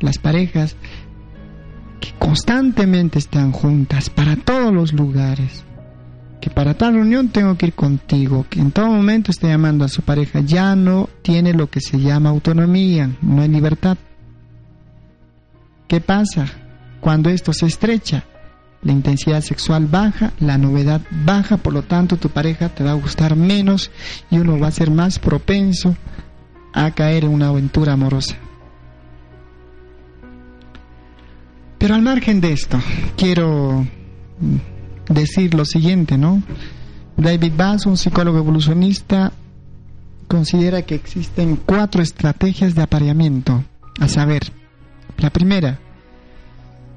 Las 0.00 0.18
parejas 0.18 0.76
que 2.00 2.12
constantemente 2.18 3.18
están 3.18 3.52
juntas 3.52 4.08
para 4.08 4.36
todos 4.36 4.72
los 4.72 4.92
lugares, 4.92 5.64
que 6.40 6.50
para 6.50 6.74
tal 6.74 6.94
reunión 6.94 7.28
tengo 7.28 7.56
que 7.56 7.66
ir 7.66 7.74
contigo, 7.74 8.46
que 8.48 8.60
en 8.60 8.72
todo 8.72 8.86
momento 8.86 9.30
está 9.30 9.48
llamando 9.48 9.84
a 9.84 9.88
su 9.88 10.02
pareja, 10.02 10.40
ya 10.40 10.74
no 10.74 11.08
tiene 11.22 11.52
lo 11.52 11.68
que 11.68 11.80
se 11.80 12.00
llama 12.00 12.30
autonomía, 12.30 13.10
no 13.20 13.42
hay 13.42 13.48
libertad. 13.48 13.98
¿Qué 15.86 16.00
pasa? 16.00 16.46
Cuando 17.00 17.28
esto 17.30 17.52
se 17.52 17.66
estrecha, 17.66 18.24
la 18.82 18.92
intensidad 18.92 19.42
sexual 19.42 19.86
baja, 19.86 20.32
la 20.40 20.56
novedad 20.56 21.02
baja, 21.10 21.58
por 21.58 21.74
lo 21.74 21.82
tanto 21.82 22.16
tu 22.16 22.30
pareja 22.30 22.70
te 22.70 22.84
va 22.84 22.92
a 22.92 22.94
gustar 22.94 23.36
menos 23.36 23.90
y 24.30 24.38
uno 24.38 24.58
va 24.58 24.68
a 24.68 24.72
ser 24.72 24.90
más 24.90 25.18
propenso 25.18 25.96
a 26.72 26.90
caer 26.92 27.24
en 27.24 27.30
una 27.30 27.48
aventura 27.48 27.92
amorosa. 27.92 28.36
Pero 31.78 31.94
al 31.94 32.02
margen 32.02 32.40
de 32.40 32.52
esto, 32.52 32.78
quiero 33.16 33.86
decir 35.10 35.52
lo 35.52 35.66
siguiente, 35.66 36.16
¿no? 36.16 36.42
David 37.16 37.52
Bass, 37.56 37.84
un 37.84 37.98
psicólogo 37.98 38.38
evolucionista, 38.38 39.32
considera 40.26 40.82
que 40.82 40.94
existen 40.94 41.56
cuatro 41.56 42.02
estrategias 42.02 42.74
de 42.74 42.82
apareamiento, 42.82 43.62
a 44.00 44.08
saber, 44.08 44.42
la 45.18 45.28
primera, 45.28 45.78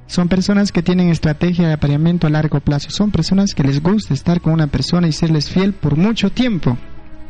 son 0.08 0.28
personas 0.28 0.72
que 0.72 0.84
tienen 0.84 1.10
estrategia 1.10 1.68
de 1.68 1.74
apareamiento 1.74 2.28
a 2.28 2.30
largo 2.30 2.60
plazo. 2.60 2.92
Son 2.92 3.10
personas 3.10 3.56
que 3.56 3.64
les 3.64 3.82
gusta 3.82 4.14
estar 4.14 4.42
con 4.42 4.54
una 4.54 4.68
persona 4.68 5.08
y 5.08 5.12
serles 5.12 5.50
fiel 5.50 5.74
por 5.74 5.98
mucho 5.98 6.30
tiempo. 6.32 6.78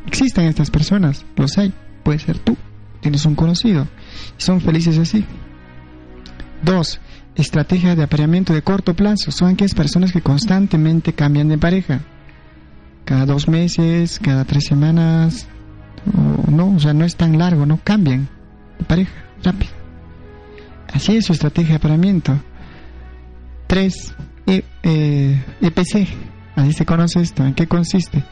Existen 0.06 0.46
estas 0.46 0.70
personas, 0.70 1.26
los 1.38 1.58
hay. 1.58 1.72
Puede 2.04 2.20
ser 2.20 2.40
tú, 2.40 2.58
tienes 3.00 3.26
un 3.26 3.36
conocido. 3.36 3.88
Son 4.38 4.60
felices 4.60 4.98
así. 4.98 5.24
Dos, 6.62 7.00
estrategia 7.36 7.96
de 7.96 8.04
apareamiento 8.04 8.54
de 8.54 8.62
corto 8.62 8.96
plazo. 8.96 9.32
Son 9.32 9.50
aquellas 9.50 9.74
personas 9.74 10.12
que 10.12 10.22
constantemente 10.22 11.14
cambian 11.14 11.50
de 11.50 11.58
pareja. 11.58 12.02
Cada 13.06 13.26
dos 13.26 13.48
meses, 13.48 14.20
cada 14.20 14.46
tres 14.46 14.66
semanas. 14.66 15.48
O 16.48 16.52
no, 16.52 16.76
o 16.76 16.80
sea, 16.80 16.94
no 16.94 17.06
es 17.06 17.16
tan 17.16 17.38
largo, 17.38 17.66
no 17.66 17.80
cambian 17.84 18.30
de 18.80 18.86
pareja 18.86 19.14
rápido. 19.44 19.72
Así 20.94 21.16
es 21.16 21.26
su 21.26 21.34
estrategia 21.34 21.72
de 21.72 21.78
apareamiento. 21.78 22.40
3. 23.68 24.16
EPC. 24.46 25.96
E 25.96 26.08
Así 26.56 26.74
se 26.74 26.86
conoce 26.86 27.22
esto. 27.22 27.44
¿En 27.44 27.56
qué 27.56 27.68
consiste? 27.68 28.24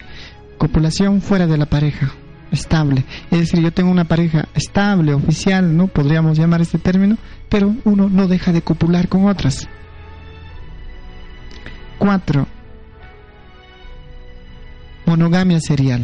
Copulación 0.57 1.21
fuera 1.21 1.47
de 1.47 1.57
la 1.57 1.65
pareja. 1.65 2.11
Estable. 2.51 3.05
Es 3.31 3.39
decir, 3.39 3.61
yo 3.61 3.71
tengo 3.71 3.91
una 3.91 4.05
pareja 4.05 4.49
estable, 4.53 5.13
oficial, 5.13 5.75
¿no? 5.75 5.87
Podríamos 5.87 6.37
llamar 6.37 6.61
este 6.61 6.77
término, 6.77 7.17
pero 7.49 7.75
uno 7.85 8.09
no 8.09 8.27
deja 8.27 8.51
de 8.51 8.61
copular 8.61 9.07
con 9.07 9.27
otras. 9.27 9.67
4. 11.97 12.47
Monogamia 15.05 15.59
serial. 15.59 16.03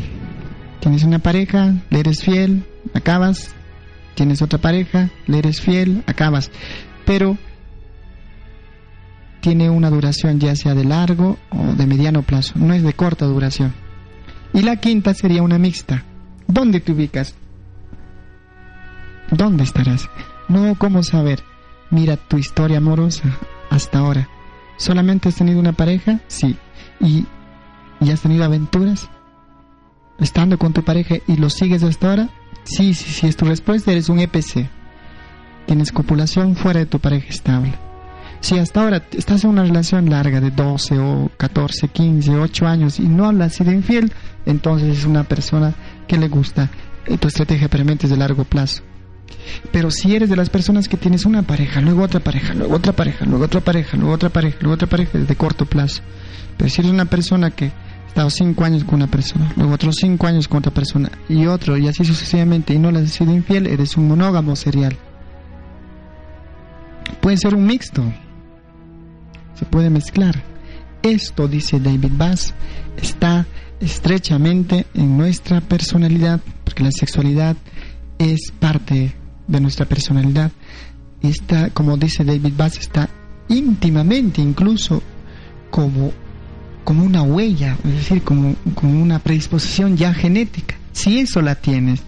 Tienes 0.80 1.04
una 1.04 1.20
pareja, 1.20 1.74
le 1.89 2.00
eres 2.00 2.24
fiel, 2.24 2.66
acabas. 2.93 3.54
Tienes 4.16 4.41
otra 4.41 4.60
pareja, 4.60 5.10
le 5.26 5.39
eres 5.39 5.62
fiel, 5.62 6.04
acabas. 6.08 6.50
Pero 7.06 7.38
tiene 9.41 9.70
una 9.70 9.89
duración 9.89 10.39
ya 10.39 10.56
sea 10.56 10.76
de 10.76 10.84
largo 10.84 11.38
o 11.50 11.74
de 11.74 11.88
mediano 11.88 12.22
plazo, 12.22 12.54
no 12.58 12.74
es 12.74 12.84
de 12.84 12.93
corta 12.93 13.26
duración. 13.26 13.74
Y 14.54 14.62
la 14.62 14.78
quinta 14.78 15.14
sería 15.14 15.41
una 15.41 15.58
mixta. 15.58 16.04
¿Dónde 16.48 16.80
te 16.80 16.93
ubicas? 16.93 17.36
¿Dónde 19.32 19.64
estarás? 19.64 20.10
No, 20.48 20.76
¿cómo 20.76 21.04
saber? 21.04 21.43
Mira 21.89 22.16
tu 22.16 22.38
historia 22.38 22.78
amorosa 22.78 23.24
hasta 23.70 24.00
ahora. 24.00 24.30
¿Solamente 24.78 25.30
has 25.30 25.36
tenido 25.36 25.60
una 25.60 25.74
pareja? 25.74 26.20
Sí. 26.28 26.56
¿Y, 27.02 27.26
¿Y 28.00 28.12
has 28.12 28.22
tenido 28.22 28.45
aventuras? 28.45 29.10
¿Estando 30.20 30.58
con 30.58 30.74
tu 30.74 30.84
pareja 30.84 31.16
y 31.28 31.36
lo 31.36 31.50
sigues 31.50 31.84
hasta 31.84 32.10
ahora? 32.10 32.30
Sí, 32.64 32.93
sí, 32.93 33.12
sí, 33.12 33.28
es 33.28 33.36
tu 33.36 33.45
respuesta, 33.45 33.91
eres 33.91 34.10
un 34.10 34.20
EPC. 34.20 34.70
Tienes 35.66 35.91
copulación 35.91 36.56
fuera 36.56 36.80
de 36.80 36.86
tu 36.86 37.00
pareja 37.00 37.28
estable. 37.28 37.74
Si 38.39 38.58
hasta 38.58 38.82
ahora 38.84 39.04
estás 39.12 39.43
en 39.43 39.50
una 39.50 39.64
relación 39.64 40.10
larga 40.10 40.39
de 40.39 40.52
12 40.52 41.00
o 41.00 41.32
14, 41.38 41.88
15, 41.89 42.38
8 42.38 42.68
años 42.68 43.00
y 43.00 43.08
no 43.08 43.30
has 43.30 43.56
sido 43.56 43.72
infiel, 43.72 44.12
entonces 44.45 45.00
es 45.00 45.06
una 45.06 45.24
persona 45.24 45.74
que 46.08 46.18
le 46.18 46.28
gusta 46.28 46.70
eh, 47.05 47.18
tu 47.18 47.28
estrategia 47.28 47.70
permanente 47.70 48.08
de 48.08 48.18
largo 48.18 48.43
plazo. 48.43 48.84
Pero 49.72 49.91
si 49.91 50.16
eres 50.16 50.30
de 50.30 50.36
las 50.36 50.49
personas 50.49 50.88
que 50.88 50.97
tienes 50.97 51.26
una 51.26 51.43
pareja, 51.43 51.82
luego 51.82 52.03
otra 52.03 52.20
pareja, 52.20 52.53
luego 52.53 52.76
otra 52.76 52.93
pareja, 52.93 53.26
luego 53.26 53.45
otra 53.45 53.62
pareja, 53.62 53.97
luego 53.97 54.14
otra 54.14 54.30
pareja, 54.30 54.58
luego 54.62 54.74
otra 54.76 54.88
pareja, 54.88 55.18
es 55.18 55.28
de 55.28 55.36
corto 55.36 55.66
plazo. 55.66 56.01
Pero 56.58 56.70
si 56.70 56.82
eres 56.82 56.91
una 56.91 57.05
persona 57.05 57.51
que 57.51 57.66
ha 57.66 58.08
estado 58.08 58.30
5 58.30 58.64
años 58.64 58.84
con 58.84 58.95
una 58.95 59.08
persona, 59.08 59.51
luego 59.55 59.74
otros 59.74 59.95
5 59.99 60.28
años 60.28 60.47
con 60.47 60.60
otra 60.60 60.74
persona 60.74 61.12
y 61.30 61.45
otro, 61.45 61.78
y 61.78 61.88
así 61.88 62.05
sucesivamente, 62.05 62.74
y 62.74 62.80
no 62.80 62.91
le 62.91 62.99
has 62.99 63.12
sido 63.12 63.34
infiel, 63.34 63.68
eres 63.68 63.97
un 63.97 64.08
monógamo 64.08 64.55
serial. 64.55 64.97
Puede 67.22 67.38
ser 67.38 67.55
un 67.55 67.66
mixto, 67.66 68.03
se 69.55 69.66
puede 69.66 69.89
mezclar. 69.89 70.43
Esto, 71.03 71.47
dice 71.47 71.80
David 71.80 72.14
Bass, 72.18 72.53
está 72.97 73.45
estrechamente 73.80 74.86
en 74.93 75.17
nuestra 75.17 75.61
personalidad, 75.61 76.39
porque 76.63 76.84
la 76.84 76.91
sexualidad 76.91 77.55
es 78.17 78.51
parte 78.59 79.13
de 79.47 79.59
nuestra 79.61 79.86
personalidad. 79.86 80.51
Está, 81.21 81.69
como 81.69 81.97
dice 81.97 82.23
David 82.23 82.53
Bass, 82.55 82.78
está 82.78 83.09
íntimamente 83.49 84.41
incluso 84.41 85.01
como, 85.69 86.11
como 86.84 87.03
una 87.03 87.23
huella, 87.23 87.78
es 87.84 87.91
decir, 87.91 88.23
como, 88.23 88.55
como 88.75 89.01
una 89.01 89.19
predisposición 89.19 89.97
ya 89.97 90.13
genética. 90.13 90.75
Si 90.91 91.19
eso 91.19 91.41
la 91.41 91.55
tienes, 91.55 92.01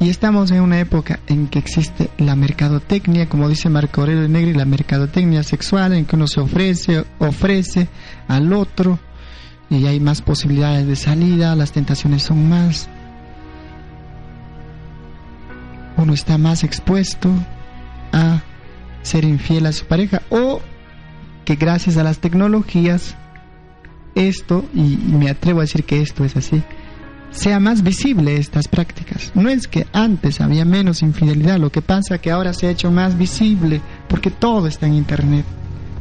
y 0.00 0.08
estamos 0.08 0.50
en 0.50 0.62
una 0.62 0.80
época 0.80 1.20
en 1.26 1.46
que 1.48 1.58
existe 1.58 2.08
la 2.16 2.34
mercadotecnia, 2.34 3.28
como 3.28 3.50
dice 3.50 3.68
Marco 3.68 4.00
Aurelio 4.00 4.26
Negri, 4.28 4.54
la 4.54 4.64
mercadotecnia 4.64 5.42
sexual, 5.42 5.92
en 5.92 6.06
que 6.06 6.16
uno 6.16 6.26
se 6.26 6.40
ofrece, 6.40 7.04
ofrece 7.18 7.86
al 8.26 8.50
otro 8.54 8.98
y 9.70 9.86
hay 9.86 10.00
más 10.00 10.20
posibilidades 10.20 10.86
de 10.86 10.96
salida, 10.96 11.54
las 11.54 11.70
tentaciones 11.72 12.24
son 12.24 12.48
más, 12.48 12.88
uno 15.96 16.12
está 16.12 16.38
más 16.38 16.64
expuesto 16.64 17.30
a 18.12 18.42
ser 19.02 19.24
infiel 19.24 19.66
a 19.66 19.72
su 19.72 19.86
pareja 19.86 20.22
o 20.28 20.60
que 21.44 21.54
gracias 21.54 21.96
a 21.96 22.02
las 22.02 22.18
tecnologías 22.18 23.16
esto, 24.16 24.64
y 24.74 24.98
me 25.06 25.30
atrevo 25.30 25.60
a 25.60 25.62
decir 25.62 25.84
que 25.84 26.02
esto 26.02 26.24
es 26.24 26.36
así, 26.36 26.62
sea 27.30 27.60
más 27.60 27.84
visible 27.84 28.36
estas 28.36 28.66
prácticas. 28.66 29.30
No 29.34 29.48
es 29.48 29.68
que 29.68 29.86
antes 29.92 30.40
había 30.40 30.64
menos 30.64 31.02
infidelidad, 31.02 31.58
lo 31.58 31.70
que 31.70 31.80
pasa 31.80 32.16
es 32.16 32.20
que 32.20 32.32
ahora 32.32 32.52
se 32.52 32.66
ha 32.66 32.70
hecho 32.70 32.90
más 32.90 33.16
visible 33.16 33.80
porque 34.08 34.30
todo 34.30 34.66
está 34.66 34.86
en 34.86 34.94
Internet, 34.94 35.44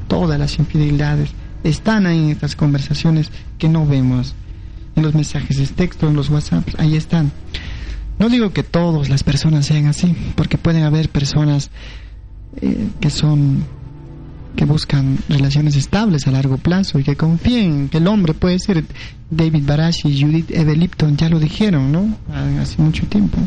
todas 0.08 0.40
las 0.40 0.58
infidelidades 0.58 1.30
están 1.64 2.06
ahí 2.06 2.20
en 2.20 2.30
estas 2.30 2.56
conversaciones 2.56 3.32
que 3.58 3.70
no 3.70 3.86
vemos, 3.86 4.36
en 4.96 5.04
los 5.04 5.14
mensajes 5.14 5.58
de 5.58 5.68
texto, 5.68 6.08
en 6.08 6.16
los 6.16 6.30
WhatsApp, 6.30 6.68
ahí 6.78 6.96
están. 6.96 7.32
No 8.18 8.30
digo 8.30 8.52
que 8.52 8.64
todas 8.64 9.10
las 9.10 9.24
personas 9.24 9.66
sean 9.66 9.88
así, 9.88 10.16
porque 10.36 10.58
pueden 10.58 10.84
haber 10.84 11.10
personas 11.10 11.70
eh, 12.62 12.90
que 13.00 13.10
son 13.10 13.64
que 14.56 14.66
buscan 14.66 15.18
relaciones 15.30 15.76
estables 15.76 16.28
a 16.28 16.32
largo 16.32 16.58
plazo 16.58 17.00
y 17.00 17.04
que 17.04 17.16
confíen 17.16 17.88
que 17.88 18.00
el 18.00 18.08
hombre 18.08 18.34
puede 18.34 18.60
ser 18.60 18.84
David 19.30 19.64
Barash 19.66 20.06
y 20.06 20.22
Judith 20.22 20.52
Evelipton 20.52 21.16
ya 21.16 21.30
lo 21.30 21.40
dijeron, 21.40 21.92
¿no? 21.92 22.18
Hace 22.60 22.82
mucho 22.82 23.06
tiempo 23.06 23.38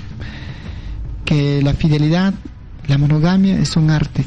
que 1.25 1.61
la 1.63 1.75
fidelidad, 1.75 2.33
la 2.87 2.99
monogamia 2.99 3.59
es 3.59 3.77
un 3.77 3.91
arte. 3.91 4.25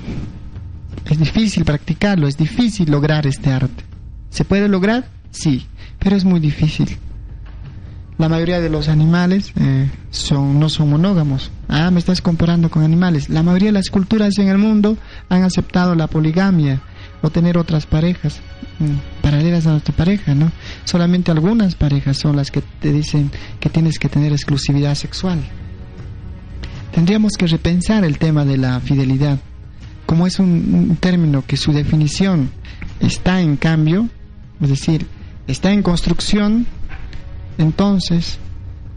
Es 1.06 1.20
difícil 1.20 1.66
practicarlo, 1.66 2.28
es 2.28 2.38
difícil 2.38 2.90
lograr 2.90 3.28
este 3.28 3.52
arte. 3.52 3.84
¿Se 4.30 4.44
puede 4.44 4.68
lograr? 4.68 5.06
Sí, 5.32 5.66
pero 6.00 6.16
es 6.16 6.26
muy 6.26 6.40
difícil. 6.40 6.98
La 8.18 8.30
mayoría 8.30 8.62
de 8.62 8.70
los 8.70 8.88
animales 8.88 9.52
eh, 9.60 9.90
son, 10.10 10.58
no 10.58 10.70
son 10.70 10.90
monógamos. 10.90 11.52
Ah, 11.68 11.92
me 11.92 12.00
estás 12.00 12.22
comparando 12.22 12.70
con 12.70 12.84
animales. 12.84 13.30
La 13.30 13.44
mayoría 13.44 13.68
de 13.68 13.74
las 13.74 13.90
culturas 13.90 14.38
en 14.38 14.48
el 14.48 14.58
mundo 14.58 14.98
han 15.28 15.44
aceptado 15.44 15.96
la 15.96 16.08
poligamia 16.08 16.82
o 17.22 17.30
tener 17.30 17.58
otras 17.58 17.86
parejas 17.86 18.40
mm, 18.80 19.22
paralelas 19.22 19.68
a 19.68 19.72
nuestra 19.72 19.94
pareja, 19.94 20.34
¿no? 20.34 20.52
Solamente 20.86 21.32
algunas 21.32 21.76
parejas 21.76 22.18
son 22.18 22.38
las 22.38 22.52
que 22.52 22.62
te 22.62 22.94
dicen 22.94 23.32
que 23.60 23.70
tienes 23.70 24.00
que 24.00 24.08
tener 24.08 24.32
exclusividad 24.32 24.96
sexual. 24.96 25.40
Tendríamos 26.94 27.34
que 27.38 27.48
repensar 27.48 28.06
el 28.06 28.18
tema 28.18 28.46
de 28.46 28.58
la 28.58 28.80
fidelidad. 28.80 29.40
Como 30.06 30.28
es 30.28 30.40
un 30.40 30.98
término 31.00 31.44
que 31.46 31.58
su 31.58 31.74
definición 31.74 32.52
está 33.00 33.42
en 33.42 33.58
cambio, 33.58 34.10
es 34.62 34.70
decir, 34.70 35.08
está 35.48 35.72
en 35.72 35.84
construcción, 35.84 36.66
entonces 37.58 38.40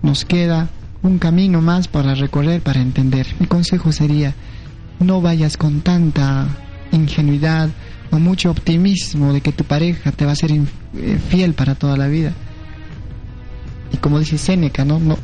nos 0.02 0.24
queda 0.24 0.68
un 1.02 1.18
camino 1.18 1.60
más 1.60 1.88
para 1.88 2.14
recorrer, 2.14 2.60
para 2.62 2.80
entender. 2.80 3.26
Mi 3.38 3.46
consejo 3.46 3.92
sería, 3.92 4.34
no 5.00 5.20
vayas 5.20 5.56
con 5.56 5.80
tanta 5.80 6.46
ingenuidad 6.92 7.70
o 8.10 8.18
mucho 8.18 8.50
optimismo 8.50 9.32
de 9.32 9.40
que 9.40 9.52
tu 9.52 9.64
pareja 9.64 10.12
te 10.12 10.24
va 10.24 10.32
a 10.32 10.36
ser 10.36 10.52
eh, 10.52 11.18
fiel 11.28 11.54
para 11.54 11.74
toda 11.74 11.96
la 11.96 12.08
vida. 12.08 12.32
Y 13.92 13.98
como 13.98 14.18
dice 14.18 14.38
Séneca, 14.38 14.84
¿no? 14.84 14.98
no 14.98 15.18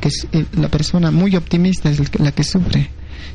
que 0.00 0.08
es, 0.08 0.26
eh, 0.32 0.46
la 0.52 0.68
persona 0.68 1.10
muy 1.10 1.34
optimista 1.36 1.90
es 1.90 2.18
la 2.20 2.32
que 2.32 2.44
sufre. 2.44 2.90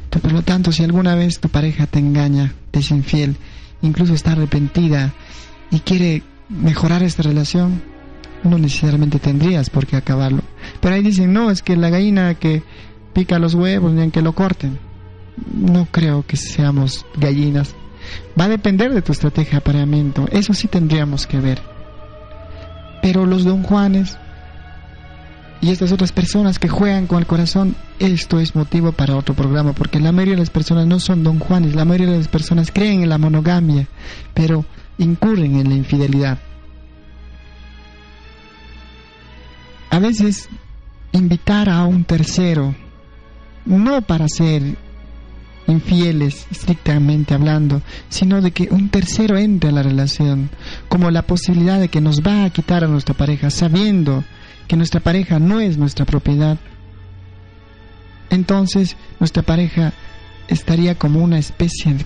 Por 0.09 0.31
lo 0.31 0.41
tanto, 0.41 0.71
si 0.71 0.83
alguna 0.83 1.15
vez 1.15 1.39
tu 1.39 1.49
pareja 1.49 1.87
te 1.87 1.99
engaña, 1.99 2.53
te 2.71 2.79
es 2.79 2.91
infiel, 2.91 3.35
incluso 3.81 4.13
está 4.13 4.33
arrepentida 4.33 5.13
y 5.71 5.79
quiere 5.79 6.23
mejorar 6.49 7.03
esta 7.03 7.23
relación, 7.23 7.81
no 8.43 8.57
necesariamente 8.57 9.19
tendrías 9.19 9.69
por 9.69 9.87
qué 9.87 9.95
acabarlo. 9.95 10.41
Pero 10.81 10.95
ahí 10.95 11.01
dicen, 11.01 11.33
no, 11.33 11.49
es 11.49 11.61
que 11.61 11.75
la 11.75 11.89
gallina 11.89 12.35
que 12.35 12.63
pica 13.13 13.39
los 13.39 13.53
huevos, 13.53 13.93
ni 13.93 14.09
que 14.11 14.21
lo 14.21 14.33
corten. 14.33 14.77
No 15.53 15.87
creo 15.89 16.25
que 16.25 16.37
seamos 16.37 17.05
gallinas. 17.17 17.75
Va 18.39 18.45
a 18.45 18.49
depender 18.49 18.93
de 18.93 19.01
tu 19.01 19.11
estrategia 19.11 19.53
de 19.53 19.57
apareamiento, 19.57 20.27
eso 20.31 20.53
sí 20.53 20.67
tendríamos 20.67 21.25
que 21.25 21.39
ver. 21.39 21.61
Pero 23.01 23.25
los 23.25 23.43
don 23.43 23.63
Juanes 23.63 24.17
y 25.63 25.71
estas 25.71 25.91
otras 25.91 26.11
personas 26.11 26.59
que 26.59 26.69
juegan 26.69 27.07
con 27.07 27.17
el 27.17 27.25
corazón, 27.25 27.75
esto 27.97 28.39
es 28.39 28.53
motivo 28.53 28.91
para 28.91 29.15
otro 29.15 29.33
programa, 29.33 29.73
porque 29.73 29.99
la 29.99 30.11
mayoría 30.11 30.35
de 30.35 30.41
las 30.41 30.51
personas 30.51 30.85
no 30.85 30.99
son 30.99 31.23
don 31.23 31.39
Juanes, 31.39 31.73
la 31.73 31.85
mayoría 31.85 32.11
de 32.11 32.19
las 32.19 32.27
personas 32.27 32.71
creen 32.71 33.01
en 33.01 33.09
la 33.09 33.17
monogamia, 33.17 33.87
pero 34.35 34.65
incurren 34.99 35.55
en 35.55 35.69
la 35.69 35.75
infidelidad. 35.75 36.37
a 39.93 39.99
veces 39.99 40.49
invitar 41.11 41.69
a 41.69 41.85
un 41.85 42.03
tercero, 42.03 42.73
no 43.63 44.01
para 44.01 44.27
ser 44.27 44.75
infieles 45.67 46.47
estrictamente 46.49 47.35
hablando, 47.35 47.83
sino 48.09 48.41
de 48.41 48.49
que 48.49 48.69
un 48.71 48.89
tercero 48.89 49.37
entre 49.37 49.69
a 49.69 49.71
la 49.71 49.83
relación, 49.83 50.49
como 50.89 51.11
la 51.11 51.21
posibilidad 51.21 51.79
de 51.79 51.89
que 51.89 52.01
nos 52.01 52.21
va 52.21 52.43
a 52.43 52.49
quitar 52.49 52.83
a 52.83 52.87
nuestra 52.87 53.13
pareja, 53.13 53.51
sabiendo 53.51 54.23
que 54.67 54.77
nuestra 54.77 54.99
pareja 54.99 55.39
no 55.39 55.59
es 55.59 55.77
nuestra 55.77 56.05
propiedad. 56.05 56.57
Entonces 58.29 58.95
nuestra 59.19 59.43
pareja 59.43 59.93
estaría 60.47 60.95
como 60.95 61.23
una 61.23 61.37
especie 61.37 61.93
de 61.93 62.05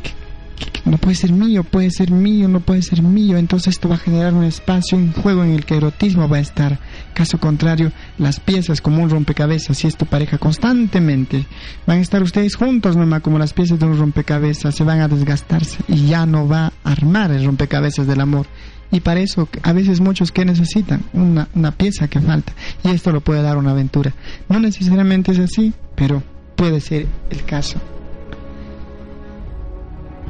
no 0.86 0.98
puede 0.98 1.16
ser 1.16 1.32
mío, 1.32 1.64
puede 1.64 1.92
ser 1.92 2.12
mío, 2.12 2.48
no 2.48 2.62
puede 2.62 2.82
ser 2.82 3.02
mío, 3.02 3.38
entonces 3.38 3.76
esto 3.76 3.90
va 3.90 3.96
a 3.96 4.00
generar 4.00 4.34
un 4.34 4.44
espacio, 4.44 4.98
un 4.98 5.12
juego 5.12 5.44
en 5.44 5.52
el 5.52 5.66
que 5.66 5.76
erotismo 5.76 6.30
va 6.30 6.38
a 6.38 6.42
estar. 6.42 6.80
Caso 7.14 7.40
contrario, 7.40 7.92
las 8.18 8.40
piezas 8.40 8.82
como 8.82 9.04
un 9.04 9.10
rompecabezas, 9.10 9.78
si 9.78 9.88
es 9.88 9.98
tu 9.98 10.06
pareja 10.06 10.38
constantemente, 10.38 11.46
van 11.86 12.00
a 12.00 12.02
estar 12.02 12.24
ustedes 12.24 12.56
juntos, 12.56 12.96
mamá, 12.96 13.20
como 13.20 13.38
las 13.38 13.54
piezas 13.54 13.80
de 13.80 13.86
un 13.86 13.98
rompecabezas, 13.98 14.76
se 14.76 14.84
van 14.84 15.02
a 15.02 15.08
desgastarse 15.08 15.80
y 15.88 16.08
ya 16.08 16.26
no 16.26 16.48
va 16.48 16.68
a 16.68 16.92
armar 16.92 17.32
el 17.32 17.46
rompecabezas 17.46 18.08
del 18.08 18.22
amor. 18.22 18.48
Y 18.92 19.02
para 19.02 19.20
eso, 19.20 19.50
a 19.64 19.74
veces 19.74 20.00
muchos 20.00 20.32
que 20.32 20.46
necesitan 20.46 21.04
una, 21.14 21.50
una 21.54 21.72
pieza 21.72 22.08
que 22.08 22.22
falta, 22.22 22.54
y 22.84 22.90
esto 22.90 23.12
lo 23.12 23.22
puede 23.22 23.42
dar 23.42 23.58
una 23.58 23.72
aventura. 23.72 24.14
No 24.48 24.60
necesariamente 24.60 25.32
es 25.34 25.40
así, 25.40 25.74
pero 25.96 26.24
puede 26.56 26.80
ser 26.80 27.08
el 27.30 27.44
caso 27.44 27.82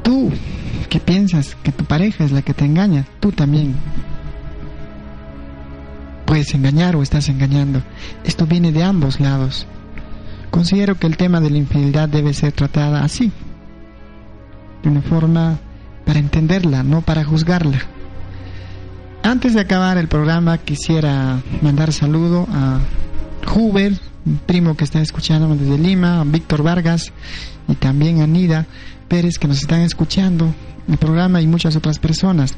tú 0.07 0.31
que 0.89 1.01
piensas 1.01 1.57
que 1.63 1.73
tu 1.73 1.83
pareja 1.83 2.23
es 2.23 2.31
la 2.31 2.41
que 2.41 2.53
te 2.53 2.63
engaña, 2.63 3.05
tú 3.19 3.33
también 3.33 3.75
puedes 6.25 6.53
engañar 6.53 6.95
o 6.95 7.01
estás 7.01 7.27
engañando. 7.27 7.81
Esto 8.23 8.45
viene 8.45 8.71
de 8.71 8.83
ambos 8.83 9.19
lados. 9.19 9.67
Considero 10.49 10.95
que 10.95 11.07
el 11.07 11.17
tema 11.17 11.41
de 11.41 11.49
la 11.49 11.57
infidelidad 11.57 12.07
debe 12.07 12.33
ser 12.33 12.53
tratada 12.53 13.03
así, 13.03 13.33
de 14.81 14.89
una 14.89 15.01
forma 15.01 15.59
para 16.05 16.19
entenderla, 16.19 16.83
no 16.83 17.01
para 17.01 17.25
juzgarla. 17.25 17.79
Antes 19.27 19.53
de 19.53 19.59
acabar 19.59 19.97
el 19.97 20.07
programa 20.07 20.57
quisiera 20.57 21.41
mandar 21.61 21.91
saludo 21.91 22.47
a 22.49 22.79
Huber, 23.53 23.91
un 24.25 24.37
primo 24.37 24.77
que 24.77 24.85
está 24.85 25.01
escuchando 25.01 25.53
desde 25.53 25.77
Lima, 25.77 26.21
a 26.21 26.23
Víctor 26.23 26.63
Vargas 26.63 27.11
y 27.67 27.75
también 27.75 28.21
a 28.21 28.25
Nida 28.25 28.67
Pérez 29.09 29.37
que 29.37 29.49
nos 29.49 29.57
están 29.57 29.81
escuchando 29.81 30.55
el 30.87 30.97
programa 30.97 31.41
y 31.41 31.47
muchas 31.47 31.75
otras 31.75 31.99
personas. 31.99 32.55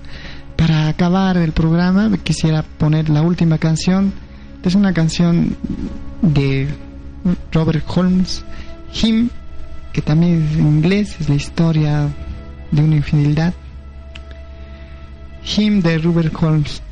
Para 0.57 0.89
acabar 0.89 1.37
el 1.37 1.53
programa 1.53 2.15
quisiera 2.19 2.61
poner 2.61 3.09
la 3.09 3.23
última 3.23 3.57
canción. 3.57 4.13
Es 4.63 4.75
una 4.75 4.93
canción 4.93 5.57
de 6.21 6.67
Robert 7.51 7.83
Holmes, 7.87 8.45
Him, 8.93 9.29
que 9.91 10.03
también 10.03 10.47
es 10.51 10.59
en 10.59 10.67
inglés, 10.67 11.15
es 11.19 11.29
la 11.29 11.35
historia 11.35 12.09
de 12.69 12.83
una 12.83 12.97
infidelidad. 12.97 13.55
Him 15.49 15.81
de 15.81 15.97
Robert 15.97 16.31
Holmes. 16.35 16.88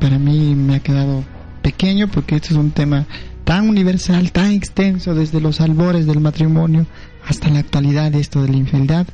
Para 0.00 0.18
mí 0.18 0.54
me 0.54 0.76
ha 0.76 0.80
quedado 0.80 1.24
pequeño 1.62 2.08
porque 2.08 2.36
este 2.36 2.48
es 2.48 2.56
un 2.56 2.70
tema 2.70 3.06
tan 3.44 3.68
universal, 3.68 4.32
tan 4.32 4.52
extenso 4.52 5.14
desde 5.14 5.40
los 5.40 5.60
albores 5.60 6.06
del 6.06 6.20
matrimonio 6.20 6.86
hasta 7.26 7.48
la 7.48 7.60
actualidad 7.60 8.12
de 8.12 8.20
esto 8.20 8.42
de 8.42 8.48
la 8.48 8.56
infidelidad, 8.56 9.06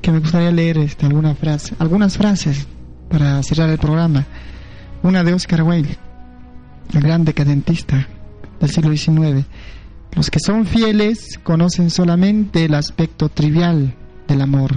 que 0.00 0.12
me 0.12 0.20
gustaría 0.20 0.50
leer 0.50 0.78
este, 0.78 1.06
alguna 1.06 1.34
frase, 1.34 1.74
algunas 1.78 2.16
frases 2.16 2.66
para 3.08 3.42
cerrar 3.42 3.70
el 3.70 3.78
programa. 3.78 4.26
Una 5.02 5.24
de 5.24 5.34
Oscar 5.34 5.62
Wilde, 5.62 5.96
el 6.94 7.00
gran 7.00 7.24
decadentista 7.24 8.06
del 8.60 8.70
siglo 8.70 8.96
XIX. 8.96 9.46
Los 10.12 10.30
que 10.30 10.40
son 10.40 10.66
fieles 10.66 11.38
conocen 11.42 11.90
solamente 11.90 12.64
el 12.64 12.74
aspecto 12.74 13.28
trivial 13.28 13.94
del 14.28 14.42
amor. 14.42 14.76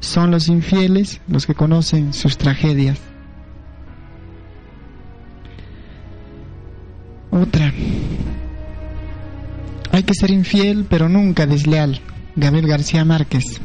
Son 0.00 0.30
los 0.30 0.48
infieles 0.48 1.20
los 1.28 1.46
que 1.46 1.54
conocen 1.54 2.12
sus 2.12 2.36
tragedias. 2.36 3.09
Otra. 7.30 7.72
Hay 9.92 10.02
que 10.02 10.14
ser 10.14 10.30
infiel, 10.30 10.86
pero 10.88 11.08
nunca 11.08 11.46
desleal. 11.46 12.00
Gabriel 12.36 12.66
García 12.66 13.04
Márquez. 13.04 13.60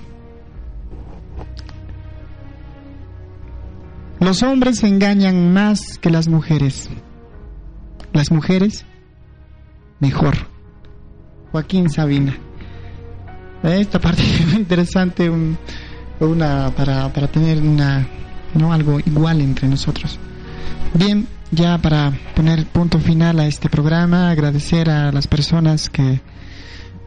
Los 4.20 4.42
hombres 4.44 4.84
engañan 4.84 5.54
más 5.54 5.98
que 6.00 6.10
las 6.10 6.28
mujeres. 6.28 6.90
Las 8.14 8.32
mujeres, 8.32 8.86
mejor. 10.00 10.36
Joaquín 11.52 11.90
Sabina. 11.90 12.36
Esta 13.64 14.00
parte 14.00 14.22
es 14.24 14.54
interesante 14.54 15.30
un, 15.30 15.58
una, 16.20 16.72
para, 16.76 17.12
para 17.12 17.28
tener 17.28 17.62
una, 17.62 18.08
¿no? 18.54 18.74
algo 18.74 19.00
igual 19.00 19.42
entre 19.42 19.68
nosotros. 19.68 20.20
Bien, 20.94 21.28
ya 21.52 21.78
para 21.78 22.14
poner 22.36 22.66
punto 22.68 23.00
final 23.00 23.40
a 23.40 23.48
este 23.48 23.70
programa, 23.70 24.30
agradecer 24.30 24.90
a 24.90 25.12
las 25.12 25.28
personas 25.28 25.90
que 25.90 26.22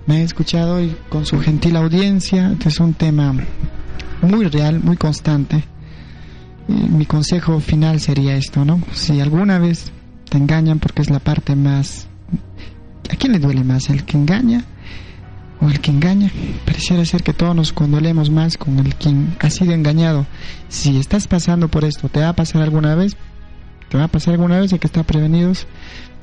me 0.06 0.16
han 0.16 0.22
escuchado 0.22 0.82
y 0.82 0.96
con 1.08 1.26
su 1.26 1.38
gentil 1.40 1.76
audiencia. 1.76 2.52
Este 2.52 2.68
es 2.70 2.80
un 2.80 2.94
tema 2.94 3.34
muy 4.22 4.46
real, 4.46 4.80
muy 4.82 4.96
constante. 4.96 5.64
Mi 6.66 7.06
consejo 7.06 7.60
final 7.60 8.00
sería 8.00 8.36
esto, 8.36 8.64
¿no? 8.64 8.82
Si 8.92 9.20
alguna 9.20 9.58
vez 9.58 9.90
te 10.28 10.38
engañan 10.38 10.78
porque 10.78 11.02
es 11.02 11.10
la 11.10 11.20
parte 11.20 11.56
más... 11.56 12.08
¿A 13.10 13.16
quién 13.16 13.32
le 13.32 13.38
duele 13.38 13.64
más? 13.64 13.88
¿El 13.88 14.04
que 14.04 14.18
engaña 14.18 14.64
o 15.60 15.68
el 15.68 15.80
que 15.80 15.90
engaña? 15.90 16.30
Pareciera 16.66 17.04
ser 17.06 17.22
que 17.22 17.32
todos 17.32 17.56
nos 17.56 17.72
condolemos 17.72 18.30
más 18.30 18.58
con 18.58 18.78
el 18.78 18.94
quien 18.94 19.34
ha 19.40 19.48
sido 19.48 19.72
engañado. 19.72 20.26
Si 20.68 20.98
estás 20.98 21.26
pasando 21.26 21.68
por 21.68 21.84
esto, 21.84 22.08
¿te 22.08 22.20
va 22.20 22.30
a 22.30 22.36
pasar 22.36 22.62
alguna 22.62 22.94
vez? 22.94 23.16
Te 23.88 23.96
va 23.96 24.04
a 24.04 24.08
pasar 24.08 24.34
alguna 24.34 24.60
vez, 24.60 24.72
hay 24.72 24.78
que 24.78 24.86
estar 24.86 25.04
prevenidos. 25.04 25.66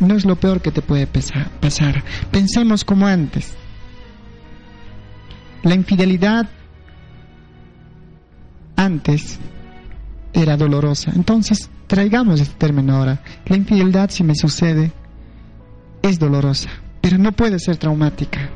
No 0.05 0.15
es 0.15 0.25
lo 0.25 0.35
peor 0.35 0.61
que 0.61 0.71
te 0.71 0.81
puede 0.81 1.07
pasar. 1.07 2.03
Pensemos 2.31 2.83
como 2.83 3.07
antes. 3.07 3.53
La 5.63 5.73
infidelidad 5.73 6.47
antes 8.75 9.39
era 10.33 10.57
dolorosa. 10.57 11.11
Entonces, 11.15 11.69
traigamos 11.87 12.39
este 12.39 12.55
término 12.55 12.95
ahora. 12.95 13.21
La 13.45 13.55
infidelidad, 13.55 14.09
si 14.09 14.23
me 14.23 14.35
sucede, 14.35 14.91
es 16.01 16.19
dolorosa, 16.19 16.69
pero 17.01 17.17
no 17.17 17.31
puede 17.31 17.57
ser 17.59 17.77
traumática. 17.77 18.49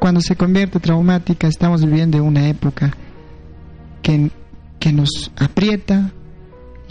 Cuando 0.00 0.20
se 0.20 0.36
convierte 0.36 0.80
traumática, 0.80 1.46
estamos 1.46 1.84
viviendo 1.84 2.22
una 2.22 2.48
época 2.48 2.92
que, 4.02 4.30
que 4.78 4.92
nos 4.92 5.30
aprieta, 5.36 6.12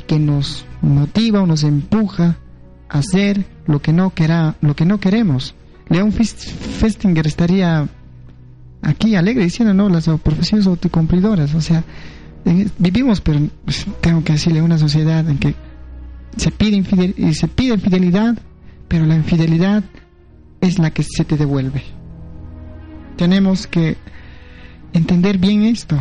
que 0.08 0.20
nos 0.20 0.66
motiva 0.82 1.42
o 1.42 1.46
nos 1.46 1.64
empuja 1.64 2.38
a 2.90 3.00
hacer 3.00 3.46
lo 3.66 3.82
que 3.82 3.94
no, 3.94 4.12
quera, 4.12 4.56
lo 4.62 4.76
que 4.76 4.86
no 4.86 5.00
queremos. 5.00 5.54
León 5.90 6.12
Festinger 6.12 7.28
estaría 7.28 7.88
aquí 8.82 9.16
alegre 9.16 9.44
diciendo, 9.44 9.74
no, 9.74 9.90
las 9.90 10.08
profesiones 10.24 10.68
autocumplidoras, 10.68 11.54
o 11.54 11.62
sea, 11.62 11.84
vivimos, 12.78 13.22
pero 13.22 13.40
pues, 13.66 13.86
tengo 14.02 14.24
que 14.24 14.34
decirle, 14.34 14.62
una 14.62 14.78
sociedad 14.78 15.28
en 15.30 15.38
que 15.38 15.56
se 16.38 16.52
pide, 16.52 16.78
infidel, 16.78 17.16
se 17.36 17.48
pide 17.48 17.76
infidelidad, 17.76 18.38
pero 18.88 19.06
la 19.06 19.16
infidelidad 19.16 19.84
es 20.62 20.80
la 20.80 20.92
que 20.92 21.04
se 21.04 21.26
te 21.26 21.38
devuelve. 21.38 21.84
Tenemos 23.18 23.68
que 23.68 23.98
entender 24.94 25.38
bien 25.38 25.64
esto 25.64 25.98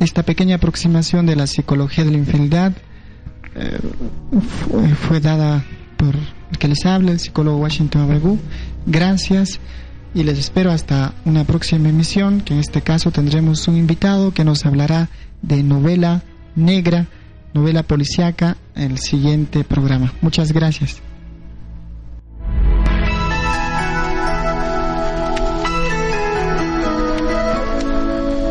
esta 0.00 0.22
pequeña 0.22 0.56
aproximación 0.56 1.26
de 1.26 1.36
la 1.36 1.46
psicología 1.46 2.04
de 2.04 2.12
la 2.12 2.18
infidelidad 2.18 2.72
eh, 3.54 3.78
fue, 5.08 5.20
dada 5.20 5.64
por 5.96 6.14
el 6.14 6.58
que 6.58 6.68
les 6.68 6.86
habla, 6.86 7.12
el 7.12 7.20
psicólogo 7.20 7.58
Washington 7.58 8.02
Abregu. 8.02 8.38
Gracias 8.86 9.58
y 10.14 10.22
les 10.22 10.38
espero 10.38 10.70
hasta 10.70 11.12
una 11.24 11.44
próxima 11.44 11.88
emisión, 11.88 12.40
que 12.40 12.54
en 12.54 12.60
este 12.60 12.82
caso 12.82 13.10
tendremos 13.10 13.66
un 13.68 13.76
invitado 13.76 14.32
que 14.32 14.44
nos 14.44 14.64
hablará 14.64 15.08
de 15.42 15.62
novela 15.62 16.22
negra, 16.54 17.06
novela 17.54 17.82
policíaca, 17.82 18.56
el 18.74 18.98
siguiente 18.98 19.64
programa. 19.64 20.12
Muchas 20.20 20.52
gracias. 20.52 21.02